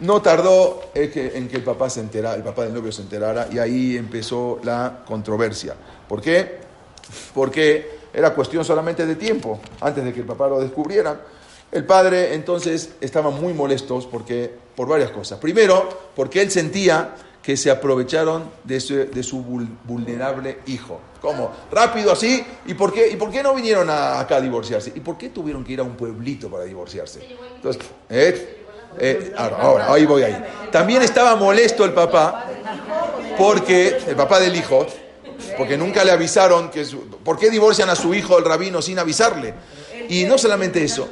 no 0.00 0.22
tardó 0.22 0.90
en 0.94 1.10
que, 1.10 1.36
en 1.36 1.48
que, 1.48 1.56
el 1.56 1.62
papá 1.62 1.90
se 1.90 2.00
enterara, 2.00 2.34
el 2.36 2.42
papá 2.42 2.64
del 2.64 2.74
novio 2.74 2.90
se 2.90 3.02
enterara, 3.02 3.48
y 3.52 3.58
ahí 3.58 3.96
empezó 3.96 4.58
la 4.64 5.02
controversia. 5.06 5.74
¿Por 6.08 6.20
qué? 6.20 6.60
Porque 7.34 8.00
era 8.12 8.34
cuestión 8.34 8.64
solamente 8.64 9.06
de 9.06 9.16
tiempo, 9.16 9.60
antes 9.80 10.04
de 10.04 10.12
que 10.12 10.20
el 10.20 10.26
papá 10.26 10.48
lo 10.48 10.60
descubriera. 10.60 11.20
El 11.70 11.84
padre 11.84 12.34
entonces 12.34 12.90
estaba 13.00 13.30
muy 13.30 13.54
molesto 13.54 13.98
porque, 14.10 14.54
por 14.74 14.88
varias 14.88 15.10
cosas. 15.10 15.38
Primero, 15.38 16.10
porque 16.14 16.42
él 16.42 16.50
sentía 16.50 17.14
que 17.42 17.56
se 17.56 17.70
aprovecharon 17.70 18.50
de 18.64 18.80
su, 18.80 19.42
vulnerable 19.84 20.60
hijo. 20.66 21.00
¿Cómo? 21.20 21.52
Rápido 21.70 22.12
así. 22.12 22.44
¿Y 22.66 22.74
por 22.74 22.92
qué, 22.92 23.08
¿Y 23.08 23.16
por 23.16 23.30
qué 23.30 23.42
no 23.42 23.54
vinieron 23.54 23.90
acá 23.90 24.36
a 24.36 24.40
divorciarse? 24.40 24.92
¿Y 24.94 25.00
por 25.00 25.18
qué 25.18 25.30
tuvieron 25.30 25.64
que 25.64 25.72
ir 25.72 25.80
a 25.80 25.82
un 25.82 25.96
pueblito 25.96 26.48
para 26.48 26.64
divorciarse? 26.64 27.36
Entonces, 27.56 27.82
¿eh? 28.08 28.58
Eh, 28.98 29.32
ahora, 29.36 29.92
ahí 29.92 30.04
voy 30.04 30.22
ahí. 30.22 30.44
También 30.70 31.02
estaba 31.02 31.34
molesto 31.34 31.84
el 31.84 31.92
papá 31.92 32.46
porque, 33.38 33.98
el 34.06 34.14
papá 34.14 34.38
del 34.38 34.54
hijo, 34.54 34.86
porque 35.56 35.76
nunca 35.76 36.04
le 36.04 36.12
avisaron 36.12 36.70
que... 36.70 36.86
¿Por 37.24 37.38
qué 37.38 37.50
divorcian 37.50 37.88
a 37.88 37.96
su 37.96 38.14
hijo 38.14 38.38
el 38.38 38.44
rabino 38.44 38.82
sin 38.82 38.98
avisarle? 38.98 39.54
Y 40.08 40.24
no 40.24 40.36
solamente 40.36 40.82
eso. 40.84 41.08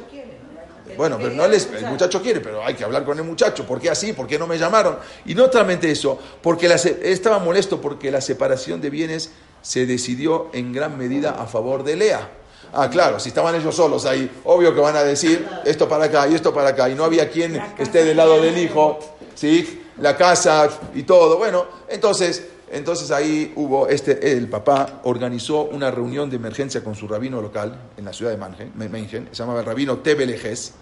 Bueno, 0.97 1.17
pero 1.17 1.31
no 1.31 1.47
les, 1.47 1.67
el 1.71 1.85
muchacho 1.85 2.21
quiere, 2.21 2.39
pero 2.39 2.63
hay 2.63 2.73
que 2.73 2.83
hablar 2.83 3.03
con 3.03 3.17
el 3.17 3.23
muchacho. 3.23 3.65
¿Por 3.65 3.79
qué 3.79 3.89
así? 3.89 4.13
¿Por 4.13 4.27
qué 4.27 4.37
no 4.37 4.47
me 4.47 4.57
llamaron? 4.57 4.97
Y 5.25 5.35
no 5.35 5.51
solamente 5.51 5.89
eso, 5.89 6.17
porque 6.41 6.67
estaba 7.03 7.39
molesto 7.39 7.79
porque 7.81 8.11
la 8.11 8.21
separación 8.21 8.81
de 8.81 8.89
bienes 8.89 9.31
se 9.61 9.85
decidió 9.85 10.49
en 10.53 10.73
gran 10.73 10.97
medida 10.97 11.31
a 11.31 11.45
favor 11.45 11.83
de 11.83 11.95
Lea. 11.95 12.29
Ah, 12.73 12.89
claro, 12.89 13.19
si 13.19 13.29
estaban 13.29 13.53
ellos 13.55 13.75
solos 13.75 14.05
ahí, 14.05 14.29
obvio 14.45 14.73
que 14.73 14.79
van 14.79 14.95
a 14.95 15.03
decir 15.03 15.45
esto 15.65 15.89
para 15.89 16.05
acá 16.05 16.27
y 16.27 16.35
esto 16.35 16.53
para 16.53 16.69
acá, 16.69 16.89
y 16.89 16.95
no 16.95 17.03
había 17.03 17.29
quien 17.29 17.61
esté 17.77 18.05
del 18.05 18.15
lado 18.15 18.41
del 18.41 18.57
hijo, 18.57 18.97
¿sí? 19.35 19.83
La 19.97 20.15
casa 20.15 20.69
y 20.95 21.03
todo. 21.03 21.37
Bueno, 21.37 21.65
entonces, 21.89 22.47
entonces 22.71 23.11
ahí 23.11 23.53
hubo, 23.55 23.87
este, 23.87 24.31
el 24.31 24.47
papá 24.47 25.01
organizó 25.03 25.63
una 25.65 25.91
reunión 25.91 26.29
de 26.29 26.37
emergencia 26.37 26.83
con 26.83 26.95
su 26.95 27.07
rabino 27.07 27.41
local 27.41 27.77
en 27.97 28.05
la 28.05 28.13
ciudad 28.13 28.31
de 28.31 28.89
Mengen, 28.89 29.29
se 29.31 29.37
llamaba 29.37 29.59
el 29.59 29.65
rabino 29.65 29.97
Tebelejes, 29.97 30.73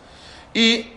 y 0.53 0.87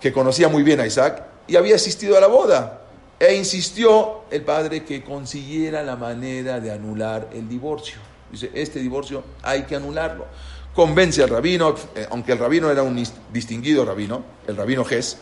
que 0.00 0.12
conocía 0.12 0.48
muy 0.48 0.62
bien 0.62 0.80
a 0.80 0.86
Isaac, 0.86 1.24
y 1.46 1.56
había 1.56 1.76
asistido 1.76 2.16
a 2.16 2.20
la 2.20 2.26
boda. 2.26 2.82
E 3.18 3.34
insistió 3.34 4.24
el 4.30 4.42
padre 4.42 4.84
que 4.84 5.02
consiguiera 5.02 5.82
la 5.82 5.96
manera 5.96 6.60
de 6.60 6.70
anular 6.70 7.30
el 7.32 7.48
divorcio. 7.48 7.98
Dice, 8.30 8.50
este 8.52 8.78
divorcio 8.78 9.24
hay 9.42 9.62
que 9.62 9.76
anularlo. 9.76 10.26
Convence 10.74 11.22
al 11.22 11.30
rabino, 11.30 11.74
eh, 11.94 12.06
aunque 12.10 12.32
el 12.32 12.38
rabino 12.38 12.70
era 12.70 12.82
un 12.82 13.02
distinguido 13.32 13.86
rabino, 13.86 14.22
el 14.46 14.56
rabino 14.56 14.84
Ges. 14.84 15.16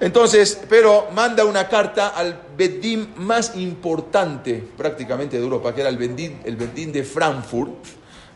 Entonces, 0.00 0.60
pero 0.68 1.08
manda 1.14 1.44
una 1.44 1.68
carta 1.68 2.08
al 2.08 2.38
Bedín 2.56 3.14
más 3.16 3.56
importante 3.56 4.62
prácticamente 4.76 5.38
de 5.38 5.42
Europa, 5.42 5.74
que 5.74 5.80
era 5.80 5.90
el 5.90 5.96
Bedín, 5.96 6.40
el 6.44 6.56
Bedín 6.56 6.92
de 6.92 7.02
Frankfurt. 7.02 7.72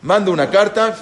Manda 0.01 0.31
una 0.31 0.49
carta 0.49 0.95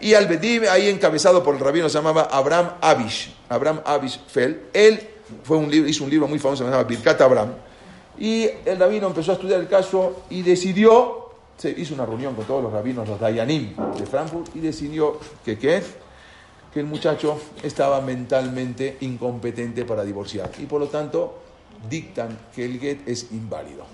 y 0.00 0.14
al 0.14 0.26
Bedín, 0.26 0.62
ahí 0.70 0.88
encabezado 0.88 1.42
por 1.42 1.54
el 1.54 1.60
rabino, 1.60 1.88
se 1.88 1.98
llamaba 1.98 2.28
Abraham 2.30 2.74
Abish. 2.80 3.34
Abraham 3.48 3.80
Abish 3.84 4.20
Feld. 4.28 4.56
Él 4.72 5.00
fue 5.42 5.56
un 5.56 5.70
libro, 5.70 5.88
hizo 5.88 6.04
un 6.04 6.10
libro 6.10 6.28
muy 6.28 6.38
famoso, 6.38 6.62
se 6.62 6.64
llamaba 6.64 6.84
Birkat 6.84 7.20
Abraham. 7.20 7.52
Y 8.18 8.48
el 8.64 8.78
rabino 8.78 9.08
empezó 9.08 9.32
a 9.32 9.34
estudiar 9.34 9.58
el 9.58 9.68
caso 9.68 10.24
y 10.30 10.42
decidió 10.42 11.24
se 11.56 11.70
hizo 11.70 11.94
una 11.94 12.04
reunión 12.04 12.34
con 12.34 12.44
todos 12.44 12.62
los 12.62 12.72
rabinos, 12.72 13.08
los 13.08 13.20
Dayanim 13.20 13.74
de 13.96 14.06
Frankfurt, 14.06 14.54
y 14.56 14.60
decidió 14.60 15.18
que 15.44 15.58
¿qué? 15.58 15.82
Que 16.74 16.80
el 16.80 16.86
muchacho 16.86 17.40
estaba 17.62 18.00
mentalmente 18.00 18.96
incompetente 19.02 19.84
para 19.84 20.02
divorciar. 20.02 20.50
Y 20.58 20.66
por 20.66 20.80
lo 20.80 20.88
tanto, 20.88 21.38
dictan 21.88 22.36
que 22.52 22.64
el 22.64 22.80
get 22.80 23.08
es 23.08 23.28
inválido. 23.30 23.86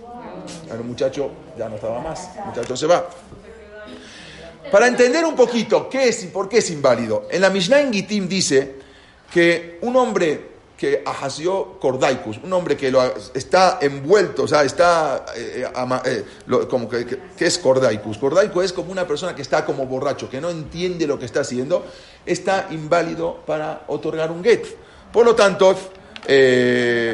El 0.72 0.82
muchacho 0.84 1.30
ya 1.58 1.68
no 1.68 1.74
estaba 1.74 2.00
más, 2.00 2.38
el 2.38 2.46
muchacho 2.46 2.74
se 2.74 2.86
va. 2.86 3.06
Para 4.72 4.86
entender 4.86 5.26
un 5.26 5.36
poquito 5.36 5.90
qué 5.90 6.08
es 6.08 6.24
y 6.24 6.28
por 6.28 6.48
qué 6.48 6.58
es 6.58 6.70
inválido, 6.70 7.28
en 7.30 7.42
la 7.42 7.50
Mishnah 7.50 7.80
en 7.80 7.92
Gitim 7.92 8.26
dice 8.26 8.76
que 9.30 9.78
un 9.82 9.94
hombre 9.96 10.49
que 10.80 11.02
Ahasió 11.04 11.78
Cordaicus, 11.78 12.38
un 12.42 12.54
hombre 12.54 12.74
que 12.74 12.90
lo, 12.90 13.02
está 13.34 13.80
envuelto, 13.82 14.44
o 14.44 14.48
sea, 14.48 14.64
está 14.64 15.26
eh, 15.36 15.66
eh, 15.66 16.02
eh, 16.06 16.66
como 16.70 16.88
que, 16.88 17.18
es 17.38 17.58
Cordaicus. 17.58 18.16
Cordaicus 18.16 18.64
es 18.64 18.72
como 18.72 18.90
una 18.90 19.06
persona 19.06 19.34
que 19.34 19.42
está 19.42 19.66
como 19.66 19.84
borracho, 19.84 20.30
que 20.30 20.40
no 20.40 20.48
entiende 20.48 21.06
lo 21.06 21.18
que 21.18 21.26
está 21.26 21.40
haciendo, 21.40 21.84
está 22.24 22.68
inválido 22.70 23.42
para 23.46 23.84
otorgar 23.88 24.32
un 24.32 24.42
get. 24.42 24.64
Por 25.12 25.26
lo 25.26 25.34
tanto, 25.34 25.76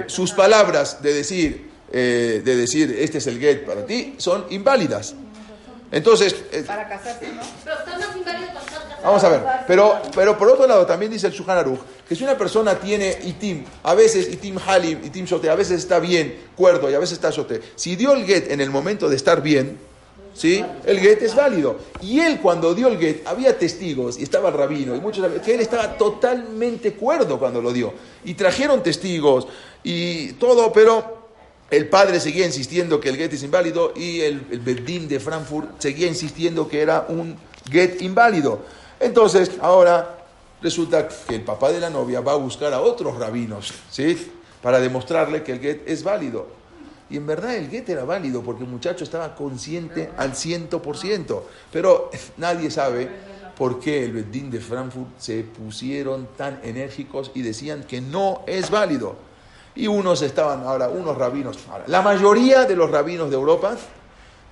sus 0.06 0.30
palabras 0.30 1.02
de 1.02 1.12
decir, 1.12 1.70
de 1.90 2.40
decir, 2.40 2.96
este 3.00 3.18
es 3.18 3.26
el 3.26 3.40
get 3.40 3.66
para 3.66 3.84
ti, 3.84 4.14
son 4.18 4.46
inválidas. 4.50 5.16
Entonces... 5.90 6.34
para 6.66 6.88
casarse, 6.88 7.28
¿no? 7.32 7.42
Vamos 9.02 9.22
a 9.22 9.28
ver, 9.28 9.42
pero, 9.68 10.02
pero 10.14 10.36
por 10.36 10.48
otro 10.48 10.66
lado 10.66 10.84
también 10.84 11.12
dice 11.12 11.28
el 11.28 11.32
Shuhan 11.32 11.58
Aruch 11.58 11.78
que 12.08 12.16
si 12.16 12.24
una 12.24 12.36
persona 12.36 12.74
tiene 12.74 13.16
itim, 13.24 13.64
a 13.84 13.94
veces 13.94 14.32
itim 14.32 14.58
halim, 14.64 15.04
itim 15.04 15.24
shote, 15.26 15.48
a 15.48 15.54
veces 15.54 15.78
está 15.78 16.00
bien, 16.00 16.46
cuerdo 16.56 16.90
y 16.90 16.94
a 16.94 16.98
veces 16.98 17.14
está 17.14 17.30
shote, 17.30 17.60
si 17.76 17.94
dio 17.94 18.12
el 18.12 18.24
get 18.24 18.50
en 18.50 18.60
el 18.60 18.70
momento 18.70 19.08
de 19.08 19.16
estar 19.16 19.42
bien, 19.42 19.78
¿sí? 20.34 20.64
El 20.84 21.00
get 21.00 21.22
es 21.22 21.34
válido. 21.34 21.78
Y 22.00 22.20
él 22.20 22.40
cuando 22.40 22.74
dio 22.74 22.88
el 22.88 22.98
get, 22.98 23.26
había 23.26 23.58
testigos, 23.58 24.18
y 24.18 24.22
estaba 24.22 24.50
el 24.50 24.54
rabino, 24.54 24.94
y 24.94 25.00
muchos 25.00 25.26
que 25.42 25.54
él 25.54 25.60
estaba 25.60 25.96
totalmente 25.96 26.94
cuerdo 26.94 27.38
cuando 27.38 27.60
lo 27.60 27.72
dio. 27.72 27.92
Y 28.24 28.34
trajeron 28.34 28.82
testigos 28.82 29.48
y 29.82 30.34
todo, 30.34 30.72
pero 30.72 31.15
el 31.70 31.88
padre 31.88 32.20
seguía 32.20 32.46
insistiendo 32.46 33.00
que 33.00 33.08
el 33.08 33.16
get 33.16 33.32
es 33.32 33.42
inválido 33.42 33.92
y 33.96 34.20
el, 34.20 34.46
el 34.50 35.08
de 35.08 35.20
Frankfurt 35.20 35.80
seguía 35.80 36.06
insistiendo 36.06 36.68
que 36.68 36.80
era 36.80 37.06
un 37.08 37.36
get 37.70 38.00
inválido. 38.02 38.60
Entonces, 39.00 39.50
ahora 39.60 40.26
resulta 40.62 41.08
que 41.08 41.34
el 41.34 41.42
papá 41.42 41.70
de 41.72 41.80
la 41.80 41.90
novia 41.90 42.20
va 42.20 42.32
a 42.32 42.36
buscar 42.36 42.72
a 42.72 42.80
otros 42.80 43.18
rabinos, 43.18 43.72
¿sí? 43.90 44.30
Para 44.62 44.80
demostrarle 44.80 45.42
que 45.42 45.52
el 45.52 45.60
get 45.60 45.88
es 45.88 46.02
válido. 46.02 46.46
Y 47.08 47.16
en 47.16 47.26
verdad 47.26 47.54
el 47.54 47.68
get 47.68 47.88
era 47.88 48.04
válido 48.04 48.42
porque 48.42 48.64
el 48.64 48.70
muchacho 48.70 49.04
estaba 49.04 49.34
consciente 49.34 50.10
al 50.16 50.34
ciento 50.34 50.82
por 50.82 50.96
ciento. 50.96 51.48
Pero 51.72 52.10
nadie 52.36 52.70
sabe 52.70 53.08
por 53.56 53.80
qué 53.80 54.04
el 54.04 54.12
Bedín 54.12 54.50
de 54.50 54.60
Frankfurt 54.60 55.18
se 55.18 55.42
pusieron 55.42 56.28
tan 56.36 56.60
enérgicos 56.62 57.30
y 57.34 57.42
decían 57.42 57.84
que 57.84 58.00
no 58.00 58.42
es 58.46 58.70
válido. 58.70 59.25
Y 59.76 59.86
unos 59.86 60.22
estaban 60.22 60.64
ahora, 60.64 60.88
unos 60.88 61.16
rabinos, 61.16 61.58
la 61.86 62.02
mayoría 62.02 62.64
de 62.64 62.74
los 62.74 62.90
rabinos 62.90 63.30
de 63.30 63.36
Europa 63.36 63.76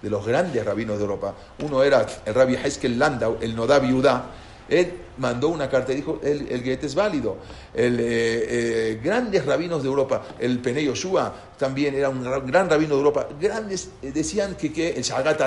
de 0.04 0.10
los 0.10 0.24
grandes 0.26 0.62
rabinos 0.62 0.98
de 0.98 1.04
Europa. 1.04 1.34
Uno 1.60 1.82
era 1.82 2.06
el 2.26 2.34
rabbi 2.34 2.56
Haiskel 2.56 2.98
Landau, 2.98 3.38
el 3.40 3.56
Nodab 3.56 3.84
Yudá. 3.86 4.26
Él 4.68 4.92
mandó 5.16 5.48
una 5.48 5.68
carta 5.68 5.92
y 5.92 5.96
dijo, 5.96 6.20
el, 6.22 6.62
get 6.62 6.84
es 6.84 6.94
válido. 6.94 7.38
El, 7.72 7.98
eh, 7.98 8.04
eh, 8.06 9.00
grandes 9.02 9.46
rabinos 9.46 9.82
de 9.82 9.88
Europa, 9.88 10.22
el 10.38 10.58
Peney 10.58 10.84
Yoshua 10.84 11.32
también 11.58 11.94
era 11.94 12.10
un 12.10 12.22
gran 12.46 12.68
rabino 12.68 12.94
de 12.94 13.00
Europa. 13.00 13.28
Grandes 13.40 13.88
eh, 14.02 14.12
decían 14.12 14.56
que, 14.56 14.70
que 14.70 14.90
el 14.90 15.02
Shagat 15.02 15.40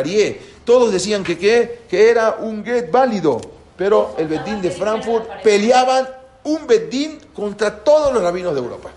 todos 0.65 0.91
decían 0.91 1.23
que, 1.23 1.37
que, 1.37 1.81
que 1.87 2.09
era 2.09 2.37
un 2.39 2.65
get 2.65 2.89
válido. 2.89 3.39
Pero 3.77 4.15
el 4.17 4.27
Bedín 4.27 4.59
de 4.59 4.71
Frankfurt 4.71 5.43
peleaban 5.43 6.07
un 6.45 6.65
Bedín 6.65 7.19
contra 7.31 7.83
todos 7.83 8.11
los 8.11 8.23
rabinos 8.23 8.55
de 8.55 8.59
Europa. 8.59 8.89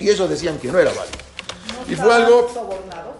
Y 0.00 0.08
ellos 0.08 0.28
decían 0.28 0.58
que 0.58 0.72
no 0.72 0.78
era 0.78 0.90
válido. 0.90 1.18
Y 1.88 1.94
fue 1.94 2.12
algo... 2.12 2.48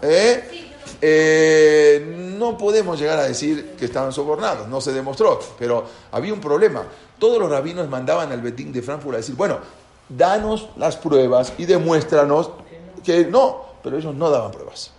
¿eh? 0.01 0.61
Eh, 1.03 2.35
no 2.37 2.57
podemos 2.57 2.99
llegar 2.99 3.17
a 3.19 3.23
decir 3.23 3.75
que 3.77 3.85
estaban 3.85 4.11
sobornados, 4.11 4.67
no 4.67 4.81
se 4.81 4.91
demostró, 4.91 5.39
pero 5.57 5.85
había 6.11 6.33
un 6.33 6.41
problema. 6.41 6.83
Todos 7.17 7.39
los 7.39 7.49
rabinos 7.49 7.89
mandaban 7.89 8.31
al 8.31 8.41
Betín 8.41 8.71
de 8.71 8.81
Frankfurt 8.81 9.15
a 9.15 9.17
decir, 9.17 9.35
bueno, 9.35 9.59
danos 10.09 10.69
las 10.75 10.97
pruebas 10.97 11.53
y 11.57 11.65
demuéstranos 11.65 12.51
que 13.03 13.25
no, 13.25 13.65
pero 13.81 13.97
ellos 13.97 14.13
no 14.13 14.29
daban 14.29 14.51
pruebas. 14.51 14.91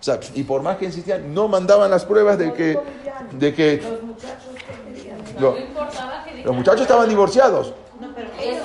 O 0.00 0.02
sea, 0.02 0.20
y 0.34 0.44
por 0.44 0.62
más 0.62 0.76
que 0.76 0.84
insistían, 0.84 1.34
no 1.34 1.48
mandaban 1.48 1.90
las 1.90 2.04
pruebas 2.04 2.38
de 2.38 2.52
que... 2.52 2.78
De 3.32 3.54
que 3.54 3.82
los 6.44 6.54
muchachos 6.54 6.82
estaban 6.82 7.08
divorciados. 7.08 7.72
No, 8.00 8.08
pero 8.14 8.28
ellos 8.40 8.62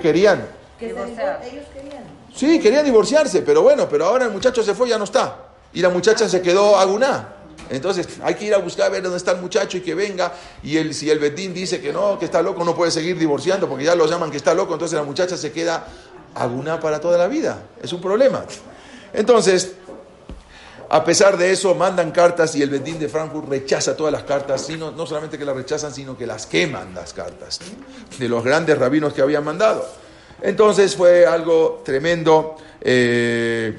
querían. 0.00 0.59
¿Qué 0.80 0.88
querían? 0.88 1.10
ellos 1.10 1.66
querían. 1.74 2.04
Sí, 2.34 2.58
quería 2.58 2.82
divorciarse, 2.82 3.42
pero 3.42 3.60
bueno, 3.60 3.86
pero 3.88 4.06
ahora 4.06 4.24
el 4.24 4.30
muchacho 4.30 4.62
se 4.62 4.74
fue 4.74 4.86
y 4.86 4.90
ya 4.90 4.98
no 4.98 5.04
está. 5.04 5.36
Y 5.74 5.82
la 5.82 5.90
muchacha 5.90 6.26
se 6.26 6.40
quedó 6.40 6.78
aguná. 6.78 7.36
Entonces 7.68 8.08
hay 8.22 8.34
que 8.34 8.46
ir 8.46 8.54
a 8.54 8.58
buscar 8.58 8.86
a 8.86 8.88
ver 8.88 9.02
dónde 9.02 9.18
está 9.18 9.32
el 9.32 9.42
muchacho 9.42 9.76
y 9.76 9.82
que 9.82 9.94
venga. 9.94 10.32
Y 10.62 10.78
el, 10.78 10.94
si 10.94 11.10
el 11.10 11.18
Betín 11.18 11.52
dice 11.52 11.80
que 11.82 11.92
no, 11.92 12.18
que 12.18 12.24
está 12.24 12.40
loco, 12.40 12.64
no 12.64 12.74
puede 12.74 12.90
seguir 12.90 13.18
divorciando 13.18 13.68
porque 13.68 13.84
ya 13.84 13.94
lo 13.94 14.06
llaman 14.06 14.30
que 14.30 14.38
está 14.38 14.54
loco, 14.54 14.72
entonces 14.72 14.96
la 14.96 15.04
muchacha 15.04 15.36
se 15.36 15.52
queda 15.52 15.86
aguná 16.34 16.80
para 16.80 16.98
toda 16.98 17.18
la 17.18 17.28
vida. 17.28 17.62
Es 17.82 17.92
un 17.92 18.00
problema. 18.00 18.44
Entonces, 19.12 19.74
a 20.88 21.04
pesar 21.04 21.36
de 21.36 21.52
eso, 21.52 21.74
mandan 21.74 22.10
cartas 22.10 22.56
y 22.56 22.62
el 22.62 22.70
Betín 22.70 22.98
de 22.98 23.08
Frankfurt 23.08 23.48
rechaza 23.48 23.94
todas 23.94 24.12
las 24.12 24.22
cartas, 24.22 24.62
sino, 24.62 24.90
no 24.90 25.06
solamente 25.06 25.36
que 25.36 25.44
las 25.44 25.54
rechazan, 25.54 25.92
sino 25.92 26.16
que 26.16 26.26
las 26.26 26.46
queman 26.46 26.94
las 26.94 27.12
cartas 27.12 27.60
de 28.18 28.28
los 28.28 28.42
grandes 28.42 28.78
rabinos 28.78 29.12
que 29.12 29.20
habían 29.20 29.44
mandado. 29.44 29.86
Entonces 30.42 30.96
fue 30.96 31.26
algo 31.26 31.82
tremendo. 31.84 32.56
Eh, 32.80 33.78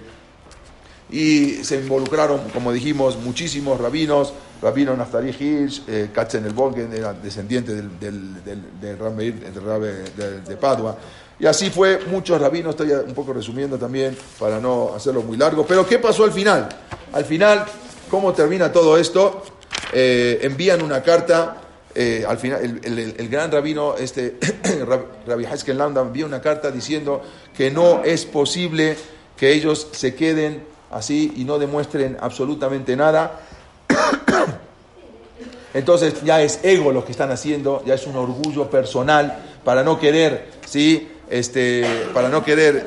y 1.12 1.64
se 1.64 1.76
involucraron, 1.76 2.40
como 2.54 2.72
dijimos, 2.72 3.18
muchísimos 3.18 3.80
rabinos, 3.80 4.34
rabino 4.62 4.96
Naftali 4.96 5.36
Hirsch, 5.38 5.84
eh, 5.88 6.10
Katzenelbogen, 6.14 6.94
era 6.94 7.14
descendiente 7.14 7.76
del, 7.76 8.00
del, 8.00 8.44
del, 8.80 10.44
de, 10.46 10.56
Padua. 10.56 10.98
Y 11.38 11.46
así 11.46 11.70
fue, 11.70 12.00
muchos 12.10 12.40
rabinos, 12.40 12.72
estoy 12.72 12.92
un 12.92 13.14
poco 13.14 13.34
resumiendo 13.34 13.78
también 13.78 14.16
para 14.40 14.60
no 14.60 14.94
hacerlo 14.96 15.22
muy 15.22 15.36
largo. 15.36 15.66
Pero 15.66 15.86
¿qué 15.86 16.00
pasó 16.00 16.24
al 16.24 16.32
final? 16.32 16.70
Al 17.12 17.26
final, 17.26 17.66
¿cómo 18.10 18.32
termina 18.32 18.72
todo 18.72 18.98
esto? 18.98 19.44
Eh, 19.92 20.40
envían 20.44 20.82
una 20.82 21.04
carta 21.04 21.58
eh, 21.96 22.26
al 22.28 22.38
final, 22.38 22.80
el, 22.84 23.30
gran 23.30 23.52
rabino, 23.52 23.96
este, 23.98 24.38
Rabbi 25.28 25.46
Haskell 25.46 25.78
Landa, 25.78 26.02
envía 26.02 26.26
una 26.26 26.42
carta 26.42 26.72
diciendo 26.72 27.22
que 27.56 27.72
no 27.72 28.04
es 28.04 28.26
posible 28.26 28.96
que 29.38 29.52
ellos 29.54 29.88
se 29.92 30.16
queden 30.16 30.64
así 30.92 31.34
y 31.36 31.44
no 31.44 31.60
demuestren 31.60 32.18
absolutamente 32.20 32.96
nada. 32.96 33.42
Entonces 35.74 36.22
ya 36.24 36.42
es 36.42 36.60
ego 36.64 36.92
lo 36.92 37.06
que 37.06 37.12
están 37.12 37.32
haciendo, 37.32 37.84
ya 37.86 37.94
es 37.94 38.06
un 38.06 38.16
orgullo 38.18 38.70
personal 38.70 39.44
para 39.64 39.84
no 39.84 40.00
querer, 40.00 40.50
¿sí? 40.66 41.10
este, 41.30 41.86
para 42.14 42.30
no 42.30 42.44
querer 42.44 42.86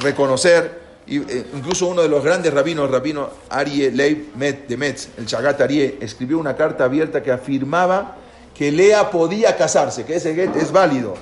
reconocer 0.00 0.85
Y, 1.06 1.18
eh, 1.18 1.46
incluso 1.54 1.86
uno 1.86 2.02
de 2.02 2.08
los 2.08 2.24
grandes 2.24 2.52
rabinos, 2.52 2.90
rabino 2.90 3.30
Arie 3.48 3.90
Leib 3.90 4.34
de 4.34 4.76
Metz, 4.76 5.08
el 5.16 5.26
Chagat 5.26 5.60
Arie, 5.60 5.98
escribió 6.00 6.38
una 6.38 6.56
carta 6.56 6.84
abierta 6.84 7.22
que 7.22 7.30
afirmaba 7.30 8.16
que 8.56 8.72
Lea 8.72 9.10
podía 9.10 9.56
casarse, 9.56 10.04
que 10.04 10.16
ese 10.16 10.34
get 10.34 10.56
es 10.56 10.72
válido. 10.72 11.14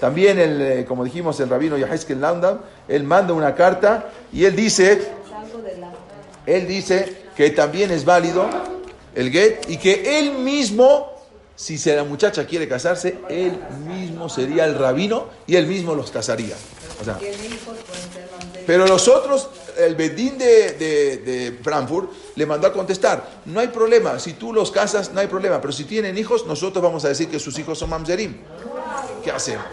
También, 0.00 0.38
el, 0.38 0.60
eh, 0.60 0.84
como 0.86 1.04
dijimos, 1.04 1.38
el 1.40 1.48
rabino 1.48 1.76
Yaheskel 1.76 2.20
Landam, 2.20 2.60
él 2.86 3.04
manda 3.04 3.34
una 3.34 3.54
carta 3.54 4.10
y 4.32 4.44
él 4.44 4.56
dice, 4.56 5.00
él 6.46 6.66
dice 6.66 7.24
que 7.36 7.50
también 7.50 7.90
es 7.90 8.04
válido 8.04 8.48
el 9.14 9.30
get 9.30 9.68
y 9.68 9.76
que 9.76 10.18
él 10.18 10.38
mismo, 10.38 11.12
si 11.56 11.78
la 11.90 12.04
muchacha 12.04 12.46
quiere 12.46 12.68
casarse, 12.68 13.18
él 13.28 13.58
mismo 13.86 14.28
sería 14.28 14.64
el 14.64 14.78
rabino 14.78 15.26
y 15.46 15.56
él 15.56 15.66
mismo 15.66 15.94
los 15.94 16.10
casaría. 16.10 16.54
Pero 18.68 18.86
los 18.86 19.08
otros, 19.08 19.48
el 19.78 19.94
Bedín 19.94 20.36
de, 20.36 20.72
de, 20.74 21.58
Frankfurt 21.62 22.10
le 22.36 22.44
mandó 22.44 22.66
a 22.66 22.72
contestar, 22.74 23.26
no 23.46 23.60
hay 23.60 23.68
problema, 23.68 24.18
si 24.18 24.34
tú 24.34 24.52
los 24.52 24.70
casas, 24.70 25.10
no 25.10 25.20
hay 25.20 25.26
problema, 25.26 25.58
pero 25.58 25.72
si 25.72 25.84
tienen 25.84 26.18
hijos, 26.18 26.44
nosotros 26.46 26.84
vamos 26.84 27.02
a 27.06 27.08
decir 27.08 27.30
que 27.30 27.40
sus 27.40 27.58
hijos 27.58 27.78
son 27.78 27.88
mamzerim. 27.88 28.36
¿Qué 29.24 29.30
hacemos? 29.30 29.64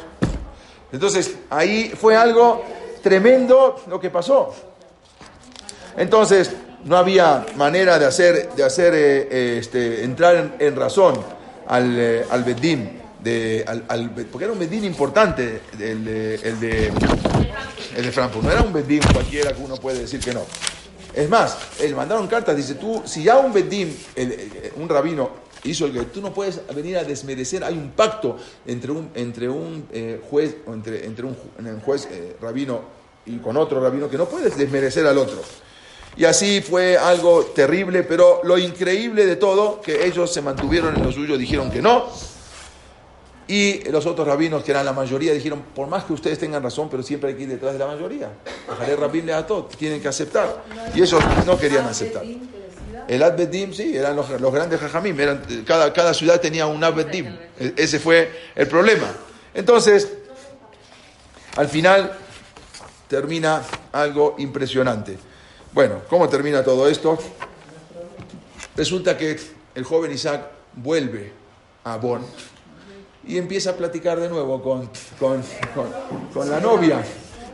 Entonces, 0.94 1.36
ahí 1.50 1.92
fue 2.00 2.16
algo 2.16 2.64
tremendo 3.04 3.84
lo 3.88 4.00
que 4.00 4.10
pasó. 4.10 4.56
Entonces, 5.98 6.52
no 6.86 6.96
había 6.96 7.46
manera 7.58 8.00
de 8.00 8.06
hacer, 8.06 8.54
de 8.54 8.64
hacer 8.64 8.94
eh, 8.94 9.28
eh, 9.30 9.58
este, 9.60 10.06
entrar 10.06 10.56
en, 10.58 10.74
razón 10.78 11.16
al, 11.68 12.00
eh, 12.00 12.26
al 12.30 12.46
Bedín, 12.46 13.02
de, 13.26 13.66
al, 13.68 14.12
porque 14.32 14.46
era 14.46 14.54
un 14.54 14.60
Bedín 14.60 14.86
importante 14.86 15.62
el, 15.80 16.06
de, 16.06 16.36
el, 16.36 16.60
de, 16.60 16.88
el 17.98 18.06
de 18.06 18.12
Frankfurt, 18.12 18.46
no 18.46 18.52
era 18.52 18.62
un 18.62 18.72
Bedín 18.72 19.02
cualquiera 19.12 19.52
que 19.52 19.62
uno 19.62 19.76
puede 19.78 20.02
decir 20.02 20.20
que 20.20 20.34
no. 20.34 20.46
Es 21.14 21.28
más, 21.28 21.58
le 21.82 21.96
mandaron 21.96 22.28
cartas, 22.28 22.56
dice 22.56 22.76
tú, 22.76 23.02
si 23.06 23.24
ya 23.24 23.38
un 23.40 23.52
Bedín, 23.52 23.98
un 24.76 24.88
rabino, 24.88 25.32
hizo 25.64 25.88
el 25.88 25.94
que 25.94 26.02
tú 26.04 26.22
no 26.22 26.32
puedes 26.32 26.62
venir 26.76 26.98
a 26.98 27.04
desmerecer, 27.04 27.64
hay 27.64 27.74
un 27.74 27.92
pacto 27.92 28.38
entre 28.68 28.92
un, 28.92 29.10
entre 29.16 29.50
un 29.50 29.88
juez, 30.30 30.58
entre, 30.68 31.06
entre 31.06 31.26
un, 31.26 31.36
juez 31.84 32.08
rabino 32.40 32.82
y 33.26 33.38
con 33.38 33.58
otro 33.58 33.82
rabino, 33.82 34.08
que 34.08 34.18
no 34.18 34.26
puedes 34.26 34.56
desmerecer 34.56 35.08
al 35.08 35.18
otro. 35.18 35.42
Y 36.16 36.26
así 36.26 36.62
fue 36.62 36.96
algo 36.96 37.44
terrible, 37.56 38.04
pero 38.04 38.42
lo 38.44 38.60
increíble 38.60 39.26
de 39.26 39.36
todo, 39.36 39.82
que 39.82 40.06
ellos 40.06 40.32
se 40.32 40.42
mantuvieron 40.44 40.96
en 40.96 41.04
lo 41.04 41.12
suyo, 41.12 41.38
dijeron 41.38 41.72
que 41.72 41.82
no. 41.82 42.08
Y 43.48 43.84
los 43.92 44.06
otros 44.08 44.28
rabinos, 44.28 44.64
que 44.64 44.72
eran 44.72 44.86
la 44.86 44.94
mayoría, 44.94 45.32
dijeron, 45.32 45.64
por 45.76 45.88
más 45.88 46.06
que 46.06 46.14
ustedes 46.14 46.40
tengan 46.40 46.64
razón, 46.64 46.90
pero 46.90 47.04
siempre 47.04 47.30
hay 47.30 47.36
que 47.36 47.44
ir 47.44 47.50
detrás 47.50 47.74
de 47.74 47.80
la 47.80 47.88
mayoría. 47.88 48.32
Dejaré 48.68 48.96
rabín 48.96 49.30
a 49.30 49.46
todos, 49.46 49.70
tienen 49.78 50.02
que 50.02 50.08
aceptar. 50.08 50.64
Y 50.96 51.02
ellos 51.02 51.22
no 51.46 51.58
querían 51.58 51.86
aceptar. 51.86 52.24
El 53.08 53.22
Adbedim, 53.22 53.72
sí, 53.72 53.96
eran 53.96 54.16
los, 54.16 54.52
grandes 54.52 54.80
jajamim. 54.80 55.16
Cada, 55.64 55.94
cada 55.94 56.14
ciudad 56.14 56.42
tenía 56.42 56.66
un 56.66 56.84
Adbedim. 56.84 57.28
E, 57.60 57.74
ese 57.78 58.00
fue 58.00 58.32
el 58.56 58.68
problema. 58.68 59.08
Entonces, 59.54 60.12
al 61.56 61.68
final 61.68 62.18
termina 63.08 63.62
algo 63.92 64.36
impresionante. 64.40 65.20
Bueno, 65.72 66.02
¿cómo 66.10 66.28
termina 66.30 66.64
todo 66.64 66.88
esto? 66.88 67.20
Resulta 68.76 69.16
que 69.16 69.40
el 69.76 69.84
joven 69.84 70.12
Isaac 70.12 70.48
vuelve 70.74 71.32
a 71.84 71.98
Bonn 71.98 72.26
y 73.28 73.38
empieza 73.38 73.72
a 73.72 73.74
platicar 73.74 74.20
de 74.20 74.30
nuevo 74.30 74.62
con, 74.62 74.90
con, 75.20 76.50
la 76.50 76.60
novia. 76.60 77.04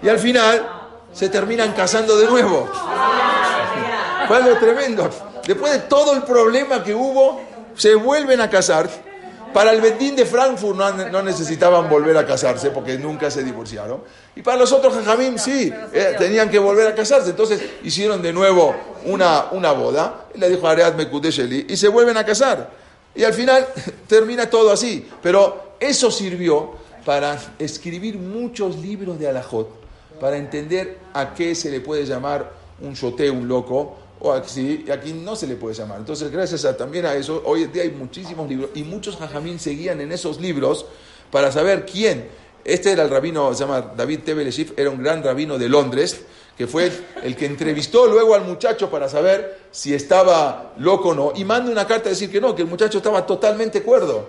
Y 0.02 0.10
al 0.10 0.20
final 0.20 0.70
se 1.14 1.30
terminan 1.30 1.74
casando 1.74 2.18
de 2.18 2.28
nuevo. 2.28 2.70
Fue 4.28 4.38
algo 4.38 4.56
tremendo. 4.58 5.10
Después 5.46 5.72
de 5.74 5.80
todo 5.80 6.14
el 6.14 6.24
problema 6.24 6.84
que 6.84 6.94
hubo, 6.94 7.42
se 7.76 7.96
vuelven 7.96 8.42
a 8.42 8.50
casar 8.50 8.90
para 9.54 9.72
el 9.72 9.82
Bedín 9.82 10.16
de 10.16 10.26
Frankfurt 10.26 10.78
no, 10.78 11.22
necesitaban 11.24 11.90
volver 11.90 12.18
a 12.18 12.26
casarse 12.26 12.70
porque 12.72 12.98
nunca 12.98 13.30
se 13.30 13.44
divorciaron. 13.44 14.02
Y 14.36 14.42
para 14.42 14.58
los 14.58 14.72
otros 14.72 14.94
Jajamim 14.94 15.38
sí, 15.38 15.72
eh, 15.94 16.16
tenían 16.18 16.50
que 16.50 16.58
volver 16.58 16.88
a 16.88 16.96
casarse. 16.96 17.32
Entonces 17.32 17.62
hicieron 17.84 18.22
de 18.22 18.32
nuevo 18.32 18.74
una, 19.06 19.48
una 19.52 19.72
boda. 19.74 20.28
Y 20.34 20.40
le 20.40 20.50
dijo 20.50 20.68
a 20.68 20.72
Aread 20.72 20.96
Mekudesheli 20.96 21.66
y 21.70 21.76
se 21.76 21.90
vuelven 21.90 22.18
a 22.18 22.26
casar. 22.26 22.81
Y 23.16 23.24
al 23.24 23.34
final 23.34 23.68
termina 24.08 24.50
todo 24.50 24.72
así. 24.72 25.08
Pero 25.22 25.76
eso 25.80 26.12
sirvió 26.12 26.74
para 27.06 27.40
escribir 27.60 28.18
muchos 28.18 28.78
libros 28.78 29.20
de 29.20 29.28
Alajot, 29.28 29.70
para 30.20 30.38
entender 30.38 31.00
a 31.14 31.34
qué 31.34 31.56
se 31.56 31.72
le 31.72 31.82
puede 31.82 32.06
llamar 32.06 32.52
un 32.82 32.94
shoté, 32.94 33.30
un 33.30 33.48
loco, 33.48 33.98
o 34.20 34.32
aquí, 34.32 34.86
aquí 34.92 35.14
no 35.14 35.36
se 35.36 35.48
le 35.48 35.56
puede 35.56 35.76
llamar. 35.76 36.00
Entonces, 36.00 36.32
gracias 36.32 36.64
a, 36.66 36.78
también 36.78 37.06
a 37.06 37.16
eso, 37.16 37.42
hoy 37.46 37.64
en 37.64 37.74
día 37.74 37.84
hay 37.84 37.92
muchísimos 37.92 38.48
libros 38.48 38.70
y 38.76 38.84
muchos 38.84 39.18
jajamín 39.18 39.60
seguían 39.60 40.00
en 40.00 40.12
esos 40.12 40.40
libros 40.40 40.86
para 41.32 41.52
saber 41.52 41.86
quién. 41.86 42.28
Este 42.64 42.92
era 42.92 43.02
el 43.04 43.10
rabino, 43.10 43.52
se 43.56 43.62
llama 43.62 43.94
David 43.98 44.20
Tebeleshif, 44.20 44.74
era 44.78 44.92
un 44.92 45.02
gran 45.02 45.24
rabino 45.24 45.58
de 45.58 45.68
Londres, 45.68 46.22
que 46.62 46.68
fue 46.68 46.92
el 47.24 47.36
que 47.36 47.48
entrevistó 47.48 48.06
luego 48.06 48.36
al 48.36 48.44
muchacho 48.44 48.88
para 48.92 49.10
saber 49.10 49.62
si 49.72 49.96
estaba 49.96 50.74
loco 50.78 51.10
o 51.10 51.14
no, 51.16 51.34
y 51.36 51.44
manda 51.44 51.72
una 51.72 51.88
carta 51.88 52.10
a 52.10 52.12
decir 52.12 52.30
que 52.30 52.40
no, 52.40 52.54
que 52.54 52.62
el 52.62 52.68
muchacho 52.68 53.00
estaba 53.00 53.26
totalmente 53.26 53.82
cuerdo. 53.82 54.28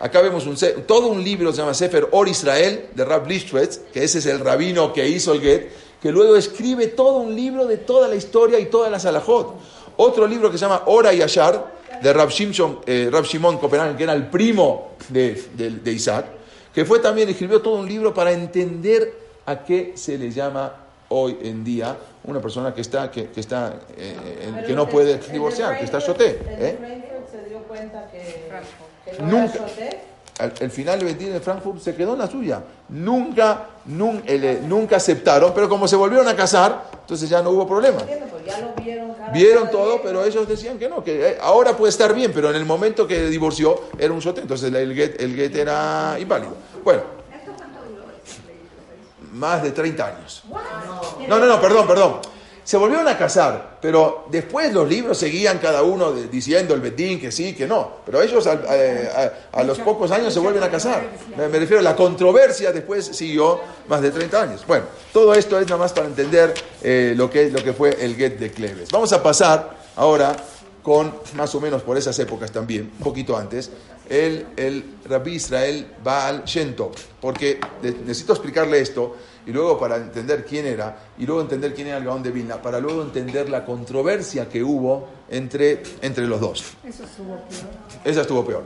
Acá 0.00 0.22
vemos 0.22 0.48
todo 0.86 1.08
un 1.08 1.22
libro, 1.22 1.52
se 1.52 1.58
llama 1.58 1.74
Sefer 1.74 2.08
Or 2.12 2.28
Israel, 2.28 2.86
de 2.94 3.04
Rab 3.04 3.28
Lishtwetz, 3.28 3.80
que 3.92 4.02
ese 4.02 4.20
es 4.20 4.26
el 4.26 4.40
rabino 4.40 4.94
que 4.94 5.06
hizo 5.06 5.34
el 5.34 5.42
get, 5.42 5.68
que 6.00 6.10
luego 6.10 6.34
escribe 6.36 6.86
todo 6.86 7.18
un 7.18 7.36
libro 7.36 7.66
de 7.66 7.76
toda 7.76 8.08
la 8.08 8.14
historia 8.14 8.58
y 8.58 8.70
todas 8.70 8.90
las 8.90 9.04
alajot. 9.04 9.56
Otro 9.98 10.26
libro 10.26 10.50
que 10.50 10.56
se 10.56 10.64
llama 10.64 10.84
Ora 10.86 11.12
y 11.12 11.20
Ashar, 11.20 11.74
de 12.02 12.10
Rab, 12.10 12.30
eh, 12.30 13.10
Shimon 13.22 13.58
Copenhagen, 13.58 13.98
que 13.98 14.04
era 14.04 14.14
el 14.14 14.28
primo 14.28 14.92
de, 15.10 15.92
Isaac, 15.92 16.24
que 16.72 16.86
fue 16.86 17.00
también, 17.00 17.28
escribió 17.28 17.60
todo 17.60 17.74
un 17.74 17.86
libro 17.86 18.14
para 18.14 18.32
entender 18.32 19.12
a 19.44 19.62
qué 19.62 19.92
se 19.94 20.16
le 20.16 20.30
llama 20.30 20.85
hoy 21.08 21.38
en 21.42 21.64
día 21.64 21.96
una 22.24 22.40
persona 22.40 22.74
que 22.74 22.80
está 22.80 23.10
que, 23.10 23.28
está 23.36 23.74
eh, 23.96 24.64
que 24.66 24.74
no 24.74 24.88
puede 24.88 25.18
divorciar, 25.18 25.78
que 25.78 25.84
está 25.84 25.98
choté. 25.98 26.38
¿eh? 26.44 26.78
se 27.30 27.48
dio 27.48 27.58
cuenta 27.62 28.08
que, 28.10 29.22
Nunca 29.22 29.60
el 30.60 30.70
final 30.70 30.98
de 30.98 31.06
Betín 31.06 31.32
de 31.32 31.40
Frankfurt 31.40 31.80
se 31.80 31.94
quedó 31.94 32.12
en 32.12 32.18
la 32.18 32.26
suya. 32.26 32.62
Nunca, 32.90 33.66
eh, 34.26 34.60
nunca, 34.64 34.96
aceptaron, 34.96 35.52
pero 35.54 35.68
como 35.68 35.88
se 35.88 35.96
volvieron 35.96 36.28
a 36.28 36.36
casar, 36.36 36.84
entonces 37.00 37.28
ya 37.28 37.40
no 37.42 37.50
hubo 37.50 37.66
problema. 37.66 37.98
vieron, 39.32 39.70
todo, 39.70 40.00
pero 40.02 40.24
ellos 40.24 40.46
decían 40.46 40.78
que 40.78 40.88
no, 40.88 41.02
que 41.02 41.30
eh, 41.30 41.38
ahora 41.40 41.76
puede 41.76 41.90
estar 41.90 42.14
bien, 42.14 42.32
pero 42.34 42.50
en 42.50 42.56
el 42.56 42.66
momento 42.66 43.06
que 43.06 43.28
divorció 43.28 43.80
era 43.98 44.12
un 44.12 44.20
sote, 44.20 44.42
entonces 44.42 44.72
el 44.72 44.94
get, 44.94 45.20
el 45.20 45.34
get 45.34 45.54
era 45.56 46.16
inválido. 46.20 46.52
Bueno, 46.84 47.02
más 49.36 49.62
de 49.62 49.70
30 49.70 50.06
años. 50.06 50.42
No, 51.28 51.38
no, 51.38 51.46
no, 51.46 51.60
perdón, 51.60 51.86
perdón 51.86 52.20
se 52.66 52.76
volvieron 52.76 53.06
a 53.06 53.16
casar, 53.16 53.78
pero 53.80 54.26
después 54.28 54.72
los 54.72 54.88
libros 54.88 55.16
seguían 55.16 55.58
cada 55.58 55.84
uno 55.84 56.10
diciendo 56.10 56.74
el 56.74 56.80
Betín 56.80 57.20
que 57.20 57.30
sí, 57.30 57.54
que 57.54 57.64
no. 57.64 57.98
Pero 58.04 58.20
ellos 58.20 58.44
a, 58.44 59.62
los 59.62 59.78
pocos 59.78 60.10
años 60.10 60.34
se 60.34 60.40
vuelven 60.40 60.64
a 60.64 60.68
casar. 60.68 61.04
Me, 61.36 61.46
refiero 61.46 61.78
a 61.78 61.82
la 61.82 61.94
controversia, 61.94 62.72
después 62.72 63.06
siguió 63.06 63.60
más 63.86 64.02
de 64.02 64.10
30 64.10 64.42
años. 64.42 64.64
Bueno, 64.66 64.86
todo 65.12 65.32
esto 65.34 65.60
es 65.60 65.66
nada 65.66 65.76
más 65.76 65.92
para 65.92 66.08
entender 66.08 66.54
eh, 66.82 67.14
lo, 67.16 67.30
que, 67.30 67.50
lo 67.50 67.62
que 67.62 67.72
fue 67.72 68.04
el 68.04 68.16
get 68.16 68.36
de 68.36 68.50
Cleves. 68.50 68.90
Vamos 68.90 69.12
a 69.12 69.22
pasar 69.22 69.76
ahora 69.94 70.34
con, 70.82 71.14
más 71.36 71.54
o 71.54 71.60
menos 71.60 71.82
por 71.82 71.96
esas 71.96 72.18
épocas 72.18 72.50
también, 72.50 72.90
un 72.98 73.04
poquito 73.04 73.36
antes, 73.36 73.70
el, 74.08 74.46
el 74.56 74.84
Rabbi 75.04 75.34
Israel 75.34 75.86
Baal 76.02 76.44
Shento. 76.44 76.92
Porque 77.20 77.58
necesito 77.82 78.32
explicarle 78.32 78.80
esto 78.80 79.16
y 79.46 79.52
luego 79.52 79.78
para 79.78 79.96
entender 79.96 80.44
quién 80.44 80.66
era, 80.66 80.98
y 81.18 81.24
luego 81.24 81.40
entender 81.40 81.72
quién 81.72 81.86
era 81.86 81.98
el 81.98 82.04
Gaón 82.04 82.22
de 82.22 82.32
Vilna, 82.32 82.60
para 82.60 82.80
luego 82.80 83.02
entender 83.02 83.48
la 83.48 83.64
controversia 83.64 84.48
que 84.48 84.62
hubo 84.62 85.08
entre, 85.30 85.82
entre 86.02 86.26
los 86.26 86.40
dos. 86.40 86.64
Eso 86.84 87.04
estuvo 87.04 87.36
peor. 87.36 87.70
Esa 88.04 88.20
estuvo 88.22 88.44
peor. 88.44 88.64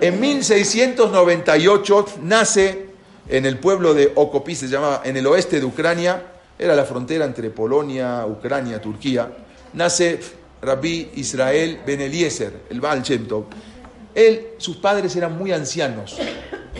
En 0.00 0.20
1698 0.20 2.06
nace 2.22 2.86
en 3.28 3.46
el 3.46 3.58
pueblo 3.58 3.94
de 3.94 4.12
Okopis, 4.14 4.58
se 4.58 4.68
llamaba, 4.68 5.02
en 5.04 5.16
el 5.16 5.26
oeste 5.26 5.60
de 5.60 5.66
Ucrania, 5.66 6.22
era 6.58 6.74
la 6.74 6.84
frontera 6.84 7.24
entre 7.24 7.50
Polonia, 7.50 8.26
Ucrania, 8.26 8.80
Turquía, 8.80 9.30
nace 9.74 10.18
Rabbi 10.62 11.12
Israel 11.14 11.80
Ben 11.86 12.00
Eliezer, 12.00 12.62
el 12.70 12.80
Baal 12.80 13.02
Shem 13.02 13.28
Él, 14.16 14.54
sus 14.56 14.78
padres 14.78 15.14
eran 15.14 15.36
muy 15.36 15.52
ancianos, 15.52 16.16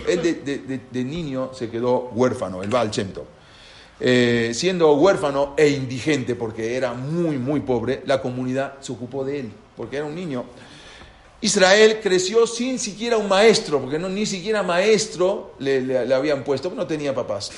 él 0.08 0.80
de, 0.90 1.04
niño 1.04 1.50
se 1.52 1.68
quedó 1.68 2.10
huérfano, 2.14 2.62
el 2.62 2.70
Baal 2.70 2.90
Shem 2.90 3.08
eh, 4.00 4.52
siendo 4.54 4.94
huérfano 4.94 5.52
e 5.54 5.68
indigente, 5.68 6.34
porque 6.34 6.76
era 6.76 6.94
muy, 6.94 7.36
muy 7.36 7.60
pobre, 7.60 8.02
la 8.06 8.22
comunidad 8.22 8.78
se 8.80 8.90
ocupó 8.90 9.22
de 9.22 9.40
él, 9.40 9.52
porque 9.76 9.96
era 9.96 10.06
un 10.06 10.14
niño. 10.14 10.46
Israel 11.42 12.00
creció 12.02 12.46
sin 12.46 12.78
siquiera 12.78 13.18
un 13.18 13.28
maestro, 13.28 13.82
porque 13.82 13.98
no, 13.98 14.08
ni 14.08 14.24
siquiera 14.24 14.62
maestro 14.62 15.54
le, 15.58 15.82
le, 15.82 16.14
habían 16.14 16.42
puesto, 16.42 16.70
no 16.70 16.86
tenía 16.86 17.14
papás. 17.14 17.50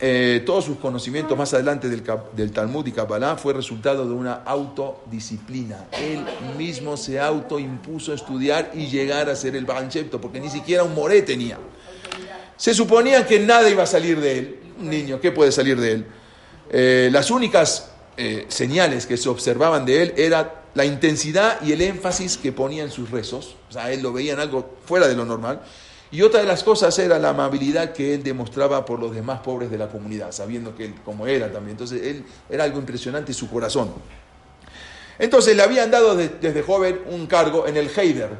Eh, 0.00 0.42
todos 0.46 0.64
sus 0.64 0.78
conocimientos 0.78 1.36
más 1.36 1.52
adelante 1.54 1.88
del, 1.88 2.52
Talmud 2.52 2.86
y 2.86 2.92
Kabbalah 2.92 3.36
fue 3.36 3.52
resultado 3.52 4.06
de 4.06 4.12
una 4.12 4.42
autodisciplina. 4.44 5.86
Él 5.92 6.24
mismo 6.56 6.96
se 6.96 7.20
autoimpuso 7.20 8.12
estudiar 8.12 8.70
y 8.74 8.86
llegar 8.86 9.28
a 9.28 9.36
ser 9.36 9.56
el 9.56 9.64
Baal 9.64 9.88
porque 10.20 10.40
ni 10.40 10.50
siquiera 10.50 10.84
un 10.84 10.94
moré 10.94 11.22
tenía. 11.22 11.58
Se 12.56 12.74
suponía 12.74 13.26
que 13.26 13.40
nada 13.40 13.68
iba 13.70 13.82
a 13.82 13.86
salir 13.86 14.20
de 14.20 14.38
él. 14.38 14.60
Un 14.80 14.90
niño, 14.90 15.20
¿qué 15.20 15.32
puede 15.32 15.52
salir 15.52 15.80
de 15.80 15.92
él? 15.92 16.06
Eh, 16.70 17.08
las 17.12 17.30
únicas 17.30 17.90
eh, 18.16 18.46
señales 18.48 19.06
que 19.06 19.16
se 19.16 19.28
observaban 19.28 19.86
de 19.86 20.02
él 20.02 20.14
era 20.16 20.62
la 20.74 20.84
intensidad 20.84 21.60
y 21.62 21.72
el 21.72 21.80
énfasis 21.80 22.36
que 22.36 22.52
ponía 22.52 22.82
en 22.82 22.90
sus 22.90 23.10
rezos. 23.10 23.56
O 23.68 23.72
sea, 23.72 23.90
él 23.92 24.02
lo 24.02 24.12
veía 24.12 24.32
en 24.34 24.40
algo 24.40 24.76
fuera 24.84 25.08
de 25.08 25.16
lo 25.16 25.24
normal. 25.24 25.60
Y 26.10 26.22
otra 26.22 26.40
de 26.40 26.46
las 26.46 26.64
cosas 26.64 26.98
era 26.98 27.18
la 27.18 27.30
amabilidad 27.30 27.92
que 27.92 28.14
él 28.14 28.22
demostraba 28.22 28.84
por 28.84 28.98
los 28.98 29.14
demás 29.14 29.40
pobres 29.40 29.70
de 29.70 29.76
la 29.76 29.88
comunidad, 29.88 30.32
sabiendo 30.32 30.74
que 30.74 30.86
él 30.86 30.94
como 31.04 31.26
era 31.26 31.52
también. 31.52 31.72
Entonces, 31.72 32.02
él 32.02 32.24
era 32.48 32.64
algo 32.64 32.78
impresionante 32.78 33.34
su 33.34 33.50
corazón. 33.50 33.92
Entonces, 35.18 35.54
le 35.54 35.62
habían 35.62 35.90
dado 35.90 36.16
desde 36.16 36.62
joven 36.62 37.00
un 37.10 37.26
cargo 37.26 37.66
en 37.66 37.76
el 37.76 37.90
Heider. 37.94 38.30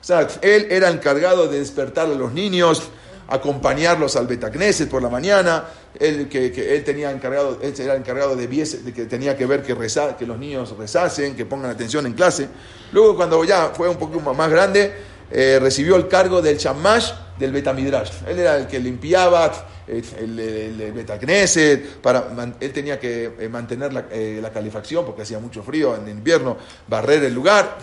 O 0.00 0.04
sea, 0.04 0.26
él 0.40 0.68
era 0.70 0.88
encargado 0.88 1.48
de 1.48 1.58
despertar 1.58 2.06
a 2.06 2.14
los 2.14 2.32
niños, 2.32 2.82
acompañarlos 3.28 4.16
al 4.16 4.26
Betacneset 4.26 4.88
por 4.88 5.02
la 5.02 5.10
mañana, 5.10 5.64
él, 5.98 6.28
que, 6.28 6.46
él, 6.46 6.84
tenía 6.84 7.10
encargado, 7.10 7.58
él 7.60 7.74
era 7.78 7.94
encargado 7.94 8.36
de, 8.36 8.46
de 8.46 8.92
que 8.92 9.04
tenía 9.04 9.36
que 9.36 9.44
ver 9.44 9.62
que, 9.62 9.76
que 10.18 10.26
los 10.26 10.38
niños 10.38 10.74
rezasen, 10.78 11.36
que 11.36 11.44
pongan 11.44 11.70
atención 11.70 12.06
en 12.06 12.14
clase. 12.14 12.48
Luego, 12.92 13.16
cuando 13.16 13.44
ya 13.44 13.72
fue 13.74 13.88
un 13.88 13.96
poco 13.96 14.18
más 14.20 14.50
grande, 14.50 14.94
eh, 15.30 15.58
recibió 15.60 15.96
el 15.96 16.08
cargo 16.08 16.40
del 16.40 16.56
chamash 16.56 17.12
del 17.38 17.52
Betamidrash. 17.52 18.10
Él 18.26 18.38
era 18.38 18.56
el 18.56 18.66
que 18.66 18.80
limpiaba 18.80 19.52
eh, 19.86 20.02
el, 20.18 20.38
el, 20.40 21.82
para, 22.02 22.28
él 22.60 22.72
tenía 22.72 22.98
que 22.98 23.32
eh, 23.38 23.48
mantener 23.48 23.92
la, 23.92 24.06
la, 24.10 24.50
calefacción 24.50 25.04
porque 25.04 25.22
hacía 25.22 25.38
mucho 25.38 25.62
frío 25.62 25.94
en 25.96 26.08
invierno, 26.08 26.56
barrer 26.86 27.24
el 27.24 27.34
lugar. 27.34 27.78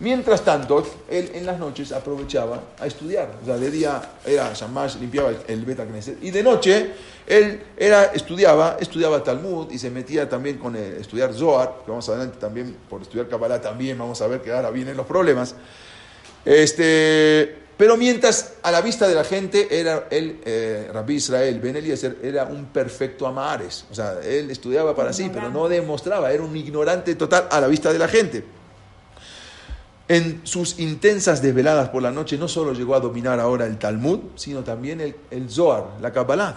Mientras 0.00 0.44
tanto, 0.44 0.84
él 1.08 1.30
en 1.32 1.46
las 1.46 1.60
noches 1.60 1.92
aprovechaba 1.92 2.60
a 2.80 2.86
estudiar. 2.86 3.36
O 3.40 3.46
sea, 3.46 3.56
de 3.56 3.70
día 3.70 4.02
era 4.24 4.52
Shamash, 4.52 4.96
limpiaba 4.96 5.30
el, 5.46 5.64
Beta 5.64 5.84
Knesset. 5.84 6.22
Y 6.22 6.32
de 6.32 6.42
noche, 6.42 6.90
él 7.24 7.62
era, 7.76 8.06
estudiaba, 8.06 8.78
estudiaba 8.80 9.22
Talmud 9.22 9.70
y 9.70 9.78
se 9.78 9.90
metía 9.90 10.28
también 10.28 10.58
con 10.58 10.74
estudiar 10.74 11.32
Zohar, 11.32 11.82
que 11.84 11.90
vamos 11.92 12.08
adelante 12.08 12.36
también, 12.40 12.76
por 12.90 13.02
estudiar 13.02 13.28
Kabbalah 13.28 13.60
también 13.60 13.96
vamos 13.96 14.20
a 14.20 14.26
ver 14.26 14.42
que 14.42 14.50
ahora 14.50 14.70
vienen 14.70 14.96
los 14.96 15.06
problemas. 15.06 15.54
Este, 16.44 17.62
pero 17.76 17.96
mientras 17.96 18.54
a 18.62 18.70
la 18.70 18.80
vista 18.80 19.08
de 19.08 19.14
la 19.14 19.24
gente 19.24 19.80
era 19.80 20.06
el 20.10 20.40
eh, 20.44 20.88
Rabbi 20.92 21.14
Israel 21.14 21.58
Ben 21.60 21.76
Eliezer 21.76 22.18
era 22.22 22.44
un 22.44 22.66
perfecto 22.66 23.26
amares. 23.26 23.86
O 23.90 23.94
sea, 23.94 24.20
él 24.22 24.50
estudiaba 24.50 24.94
para 24.94 25.12
sí, 25.12 25.30
pero 25.32 25.50
no 25.50 25.68
demostraba, 25.68 26.32
era 26.32 26.42
un 26.42 26.56
ignorante 26.56 27.14
total 27.14 27.48
a 27.50 27.60
la 27.60 27.66
vista 27.66 27.92
de 27.92 27.98
la 27.98 28.08
gente. 28.08 28.44
En 30.08 30.42
sus 30.44 30.78
intensas 30.78 31.40
desveladas 31.40 31.88
por 31.88 32.02
la 32.02 32.10
noche 32.10 32.36
no 32.36 32.46
solo 32.46 32.72
llegó 32.72 32.94
a 32.94 33.00
dominar 33.00 33.40
ahora 33.40 33.66
el 33.66 33.78
Talmud, 33.78 34.20
sino 34.34 34.62
también 34.62 35.00
el, 35.00 35.16
el 35.30 35.48
Zohar, 35.48 35.84
la 36.00 36.12
Kabbalah. 36.12 36.54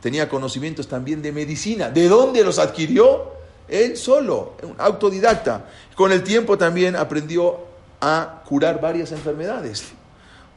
Tenía 0.00 0.28
conocimientos 0.28 0.86
también 0.86 1.22
de 1.22 1.32
medicina. 1.32 1.90
¿De 1.90 2.08
dónde 2.08 2.44
los 2.44 2.58
adquirió? 2.58 3.32
Él 3.68 3.96
solo, 3.96 4.54
un 4.62 4.74
autodidacta. 4.78 5.66
Con 5.94 6.12
el 6.12 6.22
tiempo 6.22 6.56
también 6.56 6.94
aprendió 6.94 7.67
a 8.00 8.42
curar 8.46 8.80
varias 8.80 9.12
enfermedades. 9.12 9.84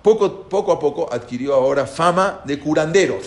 Poco, 0.01 0.49
poco 0.49 0.71
a 0.71 0.79
poco 0.79 1.11
adquirió 1.11 1.53
ahora 1.53 1.85
fama 1.85 2.41
de 2.45 2.59
curandero. 2.59 3.19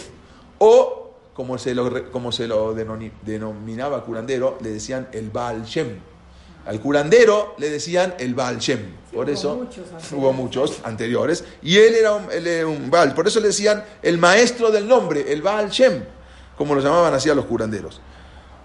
O, 0.58 1.10
como 1.34 1.58
se 1.58 1.74
lo, 1.74 2.10
como 2.10 2.32
se 2.32 2.46
lo 2.46 2.74
denominaba 2.74 4.04
curandero, 4.04 4.58
le 4.60 4.70
decían 4.70 5.08
el 5.12 5.30
Baal 5.30 5.64
Shem 5.64 5.98
al 6.66 6.80
curandero 6.80 7.54
le 7.58 7.68
decían 7.68 8.14
el 8.18 8.34
Baal 8.34 8.58
Shem. 8.58 8.80
por 9.12 9.28
eso 9.28 9.66
hubo 10.12 10.32
muchos 10.32 10.80
anteriores. 10.84 11.44
Y 11.62 11.76
él 11.76 11.94
era, 11.94 12.14
un, 12.66 12.90
Baal. 12.90 13.14
Por 13.14 13.26
eso 13.26 13.40
le 13.40 13.48
decían 13.48 13.84
el 14.02 14.18
maestro 14.18 14.70
del 14.70 14.88
nombre, 14.88 15.30
el 15.30 15.42
Baal 15.42 15.68
Shem, 15.70 16.04
como 16.56 16.74
lo 16.74 16.80
llamaban 16.80 17.12
así 17.12 17.28
a 17.28 17.34
los 17.34 17.44
curanderos. 17.44 18.00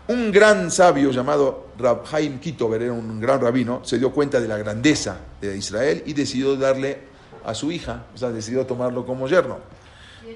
Un 0.09 0.31
gran 0.31 0.69
sabio 0.69 1.11
llamado 1.11 1.67
Rab 1.77 2.03
Haim 2.11 2.39
Kitover, 2.39 2.81
era 2.81 2.93
un 2.93 3.19
gran 3.19 3.39
rabino, 3.39 3.81
se 3.85 3.97
dio 3.97 4.11
cuenta 4.11 4.41
de 4.41 4.47
la 4.47 4.57
grandeza 4.57 5.19
de 5.39 5.55
Israel 5.55 6.03
y 6.05 6.13
decidió 6.13 6.55
darle 6.55 6.99
a 7.45 7.53
su 7.53 7.71
hija, 7.71 8.05
o 8.13 8.17
sea, 8.17 8.29
decidió 8.29 8.65
tomarlo 8.65 9.05
como 9.05 9.27
yerno. 9.27 9.59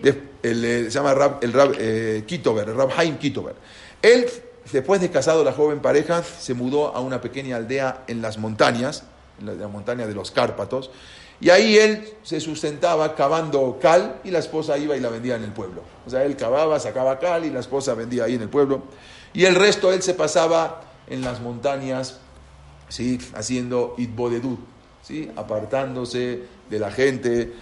Eh, 0.03 0.85
se 0.85 0.89
llama 0.89 1.13
Rab, 1.13 1.39
el 1.41 1.51
Rab 1.51 1.75
eh, 1.77 2.23
Kitover, 2.25 2.73
Rab 2.73 2.91
Haim 2.97 3.17
Kitover. 3.17 3.55
Él 4.01 4.25
Después 4.71 5.01
de 5.01 5.11
casado 5.11 5.43
la 5.43 5.51
joven 5.51 5.81
pareja 5.81 6.23
se 6.23 6.53
mudó 6.53 6.95
a 6.95 7.01
una 7.01 7.19
pequeña 7.19 7.57
aldea 7.57 8.05
en 8.07 8.21
las 8.21 8.37
montañas, 8.37 9.03
en 9.39 9.59
la, 9.59 9.67
montaña 9.67 10.07
de 10.07 10.13
los 10.13 10.31
Cárpatos, 10.31 10.89
y 11.41 11.49
ahí 11.49 11.77
él 11.77 12.07
se 12.23 12.39
sustentaba 12.39 13.15
cavando 13.15 13.77
cal 13.81 14.21
y 14.23 14.31
la 14.31 14.39
esposa 14.39 14.77
iba 14.77 14.95
y 14.95 15.01
la 15.01 15.09
vendía 15.09 15.35
en 15.35 15.43
el 15.43 15.51
pueblo. 15.51 15.81
O 16.05 16.09
sea, 16.09 16.23
él 16.23 16.37
cavaba, 16.37 16.79
sacaba 16.79 17.19
cal 17.19 17.43
y 17.43 17.49
la 17.49 17.59
esposa 17.59 17.93
vendía 17.93 18.23
ahí 18.23 18.35
en 18.35 18.43
el 18.43 18.49
pueblo. 18.49 18.83
Y 19.33 19.45
el 19.45 19.55
resto 19.55 19.91
él 19.91 20.01
se 20.01 20.13
pasaba 20.13 20.81
en 21.07 21.21
las 21.21 21.41
montañas, 21.41 22.19
¿sí? 22.89 23.19
haciendo 23.35 23.95
itbodedut, 23.97 24.59
¿sí? 25.01 25.31
apartándose 25.35 26.43
de 26.69 26.79
la 26.79 26.91
gente. 26.91 27.53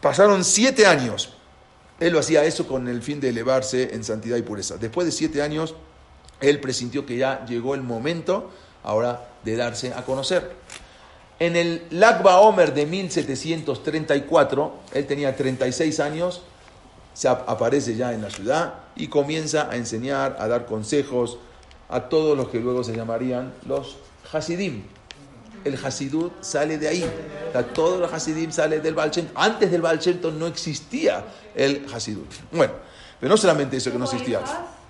Pasaron 0.00 0.44
siete 0.44 0.86
años. 0.86 1.34
Él 1.98 2.12
lo 2.12 2.18
hacía 2.18 2.44
eso 2.44 2.66
con 2.66 2.88
el 2.88 3.02
fin 3.02 3.20
de 3.20 3.30
elevarse 3.30 3.94
en 3.94 4.04
santidad 4.04 4.36
y 4.36 4.42
pureza. 4.42 4.76
Después 4.76 5.06
de 5.06 5.12
siete 5.12 5.40
años, 5.40 5.74
él 6.40 6.60
presintió 6.60 7.06
que 7.06 7.16
ya 7.16 7.44
llegó 7.46 7.74
el 7.74 7.82
momento 7.82 8.50
ahora 8.82 9.28
de 9.44 9.56
darse 9.56 9.94
a 9.94 10.04
conocer. 10.04 10.52
En 11.38 11.56
el 11.56 11.82
Lagba 11.90 12.40
Omer 12.40 12.72
de 12.72 12.86
1734, 12.86 14.74
él 14.94 15.06
tenía 15.06 15.36
36 15.36 16.00
años, 16.00 16.42
se 17.16 17.28
aparece 17.28 17.96
ya 17.96 18.12
en 18.12 18.20
la 18.20 18.28
ciudad 18.28 18.74
y 18.94 19.08
comienza 19.08 19.70
a 19.70 19.76
enseñar, 19.76 20.36
a 20.38 20.48
dar 20.48 20.66
consejos 20.66 21.38
a 21.88 22.10
todos 22.10 22.36
los 22.36 22.50
que 22.50 22.60
luego 22.60 22.84
se 22.84 22.94
llamarían 22.94 23.54
los 23.66 23.96
Hasidim. 24.30 24.82
El 25.64 25.82
Hasidut 25.82 26.42
sale 26.42 26.76
de 26.76 26.88
ahí. 26.88 27.10
O 27.54 27.64
todos 27.64 27.98
los 27.98 28.12
Hasidim 28.12 28.52
salen 28.52 28.82
del 28.82 28.92
Baal 28.92 29.10
Antes 29.34 29.70
del 29.70 29.80
Baal 29.80 29.98
no 30.38 30.46
existía 30.46 31.24
el 31.54 31.86
Hasidut. 31.90 32.28
Bueno, 32.52 32.74
pero 33.18 33.30
no 33.30 33.38
solamente 33.38 33.78
eso 33.78 33.90
que 33.90 33.98
no 33.98 34.04
existía. 34.04 34.42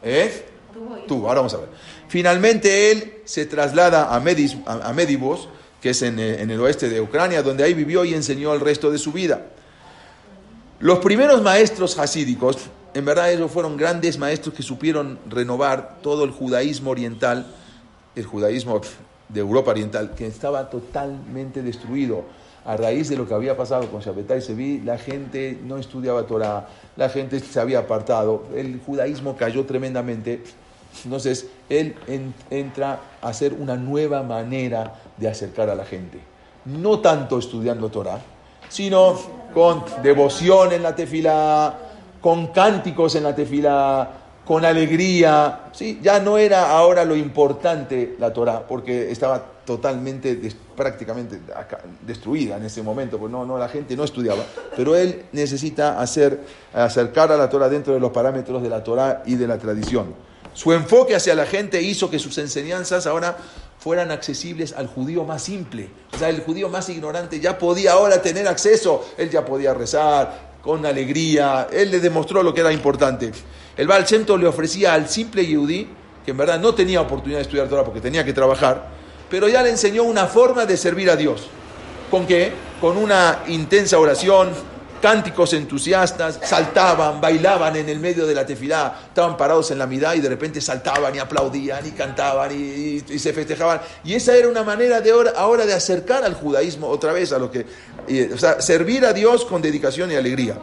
¿Eh? 0.02 0.46
Tú, 1.06 1.28
ahora 1.28 1.40
vamos 1.40 1.54
a 1.54 1.58
ver. 1.58 1.68
Finalmente 2.08 2.90
él 2.90 3.22
se 3.24 3.46
traslada 3.46 4.12
a, 4.12 4.18
Medis, 4.18 4.56
a, 4.66 4.92
Medivos, 4.92 5.48
que 5.80 5.90
es 5.90 6.02
en, 6.02 6.18
en, 6.18 6.50
el 6.50 6.60
oeste 6.60 6.88
de 6.88 7.00
Ucrania, 7.00 7.44
donde 7.44 7.62
ahí 7.62 7.72
vivió 7.72 8.04
y 8.04 8.14
enseñó 8.14 8.52
el 8.52 8.58
resto 8.58 8.90
de 8.90 8.98
su 8.98 9.12
vida. 9.12 9.46
Los 10.78 10.98
primeros 10.98 11.42
maestros 11.42 11.98
hasídicos, 11.98 12.58
en 12.94 13.04
verdad 13.04 13.32
ellos 13.32 13.50
fueron 13.50 13.76
grandes 13.76 14.18
maestros 14.18 14.54
que 14.54 14.62
supieron 14.62 15.18
renovar 15.28 15.98
todo 16.02 16.24
el 16.24 16.30
judaísmo 16.30 16.90
oriental, 16.90 17.46
el 18.14 18.24
judaísmo 18.24 18.80
de 19.28 19.40
Europa 19.40 19.70
Oriental, 19.70 20.14
que 20.14 20.26
estaba 20.26 20.70
totalmente 20.70 21.62
destruido 21.62 22.24
a 22.64 22.76
raíz 22.76 23.08
de 23.08 23.16
lo 23.16 23.26
que 23.26 23.34
había 23.34 23.56
pasado 23.56 23.90
con 23.90 24.00
Shabbatai 24.00 24.42
Sevi, 24.42 24.80
la 24.80 24.98
gente 24.98 25.58
no 25.64 25.78
estudiaba 25.78 26.26
Torah, 26.26 26.68
la 26.96 27.08
gente 27.08 27.40
se 27.40 27.60
había 27.60 27.80
apartado, 27.80 28.44
el 28.54 28.80
judaísmo 28.84 29.36
cayó 29.36 29.64
tremendamente 29.64 30.42
entonces, 31.04 31.48
él 31.68 31.94
entra 32.50 33.00
a 33.20 33.28
hacer 33.28 33.52
una 33.52 33.76
nueva 33.76 34.22
manera 34.22 34.94
de 35.16 35.28
acercar 35.28 35.68
a 35.68 35.74
la 35.74 35.84
gente. 35.84 36.20
No 36.64 37.00
tanto 37.00 37.38
estudiando 37.38 37.90
Torah, 37.90 38.20
sino 38.68 39.18
con 39.54 39.84
devoción 40.02 40.72
en 40.72 40.82
la 40.82 40.94
tefila, 40.94 41.74
con 42.20 42.48
cánticos 42.48 43.14
en 43.14 43.22
la 43.22 43.34
tefila, 43.34 44.10
con 44.44 44.64
alegría. 44.64 45.68
¿sí? 45.72 45.98
Ya 46.02 46.20
no 46.20 46.38
era 46.38 46.70
ahora 46.70 47.04
lo 47.04 47.16
importante 47.16 48.16
la 48.18 48.32
Torah, 48.32 48.66
porque 48.66 49.10
estaba 49.10 49.42
totalmente, 49.64 50.38
prácticamente 50.76 51.40
destruida 52.06 52.56
en 52.56 52.64
ese 52.64 52.82
momento, 52.82 53.18
porque 53.18 53.32
no, 53.32 53.44
no, 53.44 53.58
la 53.58 53.68
gente 53.68 53.96
no 53.96 54.04
estudiaba. 54.04 54.44
Pero 54.76 54.96
él 54.96 55.24
necesita 55.32 56.00
hacer, 56.00 56.40
acercar 56.72 57.32
a 57.32 57.36
la 57.36 57.50
Torah 57.50 57.68
dentro 57.68 57.92
de 57.92 58.00
los 58.00 58.12
parámetros 58.12 58.62
de 58.62 58.68
la 58.68 58.82
Torah 58.84 59.22
y 59.26 59.34
de 59.34 59.46
la 59.46 59.58
tradición. 59.58 60.14
Su 60.54 60.72
enfoque 60.72 61.14
hacia 61.14 61.34
la 61.34 61.44
gente 61.44 61.82
hizo 61.82 62.08
que 62.08 62.18
sus 62.18 62.38
enseñanzas 62.38 63.06
ahora 63.06 63.36
fueran 63.87 64.11
accesibles 64.11 64.72
al 64.72 64.89
judío 64.89 65.22
más 65.22 65.45
simple. 65.45 65.89
O 66.12 66.18
sea, 66.18 66.28
el 66.28 66.41
judío 66.41 66.68
más 66.68 66.89
ignorante 66.89 67.39
ya 67.39 67.57
podía 67.57 67.93
ahora 67.93 68.20
tener 68.20 68.49
acceso. 68.49 69.11
Él 69.16 69.30
ya 69.30 69.45
podía 69.45 69.74
rezar 69.74 70.57
con 70.61 70.84
alegría. 70.84 71.68
Él 71.70 71.93
le 71.93 72.01
demostró 72.01 72.43
lo 72.43 72.53
que 72.53 72.62
era 72.62 72.72
importante. 72.72 73.30
El 73.76 73.87
Baal 73.87 74.05
le 74.41 74.47
ofrecía 74.49 74.93
al 74.93 75.09
simple 75.09 75.47
yudí, 75.47 75.87
que 76.24 76.32
en 76.32 76.37
verdad 76.37 76.59
no 76.59 76.74
tenía 76.74 77.01
oportunidad 77.01 77.39
de 77.39 77.43
estudiar 77.43 77.68
Torah 77.68 77.84
porque 77.84 78.01
tenía 78.01 78.24
que 78.24 78.32
trabajar, 78.32 78.89
pero 79.30 79.49
ya 79.49 79.62
le 79.62 79.70
enseñó 79.70 80.03
una 80.03 80.26
forma 80.26 80.66
de 80.66 80.76
servir 80.76 81.09
a 81.09 81.14
Dios. 81.14 81.47
¿Con 82.11 82.26
qué? 82.26 82.51
Con 82.80 82.97
una 82.97 83.45
intensa 83.47 84.01
oración, 84.01 84.51
cánticos 85.01 85.53
entusiastas, 85.53 86.40
saltaban, 86.42 87.20
bailaban 87.20 87.76
en 87.76 87.88
el 87.88 87.99
medio 87.99 88.26
de 88.26 88.34
la 88.34 88.44
tefilá, 88.44 89.01
estaban 89.09 89.36
parados 89.36 89.70
en 89.70 89.78
la 89.78 89.86
mitad 89.86 90.14
y 90.14 90.20
de 90.20 90.28
repente 90.28 90.61
saltaban 90.61 91.14
y 91.14 91.18
aplaudían 91.18 91.86
y 91.86 91.90
cantaban 91.92 92.51
y, 92.53 93.01
se 93.18 93.32
festejaban. 93.32 93.80
Y 94.05 94.14
esa 94.14 94.34
era 94.34 94.49
una 94.49 94.62
manera 94.62 95.01
de 95.01 95.12
ahora, 95.36 95.66
de 95.66 95.74
acercar 95.74 96.24
al 96.24 96.34
judaísmo 96.34 96.88
otra 96.88 97.12
vez 97.12 97.32
a 97.32 97.38
lo 97.38 97.51
que, 97.51 97.66
o 98.32 98.38
sea, 98.38 98.61
servir 98.61 99.05
a 99.05 99.12
Dios 99.12 99.44
con 99.44 99.62
dedicación 99.62 100.11
y 100.12 100.14
alegría. 100.14 100.59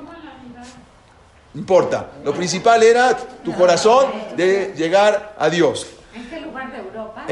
No 1.54 1.60
importa, 1.60 2.12
lo 2.24 2.34
principal 2.34 2.82
era 2.82 3.16
tu 3.16 3.54
corazón 3.54 4.12
de 4.36 4.74
llegar 4.76 5.36
a 5.38 5.50
Dios. 5.50 5.88
¿En 6.16 6.30
qué 6.30 6.40
lugar 6.40 6.72
de 6.72 6.78
Europa? 6.80 7.26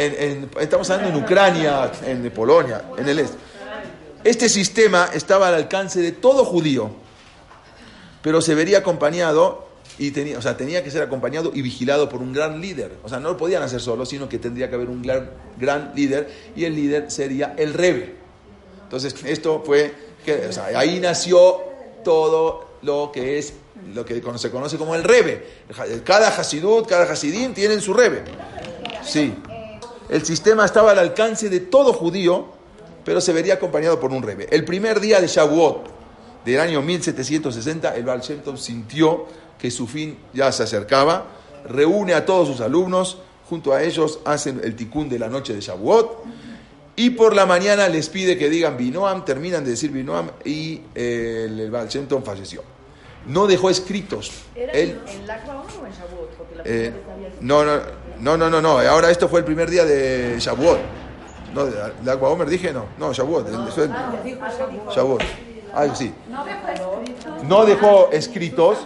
estamos 0.59 0.89
hablando 0.89 1.17
en 1.17 1.23
Ucrania, 1.23 1.91
en 2.05 2.29
Polonia, 2.31 2.83
en 2.97 3.09
el 3.09 3.19
este. 3.19 3.50
Este 4.23 4.49
sistema 4.49 5.09
estaba 5.13 5.47
al 5.47 5.55
alcance 5.55 5.99
de 5.99 6.11
todo 6.11 6.45
judío, 6.45 6.91
pero 8.21 8.41
se 8.41 8.53
vería 8.53 8.79
acompañado 8.79 9.67
y 9.97 10.11
tenía, 10.11 10.37
o 10.37 10.41
sea, 10.41 10.57
tenía 10.57 10.83
que 10.83 10.91
ser 10.91 11.01
acompañado 11.01 11.51
y 11.53 11.61
vigilado 11.61 12.07
por 12.07 12.21
un 12.21 12.31
gran 12.31 12.61
líder. 12.61 12.97
O 13.03 13.09
sea, 13.09 13.19
no 13.19 13.29
lo 13.29 13.37
podían 13.37 13.63
hacer 13.63 13.81
solo, 13.81 14.05
sino 14.05 14.29
que 14.29 14.37
tendría 14.37 14.69
que 14.69 14.75
haber 14.75 14.89
un 14.89 15.01
gran, 15.01 15.31
gran 15.57 15.91
líder 15.95 16.29
y 16.55 16.65
el 16.65 16.75
líder 16.75 17.09
sería 17.09 17.55
el 17.57 17.73
rebe. 17.73 18.15
Entonces, 18.83 19.15
esto 19.25 19.63
fue, 19.65 19.93
que, 20.23 20.47
o 20.47 20.51
sea, 20.51 20.65
ahí 20.75 20.99
nació 20.99 21.61
todo 22.03 22.77
lo 22.83 23.11
que 23.11 23.39
es 23.39 23.53
lo 23.93 24.05
que 24.05 24.21
se 24.37 24.51
conoce 24.51 24.77
como 24.77 24.93
el 24.93 25.03
rebe. 25.03 25.47
Cada 26.03 26.27
hasidut, 26.27 26.87
cada 26.87 27.11
hasidín 27.11 27.55
tienen 27.55 27.81
su 27.81 27.93
rebe. 27.93 28.23
Sí. 29.03 29.33
El 30.09 30.23
sistema 30.25 30.65
estaba 30.65 30.91
al 30.91 30.99
alcance 30.99 31.49
de 31.49 31.61
todo 31.61 31.93
judío 31.93 32.60
pero 33.03 33.21
se 33.21 33.33
vería 33.33 33.55
acompañado 33.55 33.99
por 33.99 34.11
un 34.11 34.23
rebe. 34.23 34.47
El 34.51 34.65
primer 34.65 34.99
día 34.99 35.19
de 35.19 35.27
Shavuot 35.27 35.89
del 36.45 36.59
año 36.59 36.81
1760, 36.81 37.95
el 37.95 38.03
Baal 38.03 38.21
Shem 38.21 38.41
sintió 38.57 39.25
que 39.57 39.69
su 39.69 39.87
fin 39.87 40.17
ya 40.33 40.51
se 40.51 40.63
acercaba, 40.63 41.25
reúne 41.67 42.13
a 42.13 42.25
todos 42.25 42.47
sus 42.47 42.61
alumnos, 42.61 43.19
junto 43.49 43.73
a 43.73 43.83
ellos 43.83 44.19
hacen 44.25 44.61
el 44.63 44.75
tikkun 44.75 45.09
de 45.09 45.19
la 45.19 45.27
noche 45.27 45.53
de 45.53 45.61
Shavuot, 45.61 46.23
y 46.95 47.11
por 47.11 47.35
la 47.35 47.45
mañana 47.45 47.87
les 47.87 48.09
pide 48.09 48.37
que 48.37 48.49
digan 48.49 48.77
Binoam, 48.77 49.23
terminan 49.23 49.63
de 49.63 49.71
decir 49.71 49.91
Binoam, 49.91 50.31
y 50.43 50.81
eh, 50.95 51.47
el, 51.47 51.71
Baal 51.71 51.87
Shem 51.87 52.07
Falleció. 52.23 52.63
No 53.27 53.45
dejó 53.45 53.69
escritos. 53.69 54.31
¿Era 54.55 54.73
en, 54.73 54.99
Lagba 55.27 55.61
o 55.61 55.85
en 55.85 55.93
Shavuot? 55.93 56.65
Eh, 56.65 56.91
no, 57.41 57.63
no, 57.63 57.79
no, 58.19 58.37
no, 58.37 58.49
no, 58.49 58.61
no, 58.61 58.79
ahora 58.79 59.11
esto 59.11 59.29
fue 59.29 59.39
el 59.39 59.45
primer 59.45 59.69
día 59.69 59.85
de 59.85 60.35
Shavuot. 60.39 60.79
No, 61.53 61.65
de 61.65 62.11
Agua 62.11 62.29
Homer 62.29 62.49
dije 62.49 62.73
no. 62.73 62.85
No, 62.97 63.13
Shavuot. 63.13 63.47
Shavuot. 64.93 65.21
Ah, 65.73 65.95
sí. 65.95 66.13
No 67.47 67.65
dejó 67.65 68.09
escritos, 68.11 68.77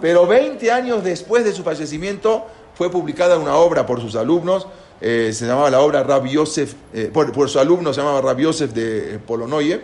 pero 0.00 0.26
20 0.26 0.70
años 0.70 1.02
después 1.02 1.44
de 1.44 1.52
su 1.52 1.62
fallecimiento 1.62 2.46
fue 2.74 2.90
publicada 2.90 3.38
una 3.38 3.56
obra 3.56 3.86
por 3.86 4.00
sus 4.00 4.16
alumnos. 4.16 4.66
Eh, 5.00 5.32
se 5.34 5.46
llamaba 5.46 5.70
la 5.70 5.80
obra 5.80 6.02
Rab 6.02 6.24
Yosef, 6.24 6.74
eh, 6.92 7.10
por, 7.12 7.48
su 7.48 7.58
alumno 7.58 7.92
se 7.92 8.00
llamaba 8.00 8.20
Rab 8.20 8.38
Yosef 8.38 8.72
de 8.72 9.18
Polonoye, 9.18 9.80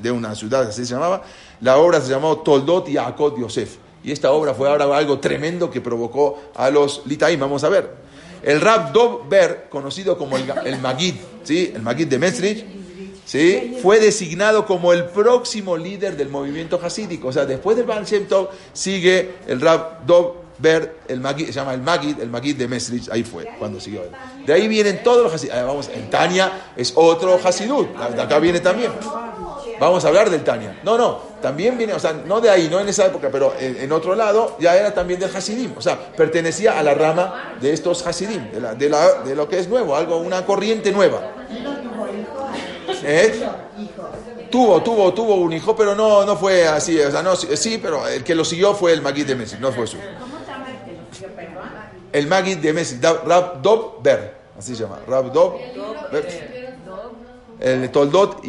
de 0.00 0.10
una 0.10 0.34
ciudad 0.34 0.62
así 0.62 0.84
se 0.84 0.94
llamaba. 0.94 1.22
La 1.60 1.78
obra 1.78 2.00
se 2.00 2.10
llamó 2.10 2.38
Toldot 2.38 2.88
y 2.88 2.96
Akot 2.96 3.38
Yosef. 3.38 3.76
Y 4.04 4.10
esta 4.12 4.32
obra 4.32 4.54
fue 4.54 4.68
ahora 4.68 4.96
algo 4.96 5.18
tremendo 5.20 5.70
que 5.70 5.80
provocó 5.80 6.40
a 6.54 6.70
los 6.70 7.02
Litaim. 7.06 7.38
Vamos 7.38 7.62
a 7.64 7.68
ver. 7.68 8.02
El 8.42 8.60
Rab 8.60 8.92
Dov 8.92 9.28
Ber, 9.28 9.68
conocido 9.70 10.18
como 10.18 10.36
el 10.36 10.78
Magid, 10.80 11.14
¿sí? 11.44 11.72
el 11.74 11.82
Magid 11.82 12.08
de 12.08 12.18
Mesrich, 12.18 12.64
¿sí? 13.24 13.76
fue 13.82 14.00
designado 14.00 14.66
como 14.66 14.92
el 14.92 15.06
próximo 15.06 15.76
líder 15.76 16.16
del 16.16 16.28
movimiento 16.28 16.80
hasídico. 16.82 17.28
O 17.28 17.32
sea, 17.32 17.46
después 17.46 17.76
del 17.76 17.86
Baal 17.86 18.04
Shem 18.04 18.26
Tov 18.26 18.48
sigue 18.72 19.36
el 19.46 19.60
Rab 19.60 20.06
Dov 20.06 20.42
Ber, 20.58 20.98
el 21.08 21.20
Magid, 21.20 21.46
se 21.46 21.52
llama 21.52 21.74
el 21.74 21.82
Magid, 21.82 22.20
el 22.20 22.30
Magid 22.30 22.56
de 22.56 22.68
Mesrich, 22.68 23.08
ahí 23.10 23.24
fue 23.24 23.48
cuando 23.58 23.80
siguió. 23.80 24.02
De 24.46 24.52
ahí 24.52 24.68
vienen 24.68 25.02
todos 25.02 25.24
los 25.24 25.34
Hasidut. 25.34 25.54
Vamos, 25.54 25.90
en 25.92 26.08
Tania 26.08 26.70
es 26.76 26.92
otro 26.94 27.40
Hasidut, 27.42 27.88
de 27.96 28.22
acá 28.22 28.38
viene 28.38 28.60
también. 28.60 28.92
Vamos 29.82 30.04
a 30.04 30.08
hablar 30.08 30.30
del 30.30 30.44
Tania. 30.44 30.78
No, 30.84 30.96
no, 30.96 31.20
también 31.42 31.76
viene, 31.76 31.92
o 31.92 31.98
sea, 31.98 32.12
no 32.12 32.40
de 32.40 32.48
ahí, 32.48 32.68
no 32.70 32.78
en 32.78 32.88
esa 32.88 33.04
época, 33.04 33.30
pero 33.32 33.52
en, 33.58 33.90
otro 33.90 34.14
lado 34.14 34.54
ya 34.60 34.76
era 34.76 34.94
también 34.94 35.18
del 35.18 35.34
Hasidim. 35.34 35.72
O 35.76 35.80
sea, 35.80 35.98
pertenecía 35.98 36.78
a 36.78 36.84
la 36.84 36.94
rama 36.94 37.56
de 37.60 37.72
estos 37.72 38.06
Hasidim, 38.06 38.48
de, 38.52 38.60
de, 38.78 39.34
lo 39.34 39.48
que 39.48 39.58
es 39.58 39.66
nuevo, 39.66 39.96
algo, 39.96 40.18
una 40.18 40.46
corriente 40.46 40.92
nueva. 40.92 41.32
¿Eh? 43.02 43.44
Tuvo, 44.52 44.80
tuvo, 44.84 45.12
tuvo 45.12 45.34
un 45.34 45.52
hijo, 45.52 45.74
pero 45.74 45.96
no, 45.96 46.24
no 46.24 46.36
fue 46.36 46.64
así. 46.64 47.00
O 47.00 47.10
sea, 47.10 47.24
no, 47.24 47.34
sí, 47.34 47.80
pero 47.82 48.06
el 48.06 48.22
que 48.22 48.36
lo 48.36 48.44
siguió 48.44 48.74
fue 48.74 48.92
el 48.92 49.02
Magid 49.02 49.26
de 49.26 49.34
Messi, 49.34 49.56
no 49.58 49.72
fue 49.72 49.88
su. 49.88 49.96
El 52.12 52.28
Magid 52.28 52.58
de 52.58 52.72
Messi, 52.72 53.00
Rab 53.00 53.60
Dob 53.60 54.00
Ber, 54.00 54.32
así 54.56 54.76
se 54.76 54.84
llama. 54.84 55.00
Rab 55.08 55.32
Dob 55.32 55.54
Ber 56.12 56.61
el 57.62 57.90
Toldot, 57.90 58.42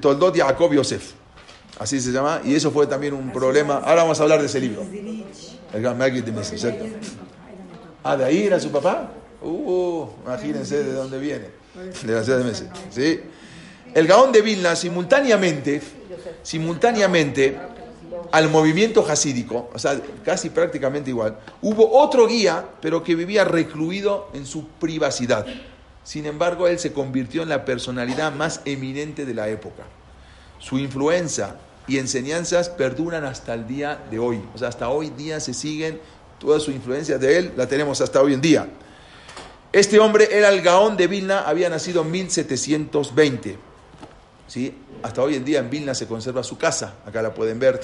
Toldot 0.00 0.36
Jacob 0.36 0.72
Yosef. 0.72 1.12
Así 1.78 2.00
se 2.00 2.10
llama. 2.10 2.40
Y 2.44 2.54
eso 2.54 2.70
fue 2.70 2.86
también 2.86 3.14
un 3.14 3.32
problema. 3.32 3.76
Ahora 3.78 4.02
vamos 4.02 4.20
a 4.20 4.22
hablar 4.22 4.40
de 4.40 4.46
ese 4.46 4.60
libro. 4.60 4.82
El 5.72 5.82
Gran 5.82 5.98
de 5.98 6.32
Messi. 6.32 6.56
Ah, 8.02 8.16
de 8.16 8.24
ahí 8.24 8.44
era 8.44 8.60
su 8.60 8.70
papá. 8.70 9.10
Uh, 9.42 10.06
imagínense 10.24 10.82
de 10.84 10.92
dónde 10.92 11.18
viene. 11.18 11.46
De 12.02 12.12
la 12.12 12.22
ciudad 12.22 12.38
de 12.38 12.44
Messi. 12.44 12.64
¿Sí? 12.90 13.20
El 13.94 14.06
Gaón 14.06 14.32
de 14.32 14.42
Vilna, 14.42 14.76
simultáneamente, 14.76 15.80
simultáneamente 16.42 17.56
al 18.32 18.50
movimiento 18.50 19.06
hasídico, 19.08 19.70
o 19.72 19.78
sea, 19.78 19.98
casi 20.24 20.50
prácticamente 20.50 21.10
igual, 21.10 21.38
hubo 21.62 21.98
otro 21.98 22.26
guía, 22.26 22.64
pero 22.80 23.02
que 23.02 23.14
vivía 23.14 23.44
recluido 23.44 24.28
en 24.34 24.44
su 24.44 24.68
privacidad. 24.68 25.46
Sin 26.06 26.24
embargo, 26.24 26.68
él 26.68 26.78
se 26.78 26.92
convirtió 26.92 27.42
en 27.42 27.48
la 27.48 27.64
personalidad 27.64 28.32
más 28.32 28.60
eminente 28.64 29.26
de 29.26 29.34
la 29.34 29.48
época. 29.48 29.82
Su 30.60 30.78
influencia 30.78 31.56
y 31.88 31.98
enseñanzas 31.98 32.68
perduran 32.68 33.24
hasta 33.24 33.54
el 33.54 33.66
día 33.66 33.98
de 34.08 34.20
hoy. 34.20 34.40
O 34.54 34.58
sea, 34.58 34.68
hasta 34.68 34.88
hoy 34.88 35.10
día 35.10 35.40
se 35.40 35.52
siguen, 35.52 36.00
toda 36.38 36.60
su 36.60 36.70
influencia 36.70 37.18
de 37.18 37.38
él 37.38 37.52
la 37.56 37.66
tenemos 37.66 38.00
hasta 38.00 38.22
hoy 38.22 38.34
en 38.34 38.40
día. 38.40 38.68
Este 39.72 39.98
hombre 39.98 40.28
era 40.30 40.48
el 40.50 40.62
Gaón 40.62 40.96
de 40.96 41.08
Vilna, 41.08 41.40
había 41.40 41.68
nacido 41.68 42.02
en 42.02 42.12
1720. 42.12 43.58
¿Sí? 44.46 44.74
Hasta 45.02 45.22
hoy 45.22 45.34
en 45.34 45.44
día 45.44 45.58
en 45.58 45.68
Vilna 45.68 45.92
se 45.92 46.06
conserva 46.06 46.44
su 46.44 46.56
casa, 46.56 46.94
acá 47.04 47.20
la 47.20 47.34
pueden 47.34 47.58
ver, 47.58 47.80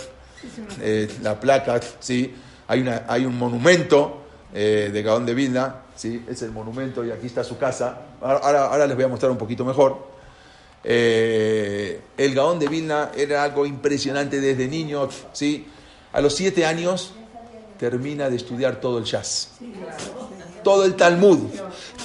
eh, 0.81 1.11
la 1.23 1.41
placa, 1.41 1.81
¿sí? 1.99 2.33
hay, 2.69 2.83
una, 2.83 3.05
hay 3.09 3.27
un 3.27 3.37
monumento 3.37 4.23
eh, 4.55 4.91
de 4.93 5.03
Gaón 5.03 5.27
de 5.27 5.35
Vilna, 5.35 5.82
¿sí? 5.97 6.25
es 6.29 6.43
el 6.43 6.51
monumento 6.51 7.05
y 7.05 7.11
aquí 7.11 7.27
está 7.27 7.45
su 7.45 7.59
casa. 7.59 8.01
Ahora, 8.21 8.67
ahora 8.67 8.87
les 8.87 8.97
voy 8.97 9.05
a 9.05 9.09
mostrar 9.09 9.31
un 9.31 9.39
poquito 9.39 9.65
mejor. 9.65 10.13
Eh, 10.85 12.01
el 12.17 12.35
Gaón 12.35 12.59
de 12.59 12.69
Vilna 12.69 13.11
era 13.17 13.45
algo 13.45 13.67
impresionante 13.67 14.41
desde 14.41 14.69
niño. 14.69 15.09
¿sí? 15.33 15.67
A 16.13 16.21
los 16.21 16.35
siete 16.35 16.67
años 16.67 17.15
termina 17.79 18.31
de 18.31 18.37
estudiar 18.37 18.81
todo 18.81 18.99
el 18.99 19.05
jazz, 19.05 19.51
todo 20.63 20.85
el 20.85 20.95
Talmud. 20.95 21.39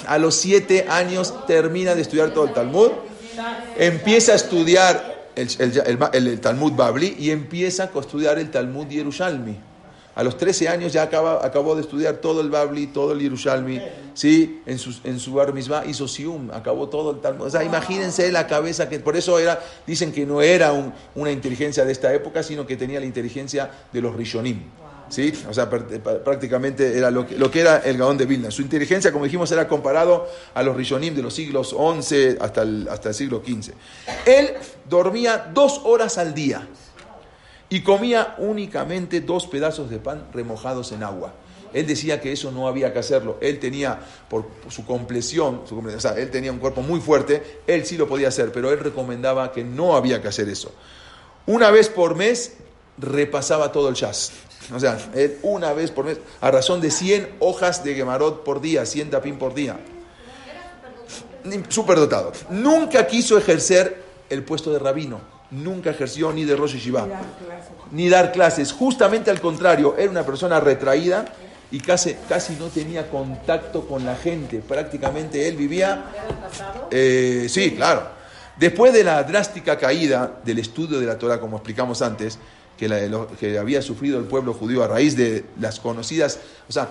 A 0.06 0.18
los 0.18 0.34
siete 0.34 0.86
años 0.88 1.46
termina 1.46 1.94
de 1.94 2.02
estudiar 2.02 2.32
todo 2.32 2.46
el 2.46 2.52
Talmud. 2.52 2.90
Empieza 3.76 4.32
a 4.32 4.36
estudiar 4.36 5.28
el, 5.36 5.98
el 6.12 6.40
Talmud 6.40 6.72
Babli 6.72 7.16
y 7.18 7.30
empieza 7.30 7.90
a 7.94 8.00
estudiar 8.00 8.38
el 8.38 8.50
Talmud 8.50 8.88
Yerushalmi. 8.88 9.67
A 10.18 10.24
los 10.24 10.36
13 10.36 10.68
años 10.68 10.92
ya 10.92 11.04
acaba, 11.04 11.46
acabó 11.46 11.76
de 11.76 11.82
estudiar 11.82 12.16
todo 12.16 12.40
el 12.40 12.50
Babli, 12.50 12.88
todo 12.88 13.12
el 13.12 13.20
Yerushalmi, 13.20 13.80
¿sí? 14.14 14.62
En 14.66 14.76
su, 14.76 14.92
en 15.04 15.20
su 15.20 15.32
bar 15.32 15.54
hizo 15.86 16.08
Sium, 16.08 16.50
acabó 16.50 16.88
todo 16.88 17.12
el 17.12 17.20
Talmud. 17.20 17.46
O 17.46 17.50
sea, 17.50 17.62
imagínense 17.62 18.32
la 18.32 18.48
cabeza 18.48 18.88
que, 18.88 18.98
por 18.98 19.16
eso 19.16 19.38
era, 19.38 19.62
dicen 19.86 20.10
que 20.10 20.26
no 20.26 20.42
era 20.42 20.72
una 21.14 21.30
inteligencia 21.30 21.84
de 21.84 21.92
esta 21.92 22.12
época, 22.12 22.42
sino 22.42 22.66
que 22.66 22.76
tenía 22.76 22.98
la 22.98 23.06
inteligencia 23.06 23.70
de 23.92 24.00
los 24.00 24.16
Rishonim. 24.16 24.58
¿Sí? 25.08 25.32
O 25.48 25.54
sea, 25.54 25.70
prácticamente 25.70 26.98
era 26.98 27.12
lo 27.12 27.24
que, 27.24 27.38
lo 27.38 27.48
que, 27.48 27.60
era 27.60 27.78
el 27.78 27.96
Gaón 27.96 28.18
de 28.18 28.26
Vilna. 28.26 28.50
Su 28.50 28.62
inteligencia, 28.62 29.12
como 29.12 29.24
dijimos, 29.24 29.52
era 29.52 29.68
comparado 29.68 30.26
a 30.52 30.64
los 30.64 30.76
Rishonim 30.76 31.14
de 31.14 31.22
los 31.22 31.32
siglos 31.32 31.68
XI 31.68 32.38
hasta 32.40 32.62
el, 32.62 32.88
hasta 32.90 33.10
el 33.10 33.14
siglo 33.14 33.40
XV. 33.46 33.72
Él 34.26 34.50
dormía 34.90 35.48
dos 35.54 35.82
horas 35.84 36.18
al 36.18 36.34
día 36.34 36.66
y 37.70 37.82
comía 37.82 38.34
únicamente 38.38 39.20
dos 39.20 39.46
pedazos 39.46 39.90
de 39.90 39.98
pan 39.98 40.28
remojados 40.32 40.92
en 40.92 41.02
agua. 41.02 41.34
Él 41.74 41.86
decía 41.86 42.20
que 42.20 42.32
eso 42.32 42.50
no 42.50 42.66
había 42.66 42.92
que 42.94 42.98
hacerlo. 42.98 43.36
Él 43.42 43.58
tenía, 43.58 44.00
por 44.30 44.46
su 44.70 44.86
compleción, 44.86 45.62
su, 45.68 45.78
o 45.78 46.00
sea, 46.00 46.12
él 46.12 46.30
tenía 46.30 46.50
un 46.50 46.58
cuerpo 46.58 46.80
muy 46.80 47.00
fuerte, 47.00 47.60
él 47.66 47.84
sí 47.84 47.98
lo 47.98 48.08
podía 48.08 48.28
hacer, 48.28 48.52
pero 48.52 48.72
él 48.72 48.78
recomendaba 48.80 49.52
que 49.52 49.64
no 49.64 49.94
había 49.94 50.22
que 50.22 50.28
hacer 50.28 50.48
eso. 50.48 50.72
Una 51.46 51.70
vez 51.70 51.88
por 51.90 52.14
mes 52.14 52.54
repasaba 52.96 53.70
todo 53.70 53.90
el 53.90 53.94
jazz. 53.94 54.32
O 54.74 54.80
sea, 54.80 54.98
él 55.14 55.38
una 55.42 55.72
vez 55.74 55.90
por 55.90 56.06
mes, 56.06 56.18
a 56.40 56.50
razón 56.50 56.80
de 56.80 56.90
100 56.90 57.36
hojas 57.40 57.84
de 57.84 57.94
Gemarot 57.94 58.44
por 58.44 58.62
día, 58.62 58.86
100 58.86 59.10
tapín 59.10 59.38
por 59.38 59.54
día. 59.54 59.78
Superdotado. 61.68 62.32
Nunca 62.50 63.06
quiso 63.06 63.36
ejercer 63.36 64.02
el 64.30 64.42
puesto 64.42 64.72
de 64.72 64.78
rabino 64.78 65.37
nunca 65.50 65.90
ejerció 65.90 66.32
ni 66.32 66.44
de 66.44 66.56
Rosh 66.56 66.74
Yeshiva, 66.74 67.06
ni 67.90 68.08
dar 68.08 68.32
clases. 68.32 68.72
Justamente 68.72 69.30
al 69.30 69.40
contrario, 69.40 69.96
era 69.98 70.10
una 70.10 70.24
persona 70.24 70.60
retraída 70.60 71.24
y 71.70 71.80
casi, 71.80 72.14
casi 72.28 72.54
no 72.54 72.66
tenía 72.66 73.10
contacto 73.10 73.86
con 73.86 74.04
la 74.04 74.16
gente. 74.16 74.58
Prácticamente 74.58 75.48
él 75.48 75.56
vivía... 75.56 76.04
Eh, 76.90 77.46
sí, 77.48 77.74
claro. 77.74 78.18
Después 78.56 78.92
de 78.92 79.04
la 79.04 79.22
drástica 79.22 79.78
caída 79.78 80.40
del 80.44 80.58
estudio 80.58 80.98
de 80.98 81.06
la 81.06 81.18
Torah, 81.18 81.38
como 81.38 81.56
explicamos 81.58 82.02
antes, 82.02 82.38
que, 82.76 83.26
que 83.38 83.58
había 83.58 83.82
sufrido 83.82 84.18
el 84.18 84.24
pueblo 84.24 84.54
judío 84.54 84.82
a 84.82 84.88
raíz 84.88 85.16
de 85.16 85.44
las 85.60 85.80
conocidas, 85.80 86.38
o 86.68 86.72
sea, 86.72 86.88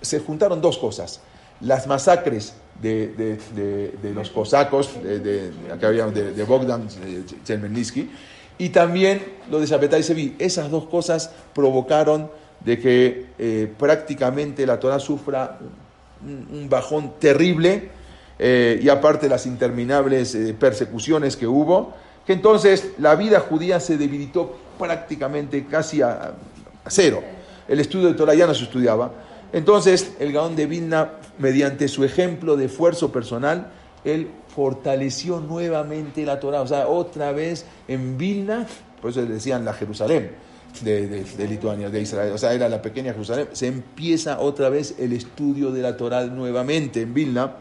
se, 0.00 0.20
juntaron 0.20 0.60
dos 0.60 0.78
cosas. 0.78 1.20
Las 1.60 1.86
masacres 1.86 2.54
de, 2.80 3.38
los 4.14 4.30
cosacos, 4.30 4.90
de, 5.02 5.50
había 5.82 6.06
de, 6.06 6.44
Bogdan 6.44 6.88
Chermensky, 7.44 8.10
y 8.58 8.68
también 8.68 9.22
lo 9.50 9.60
de 9.60 9.66
Shabetai 9.66 10.02
Sevi. 10.02 10.36
Esas 10.38 10.70
dos 10.70 10.86
cosas 10.86 11.30
provocaron 11.54 12.30
de 12.64 12.78
que 12.78 13.26
eh, 13.38 13.72
prácticamente 13.78 14.66
la 14.66 14.78
Torah 14.78 14.98
sufra 14.98 15.58
un, 16.22 16.68
bajón 16.68 17.14
terrible 17.18 17.88
eh, 18.38 18.78
y 18.82 18.88
aparte 18.90 19.28
las 19.28 19.46
interminables 19.46 20.34
eh, 20.34 20.54
persecuciones 20.58 21.36
que 21.36 21.46
hubo, 21.46 21.94
que 22.26 22.34
entonces 22.34 22.92
la 22.98 23.14
vida 23.14 23.40
judía 23.40 23.80
se 23.80 23.96
debilitó 23.96 24.58
prácticamente 24.78 25.64
casi 25.64 26.02
a, 26.02 26.34
cero. 26.86 27.22
El 27.66 27.80
estudio 27.80 28.08
de 28.08 28.14
Torah 28.14 28.34
ya 28.34 28.46
no 28.46 28.54
se 28.54 28.64
estudiaba. 28.64 29.10
Entonces 29.52 30.12
el 30.18 30.32
Gaón 30.32 30.56
de 30.56 30.66
Vilna, 30.66 31.12
mediante 31.38 31.88
su 31.88 32.04
ejemplo 32.04 32.56
de 32.56 32.66
esfuerzo 32.66 33.10
personal, 33.10 33.72
él 34.04 34.28
fortaleció 34.54 35.40
nuevamente 35.40 36.24
la 36.24 36.40
Torah. 36.40 36.62
O 36.62 36.66
sea, 36.66 36.88
otra 36.88 37.32
vez 37.32 37.66
en 37.88 38.16
Vilna, 38.18 38.66
por 39.00 39.10
eso 39.10 39.22
le 39.22 39.28
decían 39.28 39.64
la 39.64 39.72
Jerusalén 39.72 40.30
de, 40.82 41.46
Lituania, 41.48 41.90
de 41.90 42.00
Israel, 42.00 42.32
o 42.32 42.38
sea, 42.38 42.52
era 42.52 42.68
la 42.68 42.80
pequeña 42.80 43.12
Jerusalén, 43.12 43.48
se 43.52 43.66
empieza 43.66 44.40
otra 44.40 44.68
vez 44.68 44.94
el 44.98 45.12
estudio 45.12 45.72
de 45.72 45.82
la 45.82 45.96
Torah 45.96 46.24
nuevamente 46.26 47.02
en 47.02 47.12
Vilna. 47.12 47.56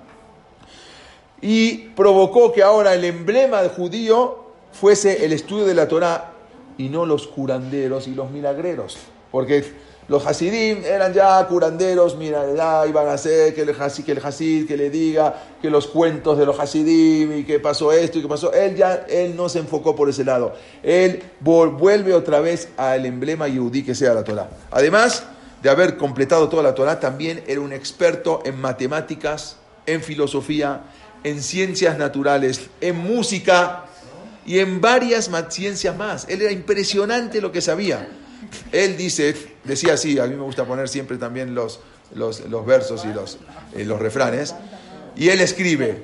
Y 1.42 1.90
provocó 1.96 2.52
que 2.52 2.64
ahora 2.64 2.94
el 2.94 3.06
emblema 3.06 3.62
judío 3.70 4.52
fuese 4.72 5.26
el 5.26 5.34
estudio 5.34 5.66
de 5.66 5.74
la 5.74 5.88
Torah 5.88 6.34
y 6.78 6.90
no 6.90 7.06
los 7.06 7.28
curanderos 7.28 8.08
y 8.08 8.14
los 8.14 8.30
milagreros, 8.30 8.98
porque 9.32 9.66
los 10.10 10.26
Hasidim 10.26 10.84
eran 10.84 11.14
ya 11.14 11.46
curanderos, 11.48 12.18
mira, 12.18 12.44
ya 12.56 12.88
iban 12.88 13.08
a 13.08 13.14
hacer 13.14 13.54
que 13.54 13.62
el, 13.62 13.80
Hasid, 13.80 14.04
que 14.04 14.14
el 14.14 14.26
Hasid 14.26 14.68
que 14.68 14.76
le 14.76 14.90
diga 14.90 15.36
que 15.62 15.70
los 15.70 15.86
cuentos 15.86 16.36
de 16.36 16.48
los 16.48 16.60
Hasidim 16.60 17.38
y 17.38 17.44
que 17.44 17.60
pasó 17.60 17.92
esto 17.92 18.18
y 18.18 18.24
que 18.24 18.28
pasó. 18.28 18.52
Él 18.52 18.76
ya 18.76 19.06
él 19.08 19.36
no 19.36 19.48
se 19.50 19.60
enfocó 19.60 19.96
por 19.96 20.10
ese 20.10 20.26
lado. 20.26 20.56
Él 20.82 21.22
vuelve 21.40 22.16
otra 22.16 22.40
vez 22.40 22.70
al 22.76 23.06
emblema 23.06 23.48
yudí 23.48 23.84
que 23.84 23.94
sea 23.94 24.16
la 24.16 24.24
Torah. 24.24 24.50
Además 24.72 25.26
de 25.62 25.70
haber 25.70 25.96
completado 25.96 26.50
toda 26.50 26.64
la 26.64 26.74
Torah, 26.74 27.00
también 27.00 27.44
era 27.46 27.62
un 27.62 27.72
experto 27.72 28.42
en 28.46 28.60
matemáticas, 28.60 29.58
en 29.86 30.02
filosofía, 30.02 30.86
en 31.24 31.44
ciencias 31.44 32.00
naturales, 32.00 32.70
en 32.82 32.98
música 32.98 33.86
y 34.44 34.58
en 34.58 34.82
varias 34.82 35.30
ciencias 35.50 35.96
más. 35.96 36.26
Él 36.30 36.42
era 36.42 36.52
impresionante 36.52 37.42
lo 37.42 37.52
que 37.52 37.62
sabía. 37.62 38.08
Él 38.72 38.98
dice, 38.98 39.36
decía 39.64 39.94
así, 39.94 40.20
a 40.20 40.26
mí 40.26 40.36
me 40.36 40.44
gusta 40.44 40.66
poner 40.66 40.90
siempre 40.90 41.18
también 41.18 41.56
los, 41.56 41.80
los, 42.14 42.66
versos 42.66 43.06
y 43.06 43.14
los, 43.14 43.38
eh, 43.76 43.86
los 43.86 44.00
refranes, 44.00 44.56
y 45.16 45.30
él 45.30 45.42
escribe, 45.42 46.04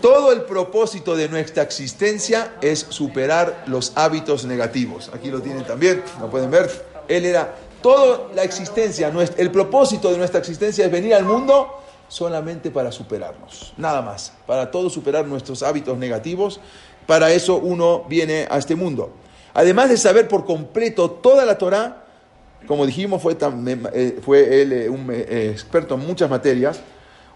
todo 0.00 0.32
el 0.32 0.42
propósito 0.42 1.14
de 1.14 1.28
nuestra 1.28 1.62
existencia 1.62 2.54
es 2.62 2.86
superar 2.88 3.64
los 3.66 3.92
hábitos 3.96 4.44
negativos. 4.44 5.10
Aquí 5.14 5.30
lo 5.30 5.42
tienen 5.42 5.64
también, 5.64 6.02
lo 6.20 6.30
pueden 6.30 6.50
ver. 6.50 6.70
Él 7.06 7.26
era, 7.26 7.54
toda 7.82 8.28
la 8.34 8.42
existencia, 8.42 9.12
el 9.36 9.50
propósito 9.50 10.10
de 10.10 10.18
nuestra 10.18 10.40
existencia 10.40 10.86
es 10.86 10.90
venir 10.92 11.14
al 11.14 11.24
mundo 11.24 11.82
solamente 12.08 12.70
para 12.70 12.90
superarnos, 12.90 13.72
nada 13.76 14.02
más, 14.02 14.32
para 14.46 14.70
todo 14.70 14.90
superar 14.90 15.26
nuestros 15.26 15.62
hábitos 15.62 15.96
negativos. 15.98 16.60
Para 17.06 17.32
eso 17.32 17.56
uno 17.56 18.04
viene 18.08 18.46
a 18.50 18.58
este 18.58 18.76
mundo. 18.76 19.12
Además 19.54 19.88
de 19.88 19.96
saber 19.96 20.28
por 20.28 20.44
completo 20.44 21.10
toda 21.10 21.44
la 21.44 21.58
Torah, 21.58 22.04
como 22.66 22.86
dijimos, 22.86 23.22
fue, 23.22 23.36
eh, 23.92 24.20
fue 24.22 24.62
él 24.62 24.72
eh, 24.72 24.88
un 24.88 25.10
eh, 25.10 25.50
experto 25.50 25.94
en 25.94 26.06
muchas 26.06 26.28
materias. 26.30 26.80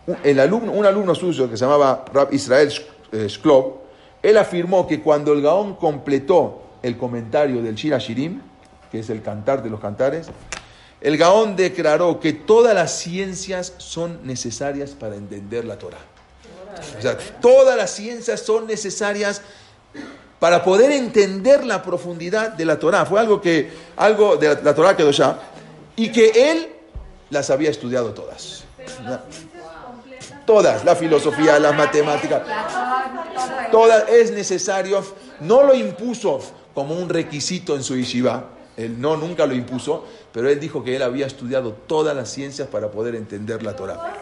Un, 0.07 0.39
alumno, 0.39 0.73
un 0.73 0.85
alumno 0.85 1.15
suyo 1.15 1.49
que 1.49 1.57
se 1.57 1.65
llamaba 1.65 2.05
Rab 2.13 2.33
Israel 2.33 2.71
Shklov, 3.11 3.79
él 4.23 4.37
afirmó 4.37 4.87
que 4.87 5.01
cuando 5.01 5.33
el 5.33 5.41
Gaón 5.41 5.77
completó 5.77 6.63
el 6.83 6.99
comentario 6.99 7.63
del 7.63 7.75
Shira 7.75 7.99
Shirim, 7.99 8.41
que 8.91 8.99
es 9.01 9.09
el 9.09 9.23
cantar 9.23 9.63
de 9.63 9.71
los 9.71 9.81
cantares, 9.81 10.29
el 11.01 11.17
Gaón 11.17 11.57
declaró 11.57 12.21
que 12.21 12.33
todas 12.33 12.75
las 12.75 12.99
ciencias 12.99 13.75
son 13.79 14.27
necesarias 14.27 14.93
para 14.93 15.17
entender 15.17 15.65
la 15.65 15.79
Torah. 15.79 15.99
O 16.99 17.03
sea, 17.03 17.17
todas 17.41 17.77
las 17.77 17.91
ciencias 17.91 18.41
son 18.41 18.67
necesarias 18.67 19.43
para 20.39 20.63
poder 20.63 20.91
entender 20.91 21.65
la 21.65 21.83
profundidad 21.83 22.53
de 22.53 22.65
la 22.65 22.79
Torah. 22.79 23.07
Fue 23.07 23.21
algo 23.21 23.41
que, 23.41 23.71
algo 23.97 24.37
de 24.37 24.63
la, 24.63 24.75
Torah 24.75 24.97
quedó 24.97 25.11
ya, 25.11 25.39
y 25.97 26.11
que 26.11 26.51
él 26.51 26.69
las 27.31 27.51
había 27.51 27.71
estudiado 27.71 28.13
todas. 28.13 28.65
Todas, 30.47 30.85
la 30.85 30.95
filosofía, 30.95 31.59
las 31.59 31.75
matemáticas, 31.75 32.43
todas 33.71 34.09
es 34.11 34.31
necesario, 34.31 35.03
no 35.41 35.63
lo 35.63 35.75
impuso 35.75 36.41
como 36.75 36.95
un 36.95 37.09
requisito 37.09 37.75
en 37.77 37.83
su 37.83 37.97
yeshiva, 37.97 38.51
él 38.77 39.01
no, 39.01 39.17
nunca 39.17 39.47
lo 39.47 39.55
impuso, 39.55 40.05
pero 40.33 40.51
él 40.51 40.61
dijo 40.61 40.85
que 40.85 40.97
él 40.97 41.03
había 41.03 41.27
estudiado 41.27 41.73
todas 41.87 42.15
las 42.15 42.29
ciencias 42.29 42.69
para 42.69 42.91
poder 42.91 43.15
entender 43.15 43.63
la 43.63 43.77
Torah. 43.77 44.21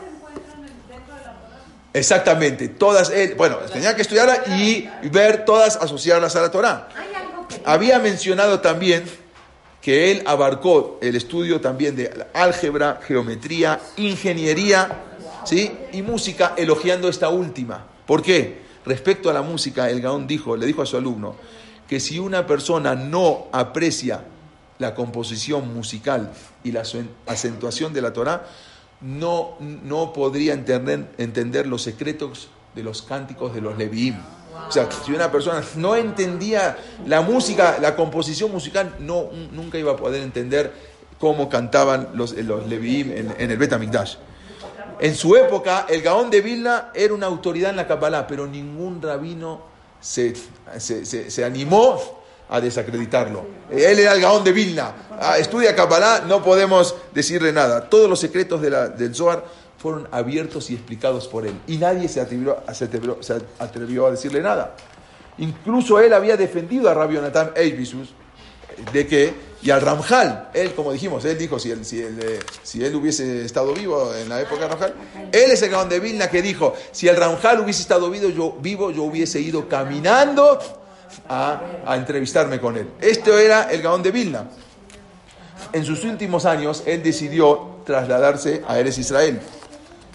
Exactamente, 1.95 2.69
todas, 2.69 3.11
él, 3.11 3.35
bueno, 3.35 3.57
tenía 3.71 3.95
que 3.95 4.03
estudiarla 4.03 4.45
y 4.57 4.89
ver 5.11 5.45
todas 5.45 5.77
asociadas 5.77 6.35
a 6.37 6.41
la 6.41 6.51
Torah. 6.51 6.89
Había 7.65 7.99
mencionado 7.99 8.61
también 8.61 9.05
que 9.83 10.11
él 10.11 10.23
abarcó 10.27 10.99
el 11.03 11.17
estudio 11.17 11.61
también 11.61 11.95
de 11.97 12.27
álgebra, 12.33 13.01
geometría, 13.07 13.81
ingeniería, 13.97 15.03
¿sí? 15.45 15.71
Y 15.93 16.03
música, 16.03 16.55
elogiando 16.57 17.09
esta 17.09 17.29
última. 17.29 17.85
¿Por 18.07 18.23
qué? 18.23 18.63
Respecto 18.87 19.29
a 19.29 19.33
la 19.33 19.43
música, 19.43 19.91
el 19.91 20.01
Gaón 20.01 20.27
dijo, 20.27 20.57
le 20.57 20.67
dijo 20.67 20.83
a 20.83 20.87
su 20.87 20.97
alumno, 20.97 21.37
que 21.89 22.01
si 22.01 22.19
una 22.19 22.47
persona 22.47 22.95
no 22.95 23.49
aprecia 23.53 24.25
la 24.79 24.95
composición 24.95 25.75
musical 25.75 26.33
y 26.65 26.73
la 26.73 26.85
acentuación 27.27 27.93
de 27.93 28.03
la 28.03 28.13
Torah, 28.13 28.47
no, 29.03 29.57
no 29.61 30.13
podría 30.13 30.55
entender, 30.55 31.11
entender 31.19 31.67
los 31.67 31.83
secretos 31.83 32.49
de 32.75 32.83
los 32.83 33.03
cánticos 33.03 33.55
de 33.55 33.61
los 33.61 33.77
Leviim. 33.77 34.17
O 34.69 34.71
sea, 34.71 34.89
si 34.91 35.13
una 35.13 35.31
persona 35.31 35.63
no 35.77 35.97
entendía 35.97 36.79
la 37.07 37.21
música, 37.21 37.79
la 37.81 37.97
composición 37.97 38.53
musical, 38.53 38.97
no, 39.01 39.31
nunca 39.51 39.79
iba 39.79 39.93
a 39.93 39.97
poder 39.97 40.23
entender 40.23 40.73
cómo 41.19 41.49
cantaban 41.49 42.11
los, 42.15 42.33
los 42.33 42.67
Leviim 42.67 43.11
en, 43.13 43.51
el 43.51 43.57
Bet 43.57 43.73
En 45.01 45.15
su 45.15 45.37
época, 45.37 45.87
el 45.89 46.03
Gaón 46.03 46.31
de 46.31 46.41
Vilna 46.41 46.91
era 46.95 47.15
una 47.15 47.27
autoridad 47.27 47.71
en 47.71 47.77
la 47.77 47.87
Kabbalah, 47.87 48.27
pero 48.27 48.47
ningún 48.47 49.01
rabino 49.03 49.63
se, 50.01 50.35
se, 50.79 51.05
se 51.31 51.45
animó 51.45 52.22
a 52.53 52.61
desacreditarlo. 52.61 53.47
Él 53.71 53.99
era 53.99 54.13
el 54.13 54.21
Gaón 54.21 54.45
de 54.45 54.53
Vilna. 54.53 54.93
Ah, 55.19 55.39
estudia 55.39 55.75
Kabbalah, 55.75 56.25
no 56.29 56.43
podemos 56.43 56.95
decirle 57.15 57.51
nada. 57.51 57.89
Todos 57.89 58.11
los 58.11 58.21
secretos 58.21 58.61
del 58.61 59.15
Zohar 59.15 59.43
fueron 59.79 60.07
abiertos 60.13 60.71
y 60.71 60.75
explicados 60.75 61.27
por 61.29 61.47
él. 61.47 61.55
Y 61.67 61.79
nadie 61.79 62.09
se 62.09 62.21
atrevió, 62.21 62.59
a 62.67 64.11
decirle 64.11 64.43
nada. 64.43 64.77
Incluso 65.39 65.99
él 65.99 66.13
había 66.13 66.37
defendido 66.37 66.91
a 66.91 66.95
Rabbi 66.95 67.15
Jonathan 67.15 67.53
Eibisus 67.57 68.11
de 68.93 69.07
que, 69.07 69.33
y 69.63 69.71
al 69.71 69.81
Ramjal, 69.81 70.51
él, 70.53 70.75
como 70.75 70.93
dijimos, 70.93 71.25
él 71.25 71.39
dijo, 71.39 71.59
si 71.59 71.71
él, 71.71 71.87
si, 71.87 72.01
él, 72.01 72.19
eh, 72.23 72.39
si 72.63 72.85
él 72.85 72.95
hubiese 72.95 73.47
estado 73.47 73.73
vivo 73.73 74.13
en 74.15 74.29
la 74.29 74.41
época 74.43 74.69
de 74.69 74.93
él 75.45 75.51
es 75.51 75.63
el 75.63 75.71
Gaón 75.71 75.89
de 75.89 76.01
Vilna 76.01 76.29
que 76.29 76.43
dijo, 76.43 76.75
si 76.91 77.09
el 77.09 77.17
Ramjal 77.17 77.61
hubiese 77.61 77.81
estado 77.81 78.11
vivo 78.11 78.29
yo, 78.29 78.59
vivo, 78.61 78.91
yo 78.91 79.05
hubiese 79.05 79.41
ido 79.41 79.69
caminando 79.69 80.82
a, 81.29 81.97
entrevistarme 81.97 82.61
con 82.61 82.77
él. 82.77 82.89
Esto 83.01 83.39
era 83.39 83.71
el 83.71 83.83
Gaón 83.83 84.03
de 84.03 84.11
Vilna. 84.11 84.49
En 85.73 85.85
sus 85.85 86.05
últimos 86.05 86.45
años, 86.45 86.83
él 86.87 87.03
decidió 87.03 87.77
trasladarse 87.85 88.63
a 88.67 88.79
Eres 88.79 88.99
Israel. 88.99 89.41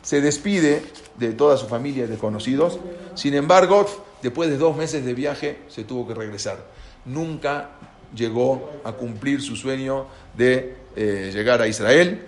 Se 0.04 0.22
despide 0.22 0.84
de 1.18 1.34
toda 1.34 1.58
su 1.58 1.68
familia 1.68 2.08
de 2.08 2.18
conocidos. 2.18 2.80
Sin 3.16 3.34
embargo, 3.34 3.86
después 4.22 4.50
de 4.50 4.58
dos 4.58 4.76
meses 4.76 5.06
de 5.06 5.14
viaje, 5.14 5.60
se 5.68 5.84
tuvo 5.84 6.08
que 6.08 6.14
regresar. 6.14 6.58
Nunca 7.06 7.72
llegó 8.16 8.72
a 8.84 8.94
cumplir 8.94 9.42
su 9.42 9.56
sueño 9.56 10.06
de 10.36 10.76
eh, 10.96 11.32
llegar 11.34 11.62
a 11.62 11.68
Israel. 11.68 12.26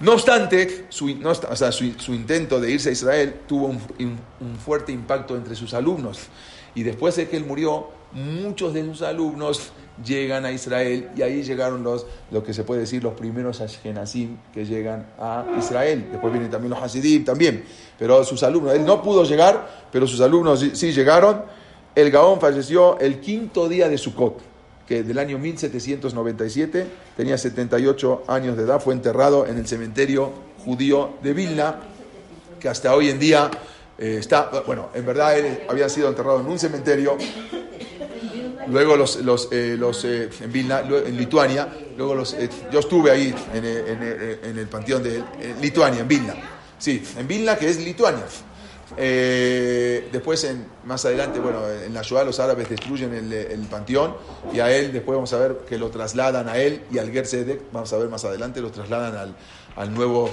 No 0.00 0.12
obstante, 0.12 0.86
su, 0.90 1.08
intento 1.08 2.60
de 2.60 2.70
irse 2.70 2.90
a 2.90 2.92
Israel 2.92 3.40
tuvo 3.46 3.68
un 3.68 4.58
fuerte 4.62 4.92
impacto 4.92 5.34
entre 5.36 5.54
sus 5.54 5.72
alumnos 5.72 6.28
Y 6.74 6.82
después 6.82 7.16
de 7.16 7.28
que 7.28 7.38
él 7.38 7.46
murió, 7.46 7.88
muchos 8.16 8.72
de 8.72 8.84
sus 8.84 9.02
alumnos 9.02 9.72
llegan 10.04 10.44
a 10.44 10.52
Israel 10.52 11.10
y 11.16 11.22
ahí 11.22 11.42
llegaron 11.42 11.82
los, 11.82 12.06
lo 12.30 12.42
que 12.42 12.52
se 12.52 12.64
puede 12.64 12.80
decir, 12.82 13.02
los 13.02 13.14
primeros 13.14 13.60
Ashkenazim 13.60 14.36
que 14.52 14.64
llegan 14.64 15.06
a 15.18 15.44
Israel. 15.58 16.08
Después 16.10 16.32
vienen 16.32 16.50
también 16.50 16.70
los 16.70 16.82
Hasidim 16.82 17.24
también, 17.24 17.64
pero 17.98 18.24
sus 18.24 18.42
alumnos, 18.42 18.74
él 18.74 18.84
no 18.84 19.02
pudo 19.02 19.24
llegar, 19.24 19.86
pero 19.92 20.06
sus 20.06 20.20
alumnos 20.20 20.64
sí, 20.72 20.92
llegaron. 20.92 21.42
El 21.94 22.10
Gaón 22.10 22.40
falleció 22.40 22.98
el 22.98 23.20
quinto 23.20 23.68
día 23.68 23.88
de 23.88 23.96
Sukkot, 23.96 24.40
que 24.86 25.02
del 25.02 25.18
año 25.18 25.38
1797, 25.38 26.86
tenía 27.16 27.38
78 27.38 28.24
años 28.28 28.56
de 28.56 28.64
edad, 28.64 28.80
fue 28.80 28.94
enterrado 28.94 29.46
en 29.46 29.56
el 29.58 29.66
cementerio 29.66 30.30
judío 30.64 31.14
de 31.22 31.32
Vilna, 31.32 31.80
que 32.60 32.68
hasta 32.68 32.94
hoy 32.94 33.08
en 33.08 33.18
día 33.18 33.50
eh, 33.98 34.16
está, 34.20 34.50
bueno, 34.66 34.90
en 34.94 35.06
verdad 35.06 35.38
él 35.38 35.60
había 35.70 35.88
sido 35.88 36.08
enterrado 36.08 36.40
en 36.40 36.46
un 36.46 36.58
cementerio 36.58 37.16
luego 38.68 38.96
los, 38.96 39.16
los, 39.16 39.48
eh, 39.50 39.76
los 39.78 40.04
eh, 40.04 40.28
en 40.40 40.52
Vilna, 40.52 40.80
en 40.80 41.16
Lituania, 41.16 41.68
luego 41.96 42.14
los, 42.14 42.34
eh, 42.34 42.48
yo 42.72 42.80
estuve 42.80 43.10
ahí 43.10 43.34
en, 43.54 43.64
en, 43.64 44.58
el 44.58 44.68
panteón 44.68 45.02
de 45.02 45.22
Lituania, 45.60 46.00
en 46.00 46.08
Vilna, 46.08 46.34
sí, 46.78 47.02
en 47.16 47.26
Vilna 47.26 47.56
que 47.56 47.68
es 47.68 47.78
Lituania. 47.78 48.24
después, 48.96 50.44
en, 50.44 50.66
más 50.84 51.04
adelante, 51.04 51.40
bueno, 51.40 51.68
en 51.70 51.92
la 51.92 52.02
Shoah 52.02 52.24
los 52.24 52.40
árabes 52.40 52.68
destruyen 52.68 53.14
el, 53.14 53.32
el, 53.32 53.60
panteón 53.66 54.16
y 54.52 54.60
a 54.60 54.70
él, 54.70 54.92
después 54.92 55.16
vamos 55.16 55.32
a 55.32 55.38
ver 55.38 55.58
que 55.68 55.78
lo 55.78 55.90
trasladan 55.90 56.48
a 56.48 56.58
él 56.58 56.82
y 56.90 56.98
al 56.98 57.10
Gerzedek, 57.10 57.72
vamos 57.72 57.92
a 57.92 57.98
ver 57.98 58.08
más 58.08 58.24
adelante, 58.24 58.60
lo 58.60 58.70
trasladan 58.70 59.16
al, 59.16 59.36
al 59.76 59.94
nuevo 59.94 60.30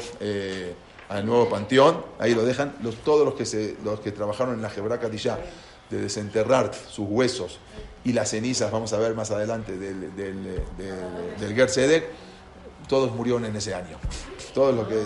al 1.10 1.26
nuevo 1.28 1.48
panteón, 1.48 2.04
ahí 2.18 2.34
lo 2.34 2.44
dejan, 2.44 2.74
los, 2.82 2.96
todos 3.04 3.24
los 3.24 3.36
que, 3.36 3.46
se, 3.46 3.76
los 3.84 4.00
que 4.00 4.12
trabajaron 4.12 4.56
en 4.56 4.64
la 4.64 4.70
Jebraca 4.72 5.10
de 5.10 6.02
desenterrar 6.02 6.72
sus 6.74 7.06
huesos 7.08 7.60
y 8.04 8.14
las 8.14 8.30
cenizas, 8.30 8.72
vamos 8.72 8.94
a 8.94 8.98
ver 8.98 9.14
más 9.16 9.32
adelante, 9.32 9.78
del, 9.78 10.16
del, 10.16 10.44
del, 11.38 12.04
todos 12.88 13.16
murieron 13.16 13.46
en 13.46 13.56
ese 13.56 13.74
año. 13.74 13.98
Todos 14.54 14.76
los 14.76 14.88
que, 14.88 15.02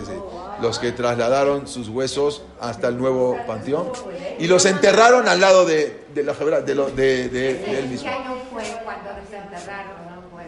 los 0.60 0.78
que 0.78 0.92
trasladaron 0.92 1.66
sus 1.66 1.88
huesos 1.88 2.42
hasta 2.60 2.88
el 2.88 2.98
nuevo 2.98 3.38
panteón 3.46 3.90
y 4.38 4.46
los 4.46 4.66
enterraron 4.66 5.26
al 5.26 5.40
lado 5.40 5.64
de, 5.64 6.04
de 6.12 6.22
la 6.22 6.34
de, 6.34 6.74
lo, 6.74 6.90
de, 6.90 7.28
de, 7.28 7.78
él 7.78 7.88
mismo. 7.88 8.10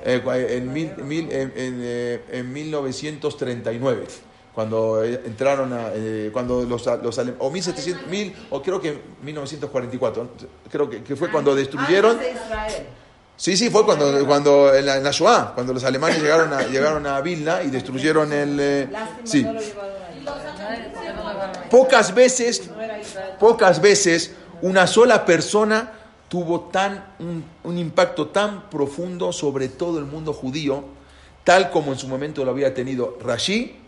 Eh, 0.04 0.22
en, 0.56 0.72
mil, 0.72 0.94
mil, 0.98 1.32
en, 1.32 1.52
en, 1.56 1.80
eh, 1.82 2.24
en 2.30 2.52
1939 2.52 4.06
cuando 4.54 5.04
eh, 5.04 5.22
entraron 5.24 5.72
a, 5.72 5.90
eh, 5.94 6.30
cuando 6.32 6.62
los, 6.62 6.84
los 6.86 7.20
o 7.38 7.50
1700, 7.50 8.06
mil, 8.08 8.34
o 8.50 8.60
creo 8.60 8.80
que 8.80 9.00
1944, 9.22 10.28
creo 10.70 10.90
que, 10.90 11.02
que 11.02 11.16
fue 11.16 11.30
cuando 11.30 11.54
destruyeron. 11.54 12.18
Sí, 13.36 13.56
sí, 13.56 13.70
fue 13.70 13.86
cuando, 13.86 14.26
cuando 14.26 14.74
en, 14.74 14.84
la, 14.84 15.10
Shoah, 15.10 15.54
cuando 15.54 15.72
los 15.72 15.82
alemanes 15.84 16.20
llegaron 16.20 16.52
a, 16.52 16.62
llegaron 16.68 17.06
a 17.06 17.20
Vilna 17.22 17.62
y 17.62 17.70
destruyeron 17.70 18.32
el... 18.32 18.58
Eh, 18.60 18.88
sí. 19.24 19.46
Pocas 21.70 22.14
veces, 22.14 22.68
pocas 23.38 23.80
veces 23.80 24.34
una 24.60 24.86
sola 24.86 25.24
persona 25.24 25.92
tuvo 26.28 26.68
tan, 26.68 27.14
un, 27.18 27.44
un 27.64 27.78
impacto 27.78 28.28
tan 28.28 28.68
profundo 28.68 29.32
sobre 29.32 29.68
todo 29.68 29.98
el 29.98 30.04
mundo 30.04 30.34
judío, 30.34 30.84
tal 31.42 31.70
como 31.70 31.92
en 31.92 31.98
su 31.98 32.08
momento 32.08 32.44
lo 32.44 32.50
había 32.50 32.74
tenido 32.74 33.16
Rashi 33.24 33.79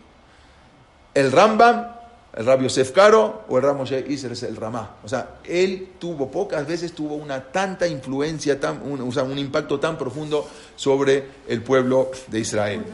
el 1.14 1.32
Rambam, 1.32 1.86
el 2.34 2.46
Rabbi 2.46 2.64
Yosef 2.64 2.92
Caro 2.92 3.44
o 3.48 3.58
el 3.58 3.62
Ramo 3.62 3.84
Isser 3.84 4.32
es 4.32 4.42
el 4.42 4.56
Ramá. 4.56 4.96
O 5.04 5.08
sea, 5.08 5.36
él 5.44 5.92
tuvo, 5.98 6.30
pocas 6.30 6.66
veces 6.66 6.92
tuvo 6.92 7.14
una 7.14 7.42
tanta 7.52 7.86
influencia, 7.86 8.58
tan, 8.58 8.80
un, 8.82 9.00
o 9.02 9.12
sea, 9.12 9.22
un 9.22 9.38
impacto 9.38 9.78
tan 9.78 9.98
profundo 9.98 10.48
sobre 10.74 11.24
el 11.46 11.62
pueblo 11.62 12.10
de 12.28 12.40
Israel. 12.40 12.84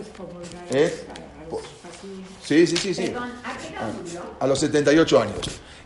¿Eh? 0.70 1.06
Sí, 2.44 2.66
sí, 2.66 2.76
sí, 2.76 2.94
sí. 2.94 3.12
A 4.40 4.46
los 4.46 4.58
78 4.58 5.20
años. 5.20 5.38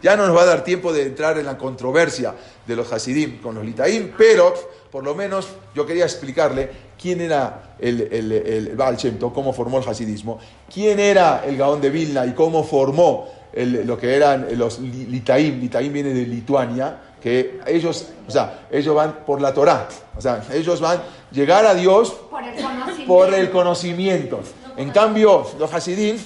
Ya 0.02 0.16
no 0.16 0.26
nos 0.26 0.36
va 0.36 0.42
a 0.42 0.46
dar 0.46 0.64
tiempo 0.64 0.92
de 0.92 1.02
entrar 1.02 1.38
en 1.38 1.46
la 1.46 1.56
controversia 1.56 2.34
de 2.66 2.74
los 2.74 2.92
Hasidim 2.92 3.40
con 3.40 3.54
los 3.54 3.64
Litaim, 3.64 4.12
pero 4.16 4.52
por 4.90 5.04
lo 5.04 5.14
menos 5.14 5.48
yo 5.74 5.86
quería 5.86 6.04
explicarle 6.04 6.70
quién 7.02 7.20
era 7.20 7.74
el, 7.80 8.00
el, 8.12 8.32
el, 8.32 8.76
Baal 8.76 8.96
Shem 8.96 9.18
cómo 9.18 9.52
formó 9.52 9.78
el 9.78 9.88
Hasidismo, 9.88 10.38
quién 10.72 11.00
era 11.00 11.42
el 11.44 11.56
Gaón 11.56 11.80
de 11.80 11.90
Vilna 11.90 12.24
y 12.24 12.32
cómo 12.32 12.62
formó 12.62 13.26
lo 13.54 13.98
que 13.98 14.14
eran 14.14 14.46
los 14.56 14.78
Litaim. 14.78 15.60
Litaim 15.60 15.92
viene 15.92 16.14
de 16.14 16.24
Lituania, 16.24 16.96
que 17.20 17.60
ellos, 17.66 18.08
o 18.26 18.30
sea, 18.30 18.66
ellos 18.70 18.94
van 18.94 19.24
por 19.26 19.40
la 19.40 19.52
Torah, 19.52 19.88
o 20.16 20.20
sea, 20.20 20.42
ellos 20.52 20.80
van 20.80 20.98
a 20.98 21.02
llegar 21.32 21.66
a 21.66 21.74
Dios 21.74 22.14
por 22.30 22.42
el 22.44 22.54
conocimiento. 22.54 23.06
Por 23.06 23.34
el 23.34 23.50
conocimiento. 23.50 24.40
En 24.76 24.90
cambio, 24.90 25.46
los 25.58 25.74
Hasidim 25.74 26.16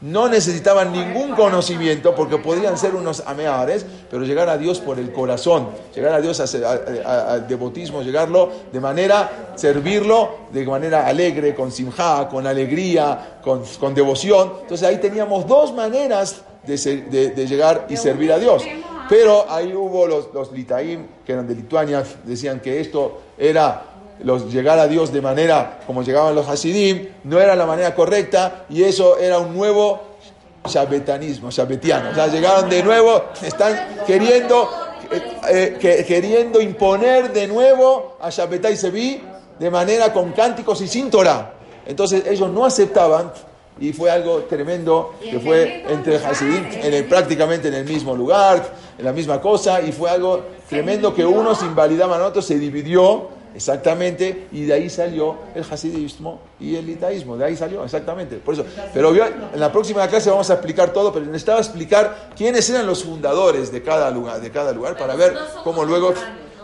no 0.00 0.28
necesitaban 0.28 0.92
ningún 0.92 1.32
conocimiento 1.32 2.14
porque 2.14 2.38
podían 2.38 2.76
ser 2.76 2.94
unos 2.94 3.22
ameares, 3.26 3.86
pero 4.10 4.24
llegar 4.24 4.48
a 4.48 4.58
Dios 4.58 4.80
por 4.80 4.98
el 4.98 5.12
corazón, 5.12 5.70
llegar 5.94 6.12
a 6.12 6.20
Dios 6.20 6.40
al 6.40 7.48
devotismo, 7.48 8.02
llegarlo 8.02 8.50
de 8.72 8.80
manera, 8.80 9.54
servirlo 9.56 10.30
de 10.52 10.66
manera 10.66 11.06
alegre, 11.06 11.54
con 11.54 11.72
simja, 11.72 12.28
con 12.28 12.46
alegría, 12.46 13.38
con, 13.42 13.62
con, 13.80 13.94
devoción. 13.94 14.52
Entonces 14.62 14.86
ahí 14.86 14.98
teníamos 14.98 15.46
dos 15.46 15.72
maneras 15.72 16.42
de, 16.66 17.30
de, 17.34 17.46
llegar 17.46 17.86
y 17.88 17.96
servir 17.96 18.32
a 18.32 18.38
Dios. 18.38 18.62
Pero 19.08 19.46
ahí 19.48 19.74
hubo 19.74 20.06
los, 20.06 20.32
los 20.32 20.52
litaim, 20.52 21.06
que 21.24 21.32
eran 21.32 21.46
de 21.46 21.54
Lituania, 21.54 22.02
decían 22.24 22.60
que 22.60 22.80
esto 22.80 23.20
era 23.36 23.93
los, 24.22 24.52
llegar 24.52 24.78
a 24.78 24.86
Dios 24.86 25.12
de 25.12 25.20
manera 25.20 25.80
como 25.86 26.02
llegaban 26.02 26.34
los 26.34 26.48
Hasidim, 26.48 27.08
no 27.24 27.40
era 27.40 27.56
la 27.56 27.66
manera 27.66 27.94
correcta 27.94 28.64
y 28.68 28.82
eso 28.82 29.18
era 29.18 29.38
un 29.38 29.54
nuevo 29.54 30.14
shabbetanismo, 30.66 31.50
shabbetiano. 31.50 32.10
O 32.10 32.14
sea, 32.14 32.26
llegaron 32.28 32.68
de 32.70 32.82
nuevo, 32.82 33.24
están 33.42 34.04
queriendo, 34.06 34.70
eh, 35.50 35.78
eh, 35.80 36.04
queriendo 36.06 36.60
imponer 36.60 37.32
de 37.32 37.46
nuevo 37.46 38.16
a 38.20 38.30
Shabbetai 38.30 38.76
Sevi 38.76 39.22
de 39.58 39.70
manera 39.70 40.12
con 40.12 40.32
cánticos 40.32 40.80
y 40.80 40.88
sin 40.88 41.10
Torah. 41.10 41.52
Entonces 41.86 42.24
ellos 42.26 42.50
no 42.50 42.64
aceptaban 42.64 43.32
y 43.78 43.92
fue 43.92 44.10
algo 44.10 44.44
tremendo 44.44 45.14
que 45.20 45.38
fue 45.40 45.84
entre 45.88 46.16
Hasidim 46.16 46.64
en 46.72 46.94
el, 46.94 47.04
prácticamente 47.06 47.68
en 47.68 47.74
el 47.74 47.84
mismo 47.84 48.14
lugar, 48.14 48.64
en 48.96 49.04
la 49.04 49.12
misma 49.12 49.40
cosa 49.40 49.82
y 49.82 49.92
fue 49.92 50.10
algo 50.10 50.42
tremendo 50.68 51.14
que 51.14 51.26
unos 51.26 51.62
invalidaban 51.62 52.20
a 52.20 52.26
otros, 52.26 52.46
se 52.46 52.58
dividió 52.58 53.33
Exactamente, 53.54 54.48
y 54.50 54.64
de 54.64 54.74
ahí 54.74 54.90
salió 54.90 55.36
el 55.54 55.64
hasidismo 55.68 56.40
y 56.58 56.74
el 56.74 56.86
litaísmo, 56.86 57.36
de 57.36 57.44
ahí 57.44 57.56
salió, 57.56 57.84
exactamente. 57.84 58.36
Por 58.36 58.54
eso, 58.54 58.64
pero 58.92 59.14
en 59.14 59.60
la 59.60 59.70
próxima 59.70 60.08
clase 60.08 60.28
vamos 60.28 60.50
a 60.50 60.54
explicar 60.54 60.92
todo, 60.92 61.12
pero 61.12 61.24
necesitaba 61.26 61.60
explicar 61.60 62.30
quiénes 62.36 62.68
eran 62.70 62.84
los 62.84 63.04
fundadores 63.04 63.70
de 63.70 63.82
cada 63.82 64.10
lugar, 64.10 64.40
de 64.40 64.50
cada 64.50 64.72
lugar 64.72 64.96
para 64.96 65.14
ver 65.14 65.36
cómo 65.62 65.84
luego... 65.84 66.12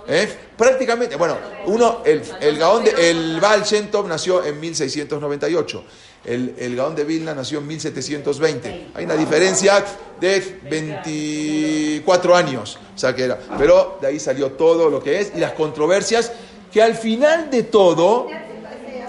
¿eh? 0.08 0.28
Prácticamente, 0.56 1.16
bueno, 1.16 1.38
uno, 1.66 2.02
el, 2.04 2.22
el 2.40 2.58
Gaón 2.58 2.84
de, 2.84 3.10
el 3.10 3.40
Baal 3.40 3.62
Shem 3.62 3.88
nació 4.06 4.44
en 4.44 4.58
1698. 4.60 5.84
El, 6.22 6.54
el, 6.58 6.76
Gaón 6.76 6.94
de 6.94 7.04
Vilna 7.04 7.34
nació 7.34 7.60
en 7.60 7.66
1720. 7.66 8.88
Hay 8.94 9.04
una 9.06 9.14
diferencia 9.14 9.82
de 10.20 10.58
24 10.68 12.36
años. 12.36 12.78
O 12.94 12.98
sea 12.98 13.14
que 13.14 13.24
era. 13.24 13.38
Pero 13.56 13.96
de 14.02 14.08
ahí 14.08 14.20
salió 14.20 14.52
todo 14.52 14.90
lo 14.90 15.02
que 15.02 15.20
es 15.20 15.32
y 15.34 15.38
las 15.38 15.52
controversias 15.52 16.30
que 16.72 16.82
al 16.82 16.94
final 16.94 17.50
de 17.50 17.62
todo 17.64 18.26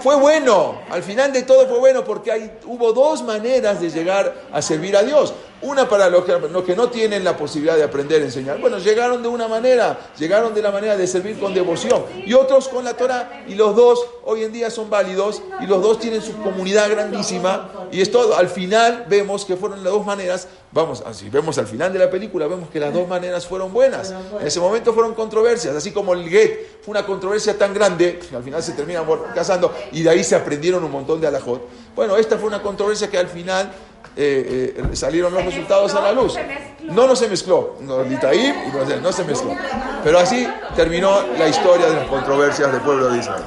fue 0.00 0.16
bueno, 0.16 0.80
al 0.90 1.02
final 1.02 1.32
de 1.32 1.42
todo 1.42 1.68
fue 1.68 1.78
bueno 1.78 2.04
porque 2.04 2.32
hay, 2.32 2.50
hubo 2.66 2.92
dos 2.92 3.22
maneras 3.22 3.80
de 3.80 3.90
llegar 3.90 4.34
a 4.52 4.60
servir 4.60 4.96
a 4.96 5.02
Dios. 5.02 5.32
Una 5.62 5.88
para 5.88 6.10
los 6.10 6.24
que, 6.24 6.74
no 6.74 6.88
tienen 6.88 7.22
la 7.22 7.36
posibilidad 7.36 7.76
de 7.76 7.84
aprender 7.84 8.20
a 8.20 8.24
enseñar. 8.24 8.60
Bueno, 8.60 8.78
llegaron 8.78 9.22
de 9.22 9.28
una 9.28 9.46
manera, 9.46 10.10
llegaron 10.18 10.54
de 10.54 10.60
la 10.60 10.72
manera 10.72 10.96
de 10.96 11.06
servir 11.06 11.38
con 11.38 11.54
devoción. 11.54 12.04
Y 12.26 12.34
otros 12.34 12.68
con 12.68 12.84
la 12.84 12.94
Torah. 12.94 13.44
Y 13.46 13.54
los 13.54 13.76
dos 13.76 14.04
hoy 14.24 14.42
en 14.42 14.52
día 14.52 14.70
son 14.70 14.90
válidos. 14.90 15.40
Y 15.60 15.66
los 15.66 15.80
dos 15.80 16.00
tienen 16.00 16.20
su 16.20 16.36
comunidad 16.42 16.90
grandísima. 16.90 17.88
Y 17.92 18.00
es 18.00 18.10
todo. 18.10 18.36
Al 18.36 18.48
final 18.48 19.06
vemos 19.08 19.44
que 19.44 19.56
fueron 19.56 19.84
las 19.84 19.92
dos 19.92 20.04
maneras. 20.04 20.48
Vamos, 20.72 21.02
así 21.06 21.28
vemos 21.28 21.58
al 21.58 21.66
final 21.66 21.92
de 21.92 21.98
la 21.98 22.10
película, 22.10 22.46
vemos 22.46 22.70
que 22.70 22.80
las 22.80 22.94
dos 22.94 23.06
maneras 23.06 23.46
fueron 23.46 23.74
buenas. 23.74 24.12
En 24.40 24.46
ese 24.46 24.58
momento 24.58 24.92
fueron 24.94 25.14
controversias. 25.14 25.76
Así 25.76 25.92
como 25.92 26.14
el 26.14 26.28
get 26.28 26.82
fue 26.82 26.92
una 26.92 27.06
controversia 27.06 27.56
tan 27.56 27.74
grande, 27.74 28.18
que 28.18 28.34
al 28.34 28.42
final 28.42 28.62
se 28.62 28.72
terminan 28.72 29.04
casando. 29.34 29.72
Y 29.92 30.02
de 30.02 30.10
ahí 30.10 30.24
se 30.24 30.34
aprendieron 30.34 30.82
un 30.82 30.90
montón 30.90 31.20
de 31.20 31.28
alajot. 31.28 31.62
Bueno, 31.94 32.16
esta 32.16 32.38
fue 32.38 32.48
una 32.48 32.62
controversia 32.62 33.10
que 33.10 33.18
al 33.18 33.28
final 33.28 33.70
eh, 34.16 34.74
eh, 34.76 34.96
salieron 34.96 35.32
los 35.32 35.44
resultados 35.44 35.94
a 35.94 36.00
la 36.00 36.12
luz. 36.12 36.34
No, 36.82 37.06
no 37.06 37.16
se 37.16 37.28
mezcló. 37.28 37.76
No, 37.80 38.04
no 38.04 39.12
se 39.12 39.24
mezcló. 39.24 39.56
Pero 40.04 40.18
así 40.18 40.46
terminó 40.76 41.22
la 41.38 41.48
historia 41.48 41.86
de 41.86 41.96
las 41.96 42.08
controversias 42.08 42.72
del 42.72 42.80
pueblo 42.82 43.10
de 43.10 43.18
Israel. 43.18 43.42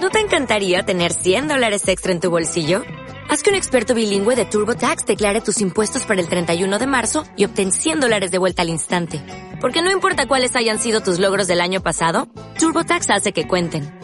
¿No 0.00 0.10
te 0.10 0.18
encantaría 0.18 0.82
tener 0.82 1.12
100 1.12 1.48
dólares 1.48 1.86
extra 1.88 2.12
en 2.12 2.20
tu 2.20 2.28
bolsillo? 2.28 2.82
Haz 3.28 3.42
que 3.42 3.50
un 3.50 3.56
experto 3.56 3.94
bilingüe 3.94 4.34
de 4.34 4.44
TurboTax 4.44 5.06
declare 5.06 5.40
tus 5.40 5.60
impuestos 5.60 6.04
para 6.04 6.20
el 6.20 6.28
31 6.28 6.78
de 6.78 6.86
marzo 6.86 7.24
y 7.36 7.44
obtén 7.44 7.72
100 7.72 8.00
dólares 8.00 8.30
de 8.30 8.38
vuelta 8.38 8.62
al 8.62 8.68
instante 8.68 9.22
Porque 9.60 9.80
no 9.80 9.90
importa 9.90 10.26
cuáles 10.26 10.56
hayan 10.56 10.80
sido 10.80 11.00
tus 11.00 11.18
logros 11.18 11.46
del 11.46 11.60
año 11.60 11.82
pasado, 11.82 12.28
TurboTax 12.58 13.10
hace 13.10 13.32
que 13.32 13.46
cuenten. 13.46 14.01